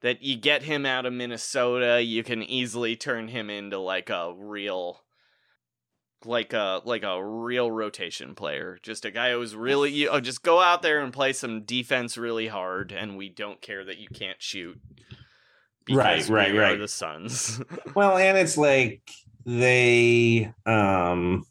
[0.00, 4.32] that you get him out of Minnesota, you can easily turn him into like a
[4.36, 5.00] real
[6.26, 8.78] like a like a real rotation player.
[8.82, 12.16] Just a guy who's really you oh, just go out there and play some defense
[12.16, 14.78] really hard and we don't care that you can't shoot.
[15.90, 16.78] Right, right, right.
[16.78, 17.60] the Suns.
[17.94, 19.02] Well, and it's like
[19.44, 21.44] they um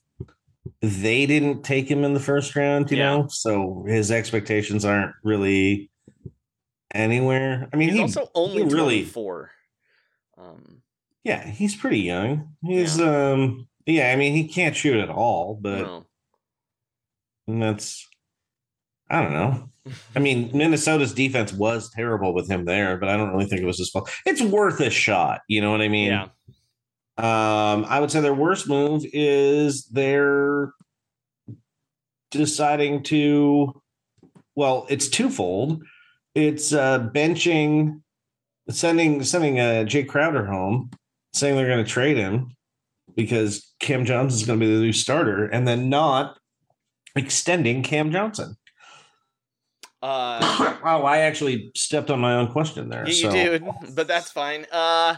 [0.82, 3.18] they didn't take him in the first round, you Yeah.
[3.18, 5.92] know, so his expectations aren't really
[6.94, 7.70] anywhere.
[7.74, 9.52] I mean, He's he also only he really four.
[10.38, 10.82] Um,
[11.24, 12.56] yeah, he's pretty young.
[12.64, 16.06] He's um yeah, I mean, he can't shoot at all, but no.
[17.48, 18.08] that's
[19.12, 19.70] I don't know.
[20.16, 23.66] I mean, Minnesota's defense was terrible with him there, but I don't really think it
[23.66, 24.10] was his fault.
[24.26, 26.12] It's worth a shot, you know what I mean?
[26.12, 26.28] Yeah.
[27.18, 30.72] Um, I would say their worst move is they're
[32.32, 33.82] deciding to,
[34.56, 35.84] well, it's twofold.
[36.34, 38.02] It's uh, benching,
[38.70, 40.90] sending sending uh, Jae Crowder home,
[41.34, 42.56] saying they're going to trade him
[43.16, 46.38] because Cam Johnson is going to be the new starter, and then not
[47.16, 48.56] extending Cam Johnson.
[50.02, 53.08] Uh, oh, I actually stepped on my own question there.
[53.08, 53.32] you, you so.
[53.32, 53.64] did,
[53.94, 54.66] but that's fine.
[54.72, 55.18] Uh,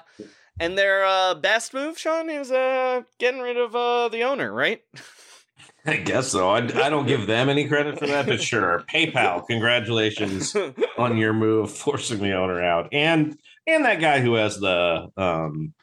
[0.59, 4.81] and their uh, best move, Sean, is uh, getting rid of uh, the owner, right?
[5.85, 6.49] I guess so.
[6.49, 8.83] I, I don't give them any credit for that, but sure.
[8.89, 10.55] PayPal, congratulations
[10.97, 13.37] on your move, forcing the owner out, and
[13.67, 15.73] and that guy who has the um,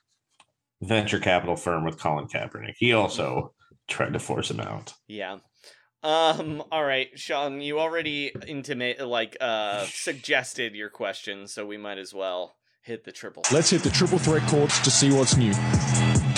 [0.82, 2.74] venture capital firm with Colin Kaepernick.
[2.78, 3.52] He also
[3.88, 4.94] tried to force him out.
[5.06, 5.38] Yeah.
[6.02, 6.62] Um.
[6.72, 7.60] All right, Sean.
[7.60, 13.12] You already intimate, like, uh, suggested your question, so we might as well hit the
[13.12, 13.42] triple.
[13.52, 15.52] Let's hit the triple threat courts to see what's new.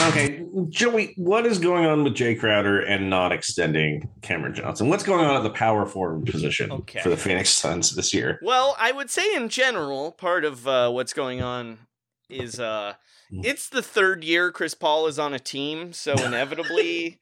[0.09, 4.89] Okay, Joey, what is going on with Jae Crowder and not extending Cameron Johnson?
[4.89, 6.99] What's going on at the power forward position Okay.
[7.01, 8.41] for the Phoenix Suns this year?
[8.43, 11.79] Well, I would say in general, part of uh, what's going on
[12.29, 12.95] is uh.
[13.33, 17.19] It's the third year Chris Paul is on a team, so inevitably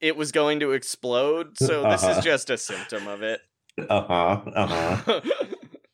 [0.00, 1.56] it was going to explode.
[1.58, 2.18] So this Uh-huh.
[2.18, 3.40] is just a symptom of it.
[3.88, 4.40] Uh huh.
[4.54, 5.20] Uh huh.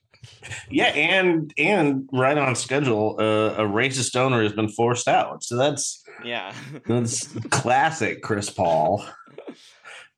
[0.70, 5.42] yeah, and and right on schedule, uh, a racist owner has been forced out.
[5.42, 6.54] So that's yeah.
[6.86, 9.04] that's classic Chris Paul.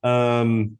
[0.02, 0.78] Um.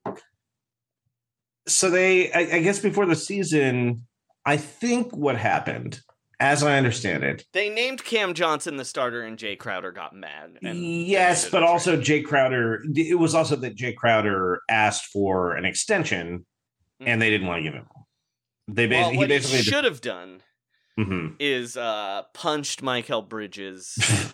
[1.66, 4.06] So they, I, I guess, before the season,
[4.44, 5.98] I think what happened,
[6.40, 10.59] as I understand it, They named Cam Johnson the starter, and Jae Crowder got mad.
[10.62, 12.81] And yes, but also Jae Crowder.
[12.94, 16.44] It was also that Jae Crowder asked for an extension,
[17.01, 17.86] and they didn't want to give him.
[18.69, 20.43] They well, basically, what he basically he should have done
[20.98, 21.36] Mhm.
[21.39, 23.94] is uh, punched Mikal Bridges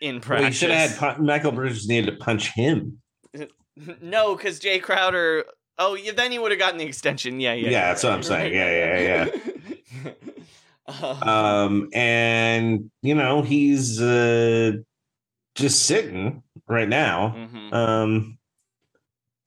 [0.00, 0.42] in practice.
[0.42, 2.98] Well, he should have had pun- Mikal Bridges needed to punch him.
[4.02, 5.44] no, because Jae Crowder.
[5.78, 7.40] Oh, yeah, then he would have gotten the extension.
[7.40, 7.64] Yeah, yeah.
[7.64, 8.56] Yeah, yeah, that's what I'm right, saying.
[8.56, 9.24] right, Yeah,
[10.04, 10.16] right.
[10.86, 14.72] Um, and you know he's uh,
[15.54, 17.34] just sitting right now.
[17.36, 17.72] Mhm.
[17.72, 18.38] Um,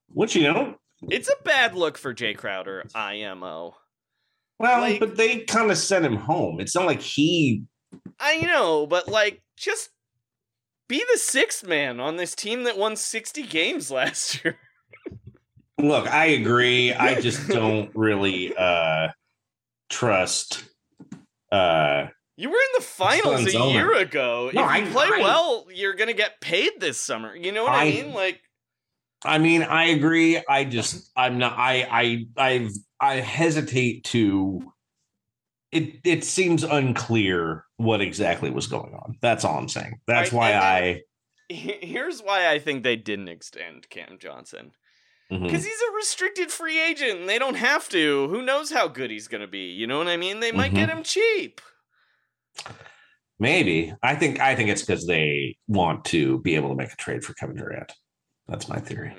[0.10, 0.76] which you know,
[1.10, 3.76] It's a bad look for Jae Crowder, IMO.
[4.60, 6.60] well, but they kind of sent him home.
[6.60, 7.64] It's not like he.
[8.20, 9.90] I know, but like, just
[10.90, 14.58] be the sixth man on this team that won 60 games last year.
[15.80, 16.94] Look, I agree.
[16.94, 19.10] I just don't really uh
[19.90, 20.64] trust.
[21.52, 24.52] Uh, You were in the finals a year ago.
[24.54, 27.36] No, if you play I- well, you're gonna get paid this summer.
[27.36, 28.14] You know what I, I- mean?
[28.14, 28.42] Like,
[29.26, 30.42] I mean, I agree.
[30.48, 31.58] I just, I'm not.
[31.58, 34.62] I, I, I've, I hesitate to.
[35.72, 39.16] It, it seems unclear what exactly was going on.
[39.22, 40.00] That's all I'm saying.
[40.08, 41.02] That's Right, why I.
[41.50, 44.72] here's why I think they didn't extend Cam Johnson.
[45.30, 48.28] Because he's a restricted free agent and they don't have to.
[48.30, 49.72] Who knows how good he's going to be?
[49.72, 50.40] You know what I mean?
[50.40, 50.98] They might get Mhm.
[50.98, 51.60] him cheap.
[53.40, 56.96] Maybe I think I think it's because they want to be able to make a
[56.96, 57.94] trade for Kevin Durant.
[58.48, 59.16] That's my theory.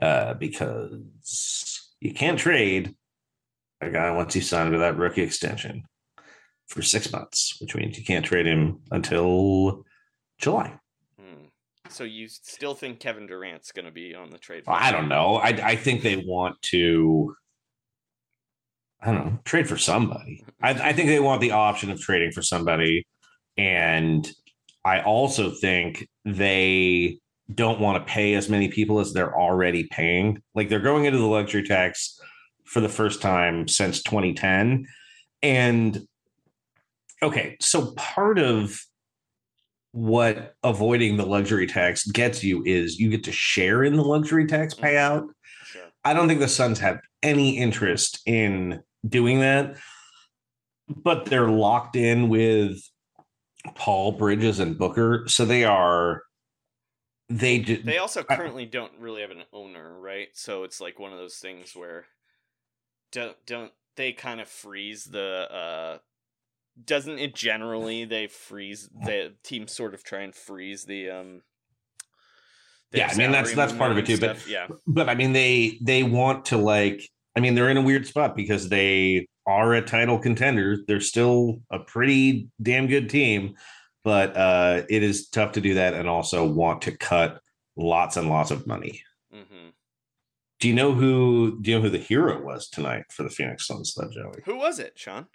[0.00, 2.96] Uh, because you can't trade
[3.80, 5.84] a guy once he's signed to that rookie extension
[6.66, 9.84] for six months, which means you can't trade him until
[10.38, 10.78] July.
[11.92, 14.64] So you still think Kevin Durant's going to be on the trade?
[14.66, 15.36] I don't know.
[15.36, 17.36] I I think they want to.
[19.00, 19.38] I don't know.
[19.44, 20.44] Trade for somebody.
[20.62, 23.06] I, I think they want the option of trading for somebody,
[23.58, 24.30] and
[24.84, 27.18] I also think they
[27.52, 30.42] don't want to pay as many people as they're already paying.
[30.54, 32.18] Like they're going into the luxury tax
[32.64, 34.86] for the first time since 2010,
[35.42, 36.00] and
[37.22, 38.80] okay, so part of
[39.92, 44.46] what avoiding the luxury tax gets you is you get to share in the luxury
[44.46, 45.28] tax payout.
[46.04, 49.76] I don't think the Suns have any interest in doing that,
[50.88, 52.80] but they're locked in with
[53.74, 56.22] Paul Bridges and Booker, so they are
[57.28, 60.28] they do, They also currently don't really have an owner, right?
[60.34, 62.04] So it's like one of those things where
[63.10, 65.98] don't don't they kind of freeze the uh
[66.82, 71.42] doesn't it generally they freeze the teams sort of try and freeze the um
[72.90, 74.12] their yeah, I mean that's that's part of it too.
[74.12, 74.66] movement But yeah.
[74.86, 78.36] but I mean they they want to like I mean they're in a weird spot
[78.36, 80.78] because they are a title contender.
[80.86, 83.54] They're still a pretty damn good team,
[84.04, 87.40] but uh it is tough to do that and also want to cut
[87.76, 89.02] lots and lots of money.
[89.32, 89.70] hmm
[90.60, 93.66] Do you know who do you know who the hero was tonight for the Phoenix
[93.66, 94.42] Suns though, Joey?
[94.44, 95.28] Who was it, Sean?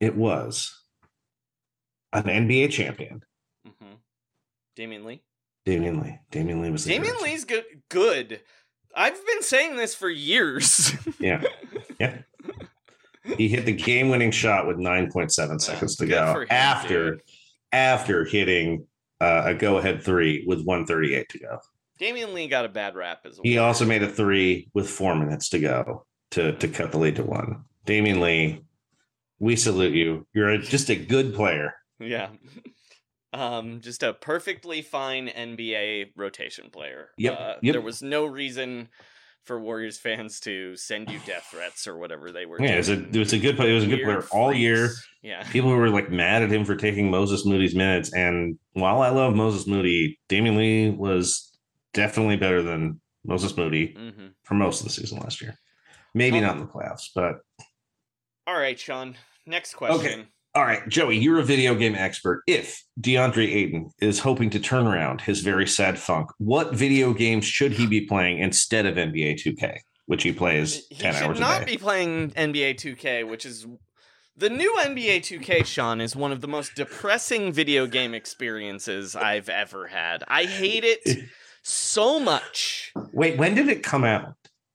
[0.00, 0.80] It was
[2.12, 3.22] an NBA champion,
[3.66, 3.94] hmm
[4.76, 5.22] Damion Lee.
[5.66, 6.18] Damion Lee.
[6.30, 7.20] Damion Lee was Damion.
[7.20, 7.64] Lee's good.
[7.90, 8.40] Good.
[8.94, 10.92] I've been saying this for years.
[11.20, 11.42] Yeah.
[11.98, 12.18] Yeah.
[13.36, 17.20] He hit the game-winning shot with 9.7 seconds to go him, after dude.
[17.72, 18.86] after hitting
[19.20, 21.58] uh, a go-ahead three with 138 to go.
[22.00, 23.42] Damion Lee got a bad rap as well.
[23.42, 27.16] He also made a three with four minutes to go to to cut the lead
[27.16, 27.64] to one.
[27.84, 28.62] Damion Lee,
[29.38, 30.26] we salute you.
[30.34, 31.74] You're a, just a good player.
[32.00, 32.28] Yeah.
[33.34, 37.10] Um, just a perfectly fine NBA rotation player.
[37.18, 37.72] Yep, Uh, yep.
[37.74, 38.88] There was no reason
[39.44, 42.58] for Warriors fans to send you death threats or whatever they were.
[42.58, 43.72] Yeah, it was a it was a good player.
[43.72, 44.88] It was a good player all year.
[45.22, 45.42] Yeah.
[45.52, 49.34] People were like mad at him for taking Moses Moody's minutes, and while I love
[49.34, 51.54] Moses Moody, Damion Lee was
[51.92, 54.32] definitely better than Moses Moody Mhm.
[54.44, 55.54] for most of the season last year.
[56.14, 57.34] Maybe not in the playoffs, but
[58.46, 59.16] All right, Sean.
[59.48, 59.98] Next question.
[60.20, 60.26] Okay.
[60.54, 62.42] all right, Joey, you're a video game expert.
[62.46, 67.46] If DeAndre Ayton is hoping to turn around his very sad funk, what video games
[67.46, 71.38] should he be playing instead of NBA 2K, which he plays He 10 should hours
[71.38, 71.72] a day not day?
[71.72, 73.66] be playing NBA 2K, which is
[74.36, 75.64] the new NBA 2K.
[75.64, 80.22] Sean is one of the most depressing video game experiences I've ever had.
[80.28, 81.24] I hate it
[81.62, 82.92] so much.
[83.12, 84.34] Wait, when did it come out?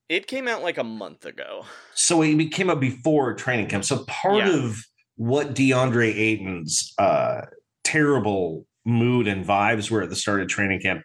[0.10, 1.66] It came out like a month ago.
[1.96, 3.86] So it came out before training camp.
[3.86, 4.66] So part Yeah.
[4.66, 4.78] of
[5.16, 7.42] what DeAndre Ayton's uh,
[7.84, 11.04] terrible mood and vibes were at the start of training camp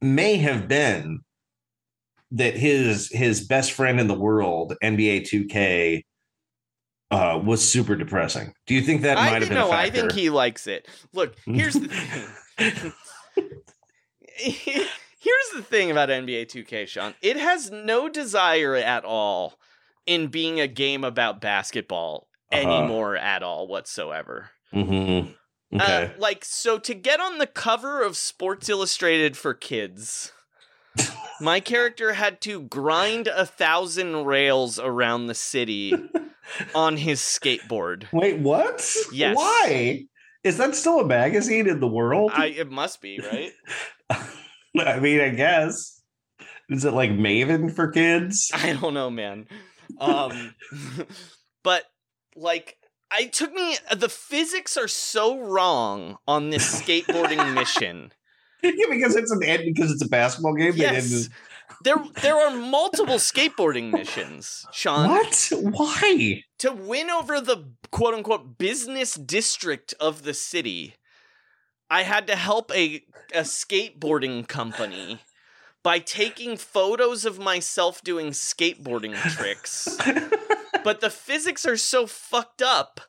[0.00, 1.20] may have been
[2.32, 6.02] that his his best friend in the world, NBA 2K,
[7.12, 8.52] uh, was super depressing.
[8.66, 10.88] Do you think that I might have think, been no, I think he likes it.
[11.12, 11.88] Look, here's the
[12.58, 12.92] thing.
[15.24, 17.14] here's the thing about NBA 2K, Sean.
[17.22, 19.58] It has no desire at all
[20.06, 22.60] in being a game about basketball Uh-huh.
[22.60, 24.50] anymore at all whatsoever.
[24.72, 25.34] Mhm.
[25.74, 26.04] Okay.
[26.04, 30.32] Uh, like so to get on the cover of Sports Illustrated for kids.
[31.40, 35.92] My character had to grind a thousand rails around the city
[36.76, 38.06] on his skateboard.
[38.12, 38.88] Wait, what?
[39.12, 39.36] Yes.
[39.36, 40.04] Why?
[40.44, 42.30] Is that still a magazine in the world?
[42.34, 43.52] I it must be, right?
[44.84, 46.00] I mean, I guess.
[46.68, 48.50] Is it like Maven for kids?
[48.54, 49.46] I don't know, man.
[50.00, 50.54] Um
[51.62, 51.84] but
[52.36, 52.78] like
[53.10, 58.12] I took me the physics are so wrong on this skateboarding mission.
[58.62, 60.72] yeah, because it's an ed because it's a basketball game.
[60.74, 61.28] Yes.
[61.82, 65.10] There there are multiple skateboarding missions, Sean.
[65.10, 65.52] What?
[65.52, 66.42] Why?
[66.60, 70.94] To win over the quote unquote business district of the city,
[71.90, 75.18] I had to help a a skateboarding company
[75.82, 79.98] by taking photos of myself doing skateboarding tricks.
[80.84, 83.00] but the physics are so fucked up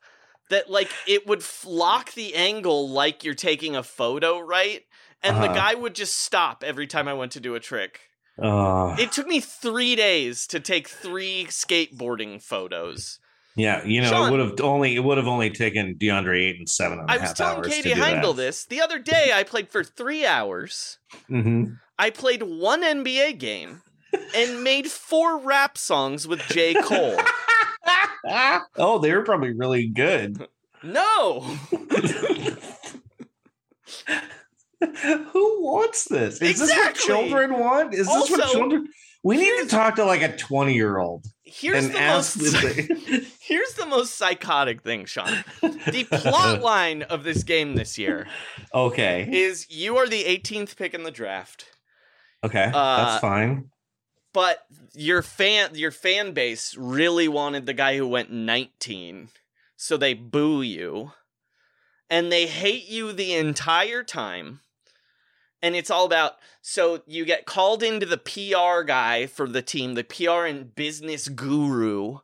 [0.49, 4.83] that like it would lock the angle like you're taking a photo, right?
[5.23, 5.53] And the Uh-huh.
[5.55, 7.99] guy would just stop every time I went to do a trick.
[8.41, 13.19] Uh, It took me three days to take three skateboarding photos.
[13.57, 16.67] Yeah, you know, Sean- it would have only it would have only taken DeAndre Ayton
[16.67, 18.99] seven and a I half was telling hours Katie to do Heindl this the other
[18.99, 19.31] day.
[19.33, 20.97] I played for three hours.
[21.29, 21.77] Mhm.
[21.97, 23.81] I played one NBA game
[24.35, 26.73] and made four rap songs with J.
[26.73, 27.17] Cole.
[28.77, 30.47] Oh, they were probably really good.
[30.81, 31.41] No,
[35.31, 36.41] Who wants this?
[36.41, 37.93] Is this what children want?
[37.93, 38.87] Is this what Also, children?
[39.23, 41.25] We need to talk to like a twenty-year-old
[41.59, 42.35] here's the most.
[43.39, 45.43] Here's the most psychotic thing, Sean.
[45.61, 48.27] The plot line of this game this year
[48.73, 51.65] okay, is you are the 18th pick in the draft.
[52.43, 53.69] okay, Uh, that's fine.
[54.33, 54.65] but
[54.95, 59.29] your fan your fan base really wanted the guy who went 19
[59.77, 61.11] so they boo you
[62.09, 64.61] and they hate you the entire time
[65.65, 69.93] and it's all about so you get called into the PR guy for the team
[69.95, 72.19] the PR and business guru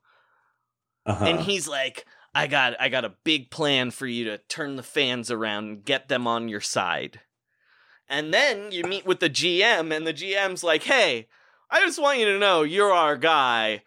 [1.06, 1.26] Uh-huh.
[1.26, 4.84] and he's like I got I got a big plan for you to turn the
[4.84, 7.20] fans around and get them on your side.
[8.08, 11.28] And then you meet with the GM and the GM's like, "Hey,
[11.70, 13.84] I just want you to know you're our guy.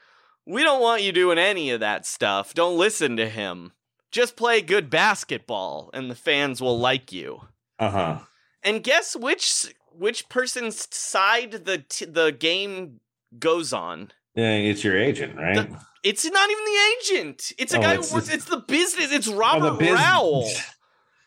[0.46, 2.52] We don't want you doing any of that stuff.
[2.52, 3.72] Don't listen to him.
[4.10, 7.42] Just play good basketball and the fans will like you."
[7.78, 8.18] Uh huh.
[8.64, 9.66] And guess which
[9.96, 13.00] which person's side the t- the game
[13.38, 14.10] goes on?
[14.34, 15.68] Yeah, it's your agent, right?
[16.02, 16.80] It's not even the
[17.18, 17.52] agent.
[17.58, 18.28] It's a Oh, guy it's- who works.
[18.28, 19.12] It's the business.
[19.12, 20.50] It's Oh, Robert the bus- Rowell.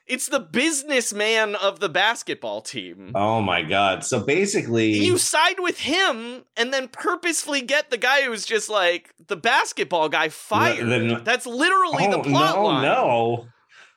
[0.09, 3.11] It's the businessman of the basketball team.
[3.13, 4.05] Oh my god!
[4.05, 9.13] So basically, You side with him and then purposefully get the guy who's just like
[9.27, 10.87] the basketball guy fired.
[10.87, 12.81] then- That's literally the oh plot no, line.
[12.83, 13.47] no.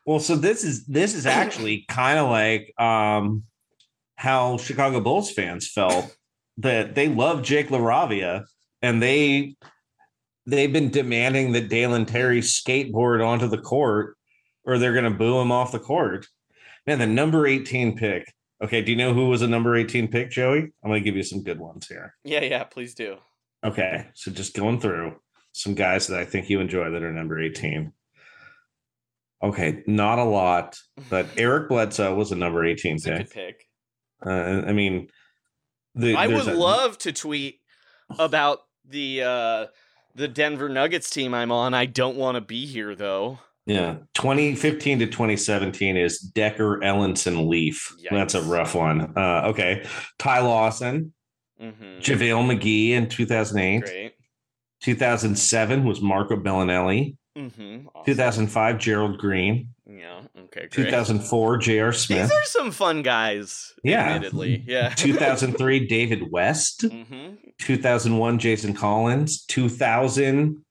[0.07, 3.45] Well, so this is this is actually kind of like um
[4.17, 6.15] how Chicago Bulls fans felt
[6.59, 8.45] that they love Jake LaRavia
[8.83, 9.57] and they
[10.47, 14.17] they've been demanding that Dalen Terry skateboard onto the court
[14.65, 16.27] or they're going to boo him off the court.
[16.87, 18.33] Man, the number 18 pick.
[18.63, 20.59] Okay, do you know who was a number 18 pick, Joey?
[20.59, 22.15] I'm going to give you some good ones here.
[22.25, 23.17] Yeah, yeah, please do.
[23.65, 25.17] Okay, so just going through
[25.53, 27.93] some guys that I think you enjoy that are number 18.
[29.43, 33.17] Okay, not a lot, but Eric Bledsoe was a number 18 pick.
[33.19, 33.65] good pick.
[34.25, 34.31] Uh,
[34.67, 35.09] I mean,
[35.95, 37.61] the, I would a- love to tweet
[38.19, 38.59] about
[38.89, 39.67] the uh
[40.15, 41.73] the Denver Nuggets team I'm on.
[41.75, 43.39] I don't want to be here though.
[43.67, 47.95] Yeah, 2015 to 2017 is Dekker, Ellenson, Leaf.
[48.11, 49.13] That's a rough one.
[49.17, 49.87] Uh, okay,
[50.19, 51.13] Ty Lawson,
[51.63, 51.99] Mm-hmm.
[52.01, 53.83] JaVale McGee in 2008.
[53.85, 54.13] Great.
[54.83, 57.17] 2007 was Marco Belinelli.
[57.41, 57.87] Mm-hmm.
[58.05, 59.69] 2005, Gerald Green.
[59.87, 60.23] Yeah.
[60.39, 60.69] Okay.
[60.69, 60.73] Great.
[60.73, 61.93] 2004, J.R.
[61.93, 62.23] Smith.
[62.29, 63.73] These are some fun guys.
[63.83, 64.15] Yeah.
[64.15, 64.65] Admittedly.
[64.67, 64.89] Yeah.
[64.97, 66.83] 2003, David West.
[66.83, 67.35] Mm-hmm.
[67.59, 69.45] 2001, Jason Collins.
[69.47, 70.65] 2000,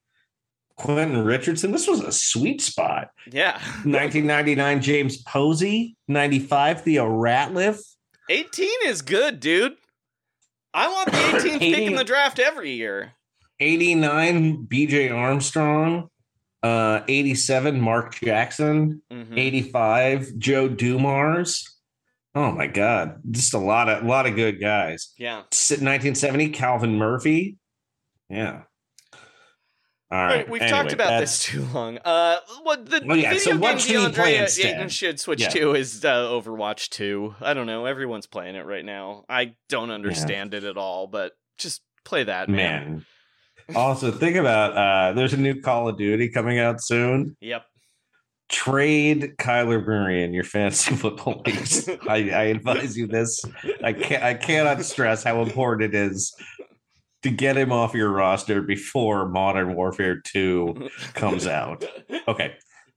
[0.75, 1.71] Quentin Richardson.
[1.71, 3.09] This was a sweet spot.
[3.31, 3.53] Yeah.
[3.83, 5.97] 1999, James Posey.
[6.07, 7.79] 95, Theo Ratliff.
[8.29, 9.73] 18 is good, dude.
[10.73, 13.13] I want the 18th pick in the draft every year.
[13.59, 16.09] 89 BJ Armstrong,
[16.63, 19.37] uh 87 Mark Jackson, Mhm.
[19.37, 21.77] 85 Joe Dumars.
[22.35, 25.13] Oh my god, just a lot of a lot of good guys.
[25.17, 25.43] Yeah.
[25.51, 27.57] 1970 Calvin Murphy.
[28.29, 28.63] Yeah.
[30.11, 30.49] All All right.
[30.49, 31.99] we've anyway, talked about that's- this too long.
[32.03, 35.41] Uh, what the Well, yeah, video so what game should he play DeAndre should switch
[35.41, 35.49] Yeah.
[35.49, 37.35] to is uh, Overwatch 2.
[37.41, 37.85] I don't know.
[37.85, 39.25] Everyone's playing it right now.
[39.29, 42.57] I don't understand it at all, but just play that, man.
[42.91, 43.05] man.
[43.75, 47.35] Also, think about uh there's a new Call of Duty coming out soon.
[47.41, 47.65] Yep.
[48.49, 51.87] Trade Kyler Murray in your fantasy football leagues.
[52.07, 53.43] I, I advise you this.
[53.83, 56.33] I can't I cannot stress how important it is
[57.23, 61.85] to get him off your roster before Modern Warfare 2 comes out.
[62.27, 62.55] Okay.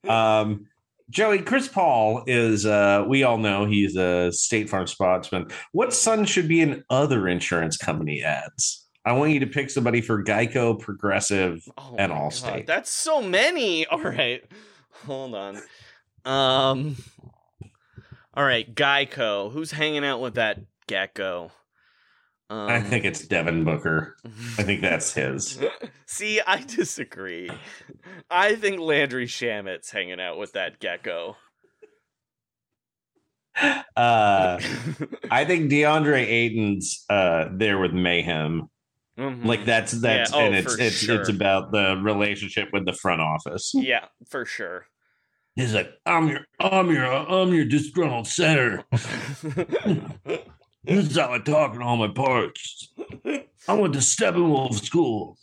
[0.09, 0.66] Um
[1.11, 5.49] Joey, Chris Paul is uh we all know he's a State Farm spokesman.
[5.73, 8.81] What son should be in other insurance company ads?
[9.04, 12.66] I want you to pick somebody for Geico, Progressive, Oh and my God, Allstate.
[12.66, 13.84] that's so many.
[13.88, 14.42] All right.
[15.06, 15.56] Hold on.
[16.24, 16.96] Um
[18.34, 19.50] All right, Geico.
[19.52, 21.50] Who's hanging out with that gecko?
[22.50, 24.16] Um, I think it's Devin Booker.
[24.24, 25.58] I think that's his.
[26.06, 27.48] See, I disagree.
[28.30, 31.36] I think Landry Shamet's hanging out with that gecko.
[33.96, 34.58] Uh,
[35.30, 38.68] I think DeAndre Ayton's uh, there with Mayhem.
[39.18, 39.44] Mhm.
[39.44, 41.20] Like that's that's Yeah, oh, and it's it's sure.
[41.20, 43.72] it's about the relationship with the front office.
[43.74, 44.86] Yeah, for sure.
[45.55, 48.84] He's like, I'm your I'm your I'm your disgruntled center.
[50.84, 52.93] This is how I talk in all my parts.
[53.68, 55.39] I went to Steppenwolf school,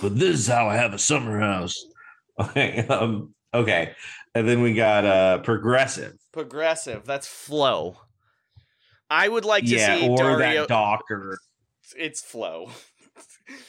[0.00, 1.76] but this is how I have a summer house.
[2.40, 3.92] Okay, um, okay,
[4.34, 6.14] and then we got uh progressive.
[6.32, 7.04] Progressive.
[7.04, 7.96] That's Flow.
[9.10, 10.62] I would like to yeah, see or Dario.
[10.62, 11.38] that Docker.
[11.94, 12.70] it's Flow.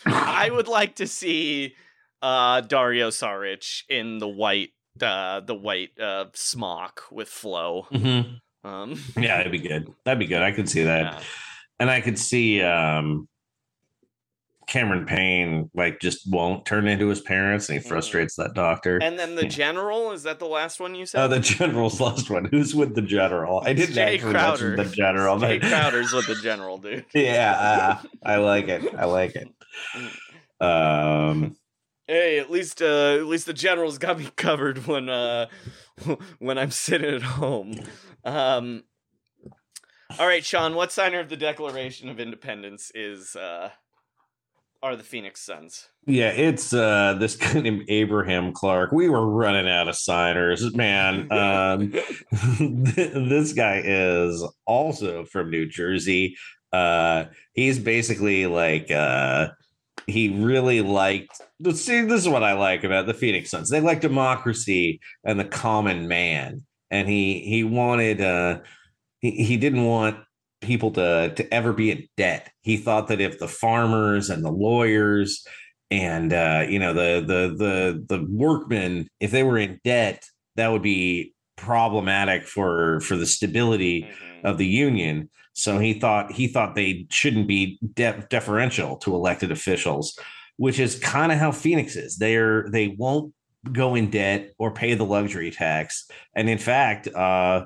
[0.06, 1.76] I would like to see
[2.22, 7.88] uh, Dario Saric in the white, uh, the white uh, smock with Flow.
[7.91, 8.39] Mhm.
[8.64, 9.88] Um, Yeah, that'd be good.
[10.03, 10.41] That'd be good.
[10.41, 11.14] I could see that.
[11.14, 11.19] Yeah.
[11.80, 13.27] And I could see um
[14.69, 18.97] Cameron Payne like just won't turn into his parents and he frustrates that doctor.
[19.01, 21.21] and then the general is that the last one you said?
[21.23, 22.45] Oh, the general's last one.
[22.45, 23.61] Who's with the general?
[23.65, 24.69] I didn't Jae actually Crowder.
[24.77, 25.37] mention the general.
[25.37, 27.05] Jae but- Crowder's with the general, dude.
[27.13, 28.93] yeah, uh, I like it.
[28.95, 29.47] I like it.
[30.61, 31.55] Um,
[32.07, 35.45] Hey, at least uh, at least the general's got me covered when uh
[36.39, 37.79] when I'm sitting at home.
[38.25, 38.83] Um
[40.17, 43.69] All right, Sean, what signer of the Declaration of Independence is uh
[44.81, 45.88] are the Phoenix Suns?
[46.06, 48.91] yeah, it's uh this guy named Abraham Clark.
[48.91, 51.27] We were running out of signers, man.
[51.39, 51.91] Um,
[52.60, 56.35] this guy is also from New Jersey.
[56.73, 59.49] Uh, he's basically like uh,
[60.07, 61.41] he really liked.
[61.73, 63.69] See, this is what I like about the Phoenix Suns.
[63.69, 68.22] They like democracy and the common man, and he he wanted.
[68.22, 68.60] Uh,
[69.19, 70.18] he he didn't want
[70.61, 72.49] people to to ever be in debt.
[72.61, 75.45] He thought that if the farmers and the lawyers
[75.91, 80.26] and uh, you know the the the the workmen, if they were in debt,
[80.56, 84.10] that would be problematic for for the stability
[84.44, 85.30] of the union.
[85.53, 90.18] So he thought he thought they shouldn't be de- deferential to elected officials,
[90.57, 92.18] which is kind of how Phoenix is.
[92.18, 93.34] They're they won't
[93.72, 97.65] go in debt or pay the luxury tax, and in fact, uh,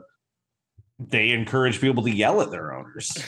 [1.00, 3.12] they encourage people to yell at their owners.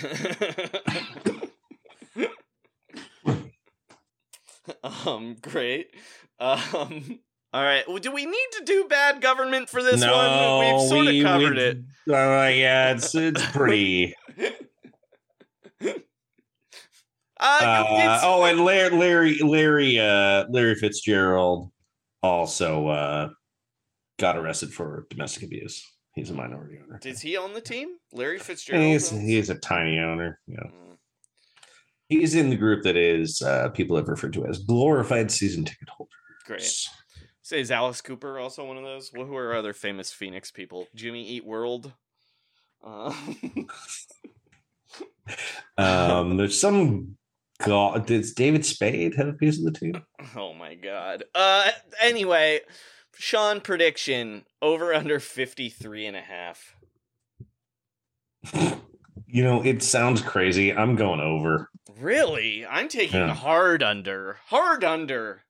[4.84, 5.88] um great.
[6.40, 7.20] Um
[7.54, 7.88] all right.
[7.88, 10.60] Well, do we need to do bad government for this one?
[10.60, 11.78] We've sort we- of covered we- it.
[12.08, 14.14] Uh, yeah, it's it's pretty.
[17.38, 21.70] Uh, Uh, it's- oh, and Larry, Larry, Larry, uh, Larry Fitzgerald
[22.24, 23.30] also uh,
[24.18, 25.86] got arrested for domestic abuse.
[26.16, 27.00] He's a minority owner.
[27.04, 27.90] Is he own the team?
[28.14, 28.84] Larry Fitzgerald.
[28.86, 30.40] He's, he's a tiny owner.
[30.48, 30.98] Yeah, Mm.
[32.08, 35.90] he's in the group that is uh, people have referred to as glorified season ticket
[35.90, 36.14] holders.
[36.46, 36.88] Great.
[37.42, 39.12] Say, is Alice Cooper also one of those?
[39.14, 40.88] Well, who are other famous Phoenix people?
[40.96, 41.92] Jimmy Eat World.
[42.84, 43.14] Uh,
[45.78, 47.18] Um, there's some
[47.64, 48.06] god.
[48.06, 50.02] Does David Spade have a piece of the team?
[50.36, 51.24] oh my god.
[51.34, 51.70] Uh,
[52.02, 52.62] anyway,
[53.18, 56.76] Sean prediction over under 53 and a half.
[59.28, 60.74] You know, it sounds crazy.
[60.74, 61.70] I'm going over.
[62.00, 62.66] Really?
[62.66, 63.34] I'm taking Yeah.
[63.34, 64.38] hard under.
[64.48, 65.44] Hard under.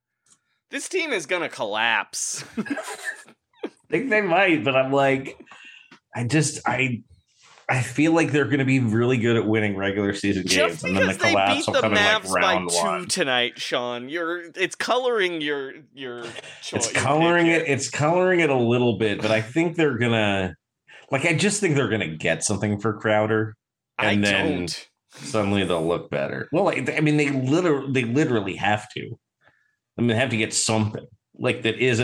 [0.71, 2.43] This team is gonna collapse.
[3.89, 5.39] think they might, but I'm like,
[6.15, 7.03] I just I
[7.67, 10.83] I feel like they're going to be really good at winning regular season games, Just
[10.83, 13.07] and then the collapse beat will the come in like Mavs by two one.
[13.07, 16.23] tonight, Sean, you're it's coloring your your
[16.61, 16.73] choice.
[16.73, 17.63] It's coloring it.
[17.67, 20.55] It's coloring it a little bit, but I think they're gonna.
[21.11, 23.55] Like, I just think they're gonna get something for Crowder,
[23.97, 24.89] I and then don't.
[25.15, 26.47] suddenly they'll look better.
[26.51, 29.17] Well, like, I mean, they literally, they literally have to.
[29.97, 31.05] I mean, they have to get something
[31.37, 31.99] like that is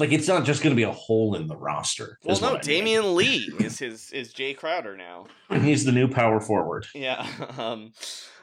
[0.00, 2.18] like it's not just going to be a hole in the roster.
[2.24, 2.60] Well, no, I mean.
[2.62, 5.26] Damion Lee is his is Jae Crowder now.
[5.60, 6.86] He's the new power forward.
[6.94, 7.26] Yeah.
[7.58, 7.92] Um,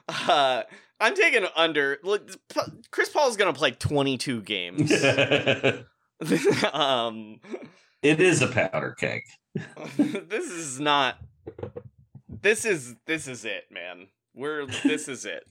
[0.08, 0.64] uh,
[1.00, 1.98] I'm taking under.
[2.04, 2.30] Look,
[2.92, 4.92] Chris Paul is going to play 22 games.
[6.74, 7.40] um,
[8.02, 9.24] It is a powder keg.
[9.98, 11.18] this is not.
[12.30, 14.08] This is this is it, man.
[14.36, 15.44] We're this is it.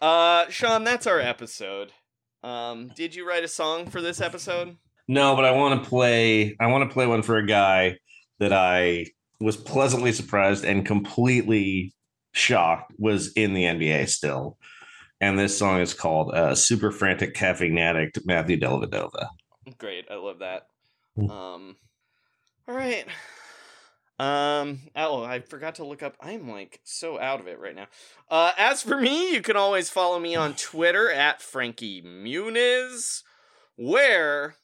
[0.00, 1.92] uh, Sean, that's our episode.
[2.42, 4.76] Um, did you write a song for this episode?
[5.08, 6.56] No, but I want to play.
[6.60, 7.98] I want to play one for a guy
[8.38, 9.06] that I
[9.40, 11.94] was pleasantly surprised and completely
[12.32, 14.58] shocked was in the NBA still.
[15.20, 19.28] And this song is called uh, "Super Frantic Caffeine Addict" Matthew Dellavedova.
[19.78, 20.66] Great, I love that.
[21.18, 21.30] Mm.
[21.30, 21.76] Um,
[22.68, 23.06] all right.
[24.18, 26.16] Um, oh, I forgot to look up.
[26.20, 27.86] I'm like so out of it right now.
[28.30, 33.22] Uh, as for me, you can always follow me on Twitter at Frankie Muniz,
[33.76, 34.56] where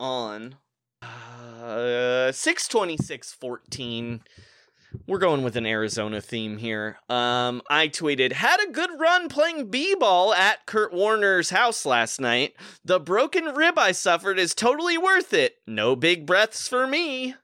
[0.00, 0.56] on
[1.02, 4.22] uh 62614
[5.06, 6.98] we're going with an Arizona theme here.
[7.08, 12.54] Um, I tweeted, had a good run playing b-ball at Kurt Warner's house last night.
[12.84, 15.56] The broken rib I suffered is totally worth it.
[15.66, 17.34] No big breaths for me.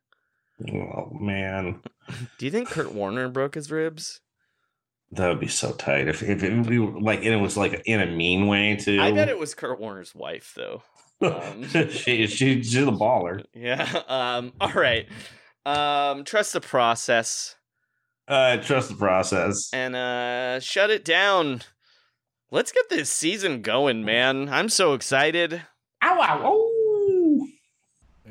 [0.73, 1.81] Oh man,
[2.39, 4.20] Do you think Kurt Warner broke his ribs?
[5.12, 7.82] that would be so tight if if it, we were like and it was like
[7.87, 9.01] in a mean way too.
[9.01, 10.82] I bet it was Kurt Warner's wife, though.
[11.20, 13.45] Um, she, she she's a baller.
[13.55, 14.03] yeah.
[14.09, 15.07] Um, all right.
[15.66, 17.57] Um, trust the process
[18.28, 19.69] Uh, trust the process.
[19.73, 21.62] and uh, shut it down.
[22.53, 24.49] Let's get this season going, man.
[24.49, 25.62] I'm so excited.
[26.03, 26.69] Ow, ow, oh.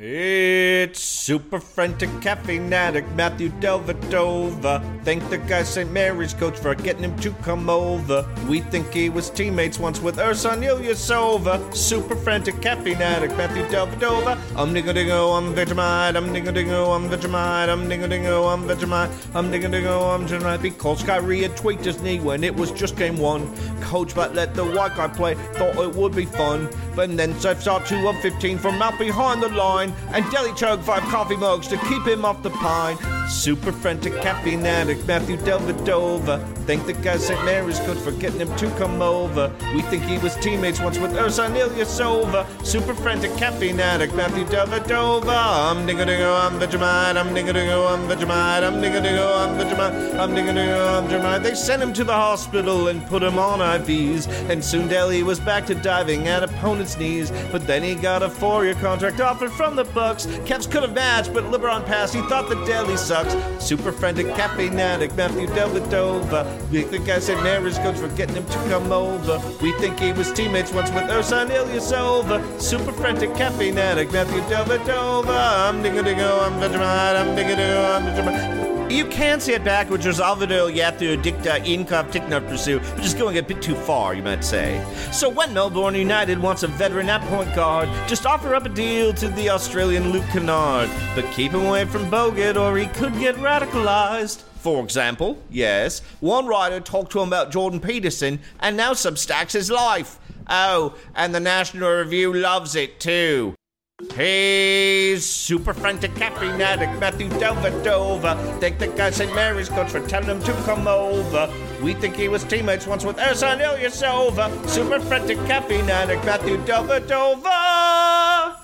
[0.01, 5.03] It's super frantic caffeine addict Matthew Dellavedova.
[5.03, 5.91] Thank the guy St.
[5.91, 8.25] Mary's coach for getting him to come over.
[8.47, 11.75] We think he was teammates once with Ersan Ilyasova.
[11.75, 14.37] Super frantic caffeine addict Matthew Dellavedova.
[14.55, 16.15] Um dingo dingo, I'm Vegemite.
[16.15, 17.67] Um dingo dingo, I'm Vegemite.
[17.67, 19.35] Um dingo dingo, I'm Vegemite.
[19.35, 20.61] Um dingo dingo, I'm Vegemite.
[20.61, 23.53] Because Kyrie had tweaked his knee when it was just game one.
[23.81, 25.35] Coach but let the white guy play.
[25.55, 26.69] Thought it would be fun.
[26.95, 29.88] But then Seth shot 2 of 15 from out behind the line.
[30.13, 32.97] And Deli chugged five coffee mugs to keep him off the pine.
[33.29, 36.43] Super frantic caffeine addict Matthew Dellavedova.
[36.65, 37.43] Thank the guy St.
[37.45, 39.51] Mary's coach for getting him to come over.
[39.73, 42.45] We think he was teammates once with Ersan Ilyasova.
[42.65, 45.71] Super frantic caffeine addict Matthew Dellavedova.
[45.71, 47.17] I'm dingo dingo, I'm Vegemite.
[47.17, 48.63] I'm dingo dingo, I'm Vegemite.
[48.63, 50.19] I'm dingo dingo, I'm Vegemite.
[50.19, 51.43] I'm dingo dingo, I'm Vegemite.
[51.43, 54.27] They sent him to the hospital and put him on IVs.
[54.49, 57.31] And soon Deli was back to diving at opponents' knees.
[57.51, 60.25] But then he got a four-year contract offer from the Bucks.
[60.45, 62.13] Cavs could have matched, but LeBron passed.
[62.13, 63.33] He thought the Deli sucks.
[63.63, 66.69] Super frantic caffeine addict Matthew Dellavedova.
[66.69, 69.41] We think I said Mary's coach for getting him to come over.
[69.61, 72.61] We think he was teammates once with Ersan Ilyasova.
[72.61, 75.69] Super frantic caffeine addict Matthew Dellavedova.
[75.69, 77.15] I'm dingo dingo, I'm Vegemite.
[77.21, 78.68] I'm dingo dingo, I'm Vegemite.
[78.89, 83.37] You can say it backwards, as Alvaro Yathu Dicta Incov Tickner Pursue, which is going
[83.37, 84.83] a bit too far, you might say.
[85.11, 89.13] So when Melbourne United wants a veteran at point guard, just offer up a deal
[89.13, 90.89] to the Australian Luke Kennard.
[91.13, 94.41] But keep him away from Bogut or he could get radicalized.
[94.55, 99.69] For example, yes, one writer talked to him about Jordan Peterson and now substacks his
[99.69, 100.17] life.
[100.47, 103.53] Oh, and the National Review loves it too.
[103.99, 108.59] He's super frantic caffeine addict Matthew Dellavedova.
[108.61, 109.35] Thank the guy St.
[109.35, 111.53] Mary's coach for telling him to come over.
[111.83, 114.69] We think he was teammates once with Ersan Ilyasova.
[114.69, 118.55] Super frantic caffeine addict Matthew Dellavedova.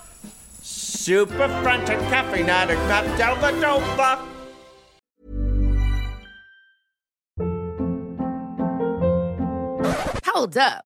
[0.61, 4.19] Super frantic caffeine addict Matt Dellavedova.
[10.25, 10.85] Hold up.